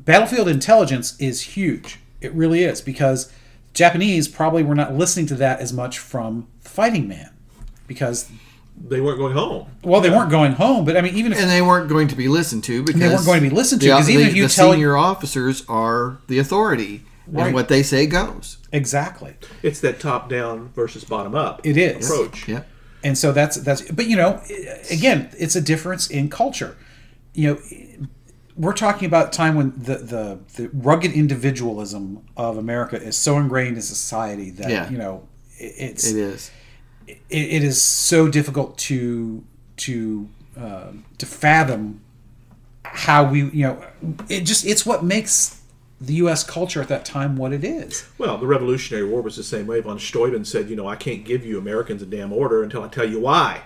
Battlefield 0.00 0.48
intelligence 0.48 1.16
is 1.18 1.40
huge. 1.42 1.98
It 2.20 2.32
really 2.34 2.62
is 2.64 2.80
because 2.80 3.32
Japanese 3.74 4.28
probably 4.28 4.62
were 4.62 4.74
not 4.74 4.94
listening 4.94 5.26
to 5.26 5.34
that 5.36 5.60
as 5.60 5.72
much 5.72 5.98
from 5.98 6.46
Fighting 6.60 7.08
Man 7.08 7.30
because 7.86 8.28
They 8.88 9.00
weren't 9.00 9.18
going 9.18 9.34
home. 9.34 9.66
well 9.82 10.00
they 10.00 10.10
weren't 10.10 10.30
going 10.30 10.52
home, 10.52 10.84
but 10.84 10.96
I 10.96 11.00
mean 11.00 11.14
even 11.14 11.32
if 11.32 11.38
and 11.40 11.48
they 11.50 11.62
weren't 11.62 11.88
going 11.88 12.08
to 12.08 12.16
be 12.16 12.28
listened 12.28 12.64
to 12.64 12.82
because 12.82 13.00
they 13.00 13.08
weren't 13.08 13.24
going 13.26 13.42
to 13.42 13.48
be 13.48 13.54
listened 13.54 13.80
to, 13.82 13.88
'cause 13.90 14.08
even 14.10 14.24
the- 14.24 14.30
if 14.30 14.36
you 14.36 14.44
the 14.44 14.48
tell- 14.54 14.72
senior 14.72 14.96
officers 14.96 15.62
are 15.68 16.18
the 16.28 16.38
authority, 16.38 17.04
Right. 17.28 17.46
and 17.46 17.54
what 17.54 17.68
they 17.68 17.82
say 17.82 18.06
goes. 18.06 18.58
exactly 18.72 19.34
It's 19.62 19.80
that 19.80 19.98
top 20.00 20.28
down 20.28 20.70
versus 20.76 21.02
bottom 21.04 21.34
up 21.34 21.60
It 21.64 21.76
is. 21.76 22.08
approach. 22.08 22.46
Yeah, 22.48 22.62
and 23.06 23.16
so 23.16 23.32
that's 23.32 23.56
that's 23.66 23.82
but 23.98 24.06
you 24.10 24.16
know 24.16 24.40
again 24.90 25.30
it's 25.38 25.56
a 25.56 25.60
difference 25.60 26.04
in 26.10 26.28
culture 26.28 26.72
you 27.34 27.46
know 27.48 27.56
we're 28.56 28.72
talking 28.86 29.06
about 29.06 29.32
time 29.32 29.54
when 29.54 29.68
the 29.88 29.96
the, 29.98 30.38
the 30.56 30.68
rugged 30.72 31.12
individualism 31.12 32.02
of 32.36 32.56
america 32.58 32.96
is 33.00 33.16
so 33.16 33.38
ingrained 33.38 33.76
in 33.76 33.82
society 33.82 34.50
that 34.50 34.70
Yeah. 34.70 34.90
you 34.90 34.98
know 34.98 35.14
it, 35.58 35.74
it's 35.78 36.10
it 36.10 36.16
is. 36.16 36.50
it, 37.06 37.18
it 37.30 37.62
is 37.64 37.80
so 37.80 38.28
difficult 38.28 38.76
to 38.88 39.44
to 39.78 40.28
uh, 40.58 40.92
to 41.18 41.26
fathom 41.26 42.00
how 42.84 43.24
we 43.30 43.38
you 43.50 43.64
know 43.66 43.84
it 44.28 44.40
just 44.50 44.64
it's 44.66 44.84
what 44.86 45.04
makes 45.04 45.55
the 46.00 46.14
U.S. 46.14 46.44
culture 46.44 46.82
at 46.82 46.88
that 46.88 47.04
time 47.06 47.36
what 47.36 47.52
it 47.52 47.64
is. 47.64 48.06
Well, 48.18 48.36
the 48.36 48.46
Revolutionary 48.46 49.08
War 49.08 49.22
was 49.22 49.36
the 49.36 49.42
same 49.42 49.66
way. 49.66 49.80
Von 49.80 49.98
Steuben 49.98 50.44
said, 50.44 50.68
you 50.68 50.76
know, 50.76 50.86
I 50.86 50.96
can't 50.96 51.24
give 51.24 51.44
you 51.44 51.58
Americans 51.58 52.02
a 52.02 52.06
damn 52.06 52.32
order 52.32 52.62
until 52.62 52.82
I 52.82 52.88
tell 52.88 53.08
you 53.08 53.18
why. 53.18 53.62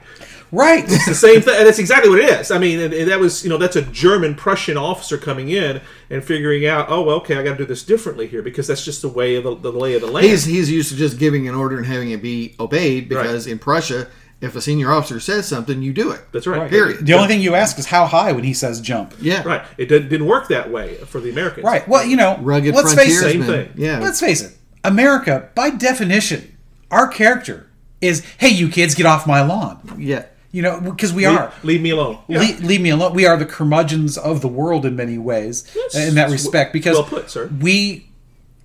Right. 0.53 0.85
It's 0.85 1.07
the 1.07 1.15
same 1.15 1.41
thing. 1.43 1.55
And 1.57 1.67
that's 1.67 1.79
exactly 1.79 2.09
what 2.09 2.21
it 2.21 2.29
is. 2.29 2.51
I 2.51 2.59
mean, 2.59 2.81
and, 2.81 2.95
and 2.95 3.11
that 3.11 3.19
was, 3.19 3.43
you 3.43 3.51
know, 3.51 3.57
that's 3.57 3.77
a 3.77 3.83
German 3.83 4.35
Prussian 4.35 4.77
officer 4.77 5.19
coming 5.19 5.49
in 5.49 5.81
and 6.09 6.25
figuring 6.25 6.67
out, 6.67 6.87
oh, 6.89 7.03
well, 7.03 7.17
okay, 7.17 7.37
I 7.37 7.43
got 7.43 7.53
to 7.53 7.59
do 7.59 7.65
this 7.65 7.83
differently 7.85 8.27
here 8.29 8.43
because 8.43 8.67
that's 8.67 8.85
just 8.85 9.03
the 9.03 9.09
way 9.09 9.37
of 9.37 9.45
the, 9.45 9.55
the 9.57 9.73
lay 9.73 9.95
of 9.95 10.01
the 10.01 10.09
land. 10.09 10.27
He's 10.27 10.45
he's 10.45 10.71
used 10.71 10.91
to 10.91 10.97
just 10.97 11.19
giving 11.19 11.49
an 11.49 11.55
order 11.55 11.77
and 11.77 11.87
having 11.87 12.11
it 12.11 12.23
be 12.23 12.55
obeyed 12.59 13.09
because 13.09 13.47
in 13.47 13.59
Prussia, 13.59 14.09
if 14.41 14.57
a 14.57 14.61
senior 14.61 14.91
officer 14.91 15.21
says 15.21 15.47
something, 15.47 15.83
you 15.83 15.93
do 15.93 16.11
it. 16.13 16.21
that's 16.33 16.47
right. 16.47 16.61
Right. 16.63 16.71
Period. 16.71 17.05
The 17.07 17.13
only 17.13 17.29
thing 17.29 17.41
you 17.43 17.55
ask 17.55 17.79
is 17.79 17.87
how 17.87 18.07
high 18.07 18.33
when 18.33 18.45
he 18.45 18.55
says 18.55 18.81
jump. 18.81 19.15
Yeah, 19.21 19.43
Right. 19.45 19.63
It 19.77 19.87
didn't, 19.87 20.09
didn't 20.09 20.27
work 20.27 20.49
that 20.49 20.71
way 20.71 20.95
for 21.07 21.21
the 21.21 21.31
Americans. 21.31 21.65
Right. 21.65 21.87
Well, 21.87 22.05
you 22.07 22.17
know, 22.17 22.39
Rugged 22.41 22.75
let's 22.75 22.95
face 22.95 23.21
frontiersman. 23.21 23.43
it. 23.43 23.47
Same 23.67 23.67
thing. 23.75 23.83
Yeah, 23.85 23.99
Let's 24.01 24.21
face 24.21 24.41
it. 24.43 24.57
America, 24.85 25.51
by 25.55 25.71
definition, 25.71 26.57
our 26.91 27.07
character 27.07 27.69
is, 28.01 28.25
"Hey, 28.39 28.49
you 28.49 28.69
kids, 28.71 28.95
get 28.95 29.05
off 29.07 29.27
my 29.27 29.43
lawn." 29.43 29.97
yeah. 29.99 30.25
You 30.53 30.63
know, 30.63 30.81
because 30.81 31.13
we 31.13 31.29
Leave, 31.29 31.39
are. 31.39 31.53
leave 31.63 31.81
me 31.81 31.91
alone. 31.91 32.19
Yeah. 32.27 32.41
Le- 32.41 32.67
leave 32.67 32.81
me 32.81 32.91
alone. 32.91 33.15
We 33.15 33.25
are 33.25 33.37
the 33.37 33.45
curmudgeons 33.47 34.19
of 34.19 34.41
the 34.41 34.49
world 34.49 34.85
in 34.85 34.97
many 34.97 35.17
ways, 35.17 35.65
Yes. 35.77 36.09
in 36.09 36.15
that 36.17 36.29
respect, 36.31 36.73
because 36.73 36.95
Well 36.97 37.05
put, 37.05 37.31
sir. 37.31 37.49
we 37.61 38.09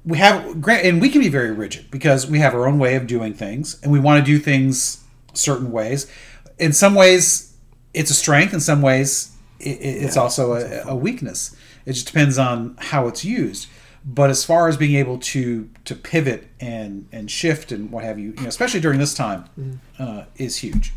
we 0.03 0.17
have 0.17 0.61
grant, 0.61 0.83
and 0.85 0.99
we 1.01 1.09
can 1.09 1.21
be 1.21 1.29
very 1.29 1.51
rigid 1.51 1.91
because 1.91 2.25
we 2.27 2.39
have 2.39 2.55
our 2.55 2.65
own 2.67 2.79
way 2.79 2.95
of 2.95 3.05
doing 3.05 3.33
things, 3.35 3.77
and 3.83 3.91
we 3.91 3.99
want 3.99 4.23
to 4.23 4.31
do 4.31 4.39
things 4.39 4.97
certain 5.37 5.71
ways. 5.71 6.11
In 6.57 6.73
some 6.73 6.95
ways, 6.95 7.55
it's 7.93 8.11
a 8.11 8.13
strength. 8.13 8.53
In 8.53 8.59
some 8.59 8.81
ways, 8.81 9.35
it, 9.59 9.79
it's 9.81 10.17
also 10.17 10.53
a, 10.53 10.83
a 10.87 10.95
weakness. 10.95 11.55
It 11.85 11.93
just 11.93 12.07
depends 12.07 12.37
on 12.37 12.75
how 12.79 13.07
it's 13.07 13.23
used. 13.23 13.67
But 14.07 14.29
as 14.29 14.45
far 14.45 14.67
as 14.67 14.77
being 14.77 14.95
able 14.95 15.17
to 15.17 15.69
to 15.85 15.95
pivot 15.95 16.47
and 16.59 17.07
and 17.11 17.29
shift 17.29 17.71
and 17.71 17.91
what 17.91 18.03
have 18.03 18.19
you, 18.19 18.33
you 18.37 18.41
know, 18.41 18.47
especially 18.47 18.79
during 18.79 18.99
this 18.99 19.15
time, 19.15 19.81
uh, 19.97 20.25
is 20.37 20.57
huge. 20.57 20.93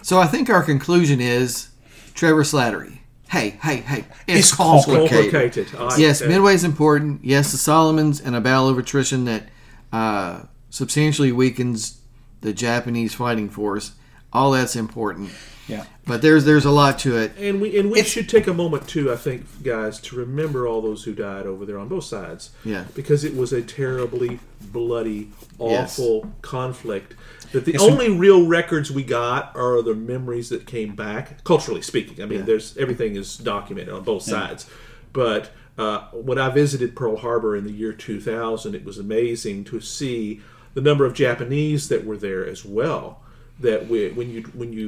So 0.00 0.18
I 0.18 0.26
think 0.26 0.48
our 0.48 0.62
conclusion 0.62 1.20
is 1.20 1.68
Trevor 2.14 2.44
Slattery. 2.44 3.00
Hey, 3.28 3.58
hey, 3.60 3.78
hey! 3.78 4.04
It's, 4.26 4.38
It's 4.38 4.54
complicated. 4.54 5.10
Complicated. 5.10 5.68
I 5.76 5.82
like 5.82 5.98
Yes, 5.98 6.22
Midway 6.22 6.54
is 6.54 6.64
important. 6.64 7.24
Yes, 7.24 7.50
the 7.52 7.58
Solomons 7.58 8.20
and 8.20 8.34
a 8.36 8.40
battle 8.40 8.68
of 8.68 8.78
attrition 8.78 9.24
that 9.24 9.48
uh, 9.92 10.42
substantially 10.70 11.32
weakens 11.32 12.00
the 12.46 12.52
Japanese 12.54 13.12
fighting 13.12 13.48
force. 13.50 13.90
All 14.32 14.52
that's 14.52 14.76
important. 14.76 15.30
Yeah. 15.66 15.84
But 16.06 16.22
there's 16.22 16.44
there's 16.44 16.64
a 16.64 16.70
lot 16.70 17.00
to 17.00 17.16
it. 17.16 17.32
And 17.38 17.60
we 17.60 17.76
and 17.76 17.90
we 17.90 17.98
It's- 17.98 18.06
should 18.12 18.28
take 18.28 18.46
a 18.46 18.54
moment 18.54 18.86
too, 18.86 19.12
I 19.12 19.16
think, 19.16 19.64
guys, 19.64 19.98
to 20.02 20.14
remember 20.16 20.64
all 20.68 20.80
those 20.80 21.02
who 21.04 21.12
died 21.12 21.44
over 21.44 21.66
there 21.66 21.76
on 21.78 21.88
both 21.88 22.04
sides. 22.04 22.50
Yeah. 22.64 22.84
Because 22.94 23.24
it 23.24 23.34
was 23.36 23.52
a 23.52 23.62
terribly 23.62 24.38
bloody, 24.72 25.30
Yes. 25.58 25.98
awful 25.98 26.32
conflict. 26.42 27.14
That 27.50 27.64
the 27.64 27.72
Yes, 27.72 27.82
and- 27.82 27.92
only 27.92 28.10
real 28.16 28.46
records 28.46 28.92
we 28.92 29.02
got 29.02 29.50
are 29.56 29.82
the 29.82 29.94
memories 29.94 30.50
that 30.50 30.66
came 30.66 30.94
back, 30.94 31.42
culturally 31.42 31.82
speaking. 31.82 32.22
I 32.22 32.26
mean, 32.26 32.40
Yeah. 32.40 32.44
there's 32.44 32.76
everything 32.78 33.16
is 33.16 33.36
documented 33.36 33.92
on 33.92 34.04
both 34.04 34.22
sides. 34.22 34.66
But 35.12 35.50
uh, 35.78 36.04
when 36.12 36.38
I 36.38 36.48
visited 36.50 36.94
Pearl 36.94 37.16
Harbor 37.16 37.56
in 37.56 37.64
the 37.64 37.72
year 37.72 37.92
2000, 37.92 38.74
it 38.76 38.84
was 38.84 38.98
amazing 38.98 39.64
to 39.64 39.80
see 39.80 40.40
the 40.76 40.80
number 40.82 41.04
of 41.06 41.14
Japanese 41.14 41.88
that 41.88 42.04
were 42.04 42.16
there 42.18 42.46
as 42.46 42.64
well. 42.64 43.20
That 43.60 43.88
we, 43.88 44.10
when 44.10 44.30
you 44.30 44.42
when 44.54 44.72
you 44.74 44.86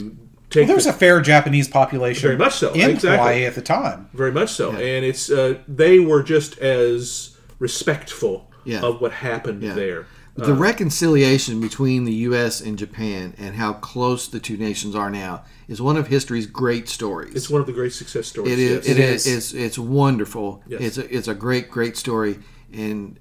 take 0.51 0.61
Well, 0.63 0.67
there 0.69 0.77
was 0.77 0.85
the- 0.85 0.91
a 0.91 0.95
fair 1.05 1.21
Japanese 1.23 1.67
population, 1.67 2.29
Very 2.29 2.37
much 2.39 2.55
so, 2.57 2.73
in 2.75 2.91
exactly. 2.91 3.11
Hawaii 3.17 3.45
at 3.47 3.55
the 3.55 3.63
time. 3.63 4.09
very 4.13 4.31
much 4.31 4.51
so, 4.51 4.71
and 4.73 5.05
it's 5.05 5.31
uh, 5.31 5.55
they 5.67 5.99
were 5.99 6.23
just 6.23 6.59
as 6.59 7.37
respectful 7.59 8.51
Yeah. 8.65 8.81
of 8.83 9.01
what 9.01 9.13
happened 9.13 9.63
Yeah. 9.63 9.73
there. 9.75 10.07
The 10.37 10.55
reconciliation 10.55 11.61
between 11.61 12.05
the 12.05 12.13
U.S. 12.31 12.61
and 12.61 12.79
Japan 12.79 13.35
and 13.39 13.57
how 13.57 13.73
close 13.73 14.29
the 14.29 14.39
two 14.39 14.57
nations 14.57 14.95
are 14.95 15.11
now 15.11 15.43
is 15.67 15.83
one 15.83 15.97
of 15.97 16.07
history's 16.07 16.47
great 16.47 16.89
stories. 16.89 17.35
It's 17.35 17.51
one 17.51 17.61
of 17.61 17.67
the 17.67 17.73
great 17.73 17.93
success 17.93 18.29
stories. 18.29 18.53
It 18.53 18.59
is. 18.61 18.87
yes. 18.87 18.87
It 18.87 18.99
It 19.01 19.05
is. 19.15 19.27
is. 19.27 19.37
It's, 19.37 19.53
it's 19.55 19.79
wonderful. 19.81 20.63
Yes. 20.69 20.81
It's 20.81 20.99
a, 20.99 21.13
it's 21.17 21.27
a 21.29 21.35
great, 21.35 21.69
great 21.71 21.97
story. 21.97 22.39
And 22.73 23.19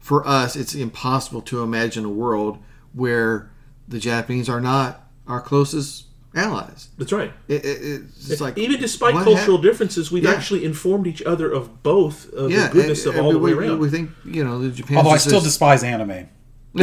for 0.00 0.26
us, 0.26 0.56
it's 0.56 0.74
impossible 0.74 1.42
to 1.42 1.62
imagine 1.62 2.04
a 2.04 2.10
world 2.10 2.58
where 2.92 3.50
the 3.86 3.98
Japanese 3.98 4.48
are 4.48 4.60
not 4.60 5.06
our 5.26 5.40
closest 5.40 6.06
allies. 6.34 6.88
That's 6.98 7.12
right. 7.12 7.32
It, 7.48 7.64
it, 7.64 7.82
it's 7.82 8.28
just 8.28 8.40
like 8.40 8.56
Even 8.58 8.80
despite 8.80 9.14
cultural 9.14 9.56
hap- 9.56 9.64
differences, 9.64 10.10
we've 10.10 10.24
Yeah. 10.24 10.30
actually 10.32 10.64
informed 10.64 11.06
each 11.06 11.22
other 11.22 11.50
of 11.50 11.82
both 11.82 12.32
of 12.32 12.50
yeah, 12.50 12.68
the 12.68 12.72
goodness 12.72 13.06
uh, 13.06 13.10
of 13.10 13.18
all 13.18 13.30
uh, 13.30 13.32
the 13.32 13.38
way 13.38 13.54
we, 13.54 13.66
around. 13.68 13.78
We 13.78 13.88
think 13.90 14.10
you 14.24 14.44
know 14.44 14.58
the 14.58 14.70
Japan. 14.70 14.98
Although 14.98 15.10
I 15.10 15.18
still 15.18 15.40
despise 15.40 15.82
anime. 15.82 16.28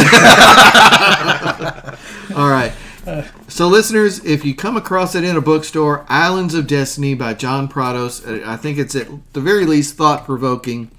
All 2.36 2.50
right. 2.50 2.74
So, 3.48 3.70
listeners, 3.70 4.24
if 4.26 4.44
you 4.44 4.54
come 4.54 4.76
across 4.76 5.16
it 5.16 5.24
in 5.24 5.38
a 5.38 5.42
bookstore, 5.42 6.06
Islands 6.10 6.54
of 6.54 6.68
Destiny 6.68 7.14
by 7.14 7.34
John 7.36 7.70
Prados, 7.70 8.28
uh, 8.28 8.46
I 8.46 8.58
think 8.58 8.78
it's 8.78 8.96
at 8.96 9.08
the 9.32 9.40
very 9.40 9.66
least 9.66 9.96
thought 9.96 10.26
provoking. 10.26 10.92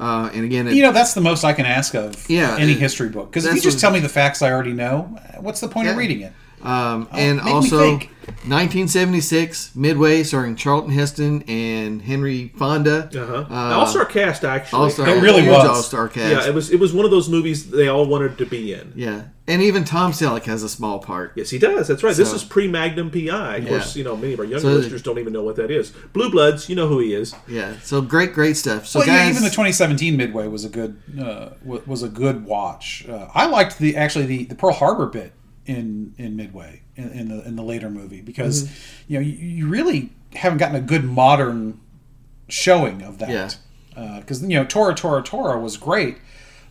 Uh, 0.00 0.30
and 0.32 0.44
again, 0.46 0.66
it, 0.66 0.74
You 0.74 0.82
know, 0.82 0.92
that's 0.92 1.12
the 1.12 1.20
most 1.20 1.44
I 1.44 1.52
can 1.52 1.66
ask 1.66 1.94
of 1.94 2.28
Yeah, 2.28 2.56
any 2.58 2.72
it- 2.72 2.78
history 2.78 3.10
book. 3.10 3.30
Because 3.30 3.44
if 3.44 3.54
you 3.54 3.60
just 3.60 3.76
what- 3.76 3.80
tell 3.80 3.90
me 3.90 4.00
the 4.00 4.08
facts 4.08 4.40
I 4.40 4.50
already 4.50 4.72
know, 4.72 5.14
what's 5.40 5.60
the 5.60 5.68
point 5.68 5.88
of 5.88 5.96
reading 5.96 6.22
it? 6.22 6.32
Um, 6.62 7.08
and 7.12 7.40
also, 7.40 7.98
1976, 8.44 9.74
Midway, 9.74 10.22
starring 10.22 10.56
Charlton 10.56 10.92
Heston 10.92 11.42
and 11.48 12.02
Henry 12.02 12.52
Fonda. 12.56 13.08
uh-huh. 13.14 13.46
Uh, 13.50 13.78
All 13.78 13.86
star 13.86 14.04
cast 14.04 14.44
actually. 14.44 14.78
All-star, 14.82 15.08
It 15.08 15.20
really 15.22 15.46
was. 15.48 15.64
all-star 15.66 16.08
cast. 16.08 16.44
Yeah, 16.44 16.48
it 16.50 16.54
was. 16.54 16.70
It 16.70 16.78
was 16.78 16.92
one 16.92 17.04
of 17.04 17.10
those 17.10 17.28
movies 17.28 17.70
they 17.70 17.88
all 17.88 18.06
wanted 18.06 18.38
to 18.38 18.46
be 18.46 18.72
in. 18.72 18.92
Yeah. 18.94 19.22
and 19.48 19.62
even 19.62 19.84
Tom 19.84 20.12
Selleck 20.12 20.44
has 20.44 20.62
a 20.62 20.68
small 20.68 21.00
part. 21.00 21.32
Yes, 21.34 21.50
he 21.50 21.58
does. 21.58 21.88
That's 21.88 22.02
right. 22.04 22.14
this 22.14 22.32
is 22.32 22.44
pre 22.44 22.68
Magnum 22.68 23.10
PI. 23.10 23.56
Of 23.56 23.68
course, 23.68 23.96
you 23.96 24.04
know 24.04 24.16
many 24.16 24.34
of 24.34 24.38
our 24.38 24.44
younger 24.44 24.60
So- 24.60 24.68
listeners 24.74 25.02
don't 25.02 25.18
even 25.18 25.32
know 25.32 25.42
what 25.42 25.56
that 25.56 25.70
is. 25.70 25.90
Blue 26.12 26.30
Bloods, 26.30 26.68
you 26.68 26.76
know 26.76 26.86
who 26.88 26.98
he 27.00 27.12
is. 27.14 27.34
Yeah, 27.48 27.74
so 27.82 28.00
great, 28.00 28.32
great 28.32 28.56
stuff. 28.56 28.86
So 28.86 29.00
well, 29.00 29.08
yeah, 29.08 29.24
guys, 29.24 29.30
even 29.30 29.42
the 29.42 29.50
2017 29.50 30.16
Midway 30.16 30.46
was 30.46 30.64
a 30.64 30.68
good 30.68 31.00
uh, 31.20 31.50
was 31.64 32.02
a 32.02 32.08
good 32.08 32.44
watch. 32.44 33.06
Uh, 33.08 33.28
I 33.34 33.46
liked 33.46 33.78
the 33.78 33.96
actually 33.96 34.26
the, 34.26 34.44
the 34.44 34.54
Pearl 34.54 34.72
Harbor 34.72 35.06
bit 35.06 35.32
in 35.66 36.14
in 36.18 36.36
Midway 36.36 36.82
in, 36.96 37.10
in 37.10 37.28
the 37.28 37.46
in 37.46 37.56
the 37.56 37.62
later 37.62 37.90
movie 37.90 38.20
because 38.20 38.64
Mm-hmm. 38.64 39.12
you 39.12 39.18
know 39.18 39.24
you, 39.26 39.32
you 39.32 39.68
really 39.68 40.10
haven't 40.34 40.58
gotten 40.58 40.76
a 40.76 40.80
good 40.80 41.04
modern 41.04 41.80
showing 42.48 43.02
of 43.02 43.18
that 43.18 43.58
because 44.20 44.42
you 44.42 44.48
know 44.58 44.64
Tora 44.64 44.94
Tora 44.94 45.22
Tora 45.22 45.58
was 45.60 45.76
great, 45.76 46.16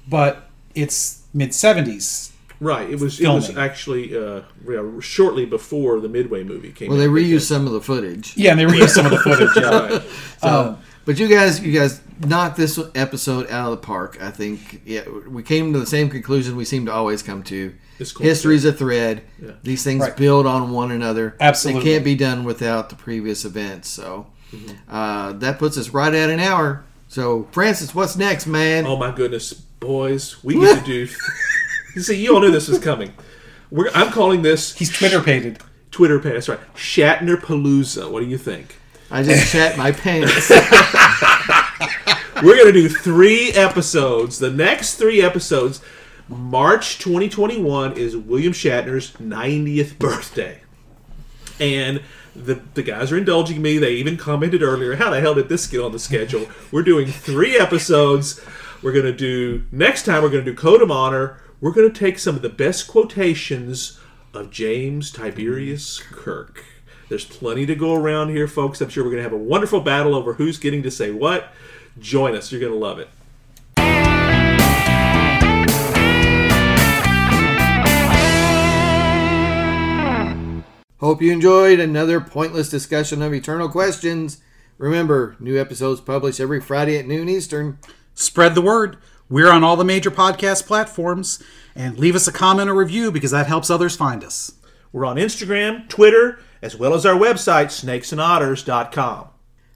but 0.07 0.49
it's 0.75 1.23
mid 1.33 1.49
70s. 1.51 2.31
Right. 2.61 2.89
It 2.89 2.99
was. 2.99 3.21
It 3.21 3.27
was 3.27 3.55
actually 3.55 4.17
uh, 4.17 4.41
yeah, 4.67 4.99
shortly 4.99 5.45
before 5.45 6.01
the 6.01 6.09
Midway 6.09 6.43
movie 6.43 6.71
came. 6.73 6.89
well, 6.89 6.97
they 6.97 7.05
out. 7.05 7.11
reused 7.11 7.47
some 7.47 7.65
of 7.65 7.71
the 7.71 7.79
footage. 7.79 8.35
Yeah, 8.35 8.51
and 8.51 8.59
they 8.59 8.65
reused 8.65 8.89
some 8.89 9.05
of 9.05 9.11
the 9.11 9.19
footage. 9.19 9.49
Yeah. 9.55 9.69
Right. 9.89 10.01
So, 10.41 10.77
but 11.05 11.17
you 11.19 11.27
guys, 11.29 11.61
you 11.61 11.77
guys 11.77 12.01
knocked 12.19 12.57
this 12.57 12.79
episode 12.95 13.49
out 13.49 13.71
of 13.71 13.81
the 13.81 13.85
park. 13.85 14.17
I 14.21 14.31
think. 14.31 14.81
Yeah, 14.85 15.03
we 15.27 15.43
came 15.43 15.73
to 15.73 15.79
the 15.79 15.85
same 15.85 16.09
conclusion 16.09 16.55
we 16.55 16.65
seem 16.65 16.85
to 16.85 16.93
always 16.93 17.21
come 17.23 17.43
to. 17.43 17.73
It's 17.99 18.11
cool. 18.13 18.25
History's 18.25 18.63
a 18.65 18.71
thread. 18.73 19.23
Yeah. 19.41 19.51
These 19.63 19.83
things 19.83 20.01
Right. 20.01 20.15
build 20.15 20.45
on 20.47 20.71
one 20.71 20.91
another. 20.91 21.35
Absolutely. 21.39 21.83
They 21.83 21.89
can't 21.91 22.03
be 22.05 22.15
done 22.15 22.43
without 22.45 22.89
the 22.89 22.95
previous 22.95 23.43
events. 23.45 23.89
So 23.89 24.27
Mm-hmm. 24.53 24.91
uh, 24.91 25.33
that 25.33 25.59
puts 25.59 25.77
us 25.77 25.89
right 25.89 26.11
at 26.13 26.29
an 26.31 26.39
hour. 26.39 26.83
So 27.07 27.47
Francis, 27.51 27.93
what's 27.93 28.15
next, 28.15 28.47
man? 28.47 28.85
Oh 28.87 28.95
my 28.97 29.11
goodness, 29.11 29.53
boys, 29.53 30.43
we 30.43 30.55
get 30.59 30.79
to 30.79 30.85
do. 30.85 31.07
you 31.95 32.01
see, 32.01 32.23
you 32.23 32.33
all 32.33 32.41
knew 32.41 32.49
this 32.51 32.67
was 32.67 32.79
coming. 32.79 33.13
We're, 33.69 33.91
I'm 33.93 34.11
calling 34.11 34.41
this 34.41 34.75
He's 34.75 34.89
Twitter 34.95 35.21
pated. 35.21 35.59
Twitter 35.91 36.17
pants. 36.19 36.49
Right, 36.49 36.59
Shatner 36.73 37.35
Palooza. 37.35 38.09
What 38.09 38.21
do 38.21 38.25
you 38.27 38.37
think? 38.39 38.75
I 39.11 39.21
just 39.23 39.45
shat 39.51 39.77
my 39.77 39.91
pants. 39.91 40.49
We're 42.43 42.57
gonna 42.57 42.71
do 42.71 42.89
three 42.89 43.51
episodes. 43.51 44.39
The 44.39 44.51
next 44.51 44.95
three 44.95 45.21
episodes, 45.21 45.81
March 46.27 46.99
2021 46.99 47.97
is 47.97 48.15
William 48.15 48.53
Shatner's 48.53 49.11
90th 49.13 49.97
birthday. 49.97 50.61
And 51.59 52.01
the, 52.35 52.61
the 52.73 52.83
guys 52.83 53.11
are 53.11 53.17
indulging 53.17 53.61
me. 53.61 53.77
They 53.77 53.93
even 53.93 54.17
commented 54.17 54.61
earlier, 54.61 54.95
how 54.95 55.09
the 55.09 55.19
hell 55.19 55.35
did 55.35 55.49
this 55.49 55.67
get 55.67 55.81
on 55.81 55.91
the 55.91 55.99
schedule? 55.99 56.47
We're 56.71 56.83
doing 56.83 57.07
three 57.07 57.57
episodes. 57.57 58.39
We're 58.81 58.93
going 58.93 59.05
to 59.05 59.13
do, 59.13 59.65
next 59.71 60.03
time, 60.03 60.23
we're 60.23 60.29
going 60.29 60.45
to 60.45 60.51
do 60.51 60.57
Code 60.57 60.81
of 60.81 60.91
Honor. 60.91 61.41
We're 61.59 61.71
going 61.71 61.91
to 61.91 61.99
take 61.99 62.19
some 62.19 62.35
of 62.35 62.41
the 62.41 62.49
best 62.49 62.87
quotations 62.87 63.99
of 64.33 64.51
James 64.51 65.11
Tiberius 65.11 65.99
Kirk. 65.99 66.63
There's 67.09 67.25
plenty 67.25 67.65
to 67.65 67.75
go 67.75 67.95
around 67.95 68.29
here, 68.29 68.47
folks. 68.47 68.79
I'm 68.79 68.89
sure 68.89 69.03
we're 69.03 69.11
going 69.11 69.23
to 69.23 69.29
have 69.29 69.33
a 69.33 69.37
wonderful 69.37 69.81
battle 69.81 70.15
over 70.15 70.33
who's 70.33 70.59
getting 70.59 70.83
to 70.83 70.91
say 70.91 71.11
what. 71.11 71.51
Join 71.99 72.35
us. 72.35 72.51
You're 72.51 72.61
going 72.61 72.73
to 72.73 72.79
love 72.79 72.99
it. 72.99 73.09
Hope 80.99 81.21
you 81.21 81.31
enjoyed 81.31 81.79
another 81.79 82.19
pointless 82.19 82.69
discussion 82.69 83.21
of 83.21 83.33
eternal 83.33 83.69
questions. 83.69 84.41
Remember, 84.77 85.37
new 85.39 85.59
episodes 85.59 86.01
published 86.01 86.41
every 86.41 86.59
Friday 86.59 86.97
at 86.97 87.07
noon 87.07 87.29
Eastern. 87.29 87.79
Spread 88.13 88.53
the 88.53 88.61
word. 88.61 88.97
We're 89.29 89.49
on 89.51 89.63
all 89.63 89.77
the 89.77 89.85
major 89.85 90.11
podcast 90.11 90.67
platforms. 90.67 91.41
And 91.73 91.97
leave 91.97 92.15
us 92.15 92.27
a 92.27 92.33
comment 92.33 92.69
or 92.69 92.75
review 92.75 93.11
because 93.13 93.31
that 93.31 93.47
helps 93.47 93.69
others 93.69 93.95
find 93.95 94.23
us. 94.25 94.51
We're 94.91 95.05
on 95.05 95.15
Instagram, 95.15 95.87
Twitter, 95.87 96.39
as 96.61 96.75
well 96.75 96.93
as 96.93 97.05
our 97.05 97.15
website, 97.17 97.67
snakesandotters.com. 97.67 99.29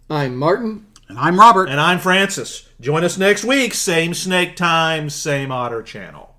I'm 0.09 0.35
Martin. 0.35 0.87
And 1.13 1.19
I'm 1.19 1.39
Robert. 1.39 1.69
And 1.69 1.79
I'm 1.79 1.99
Francis. 1.99 2.67
Join 2.81 3.03
us 3.03 3.19
next 3.19 3.43
week, 3.43 3.75
same 3.75 4.15
snake 4.15 4.55
time, 4.55 5.11
same 5.11 5.51
otter 5.51 5.83
channel. 5.83 6.31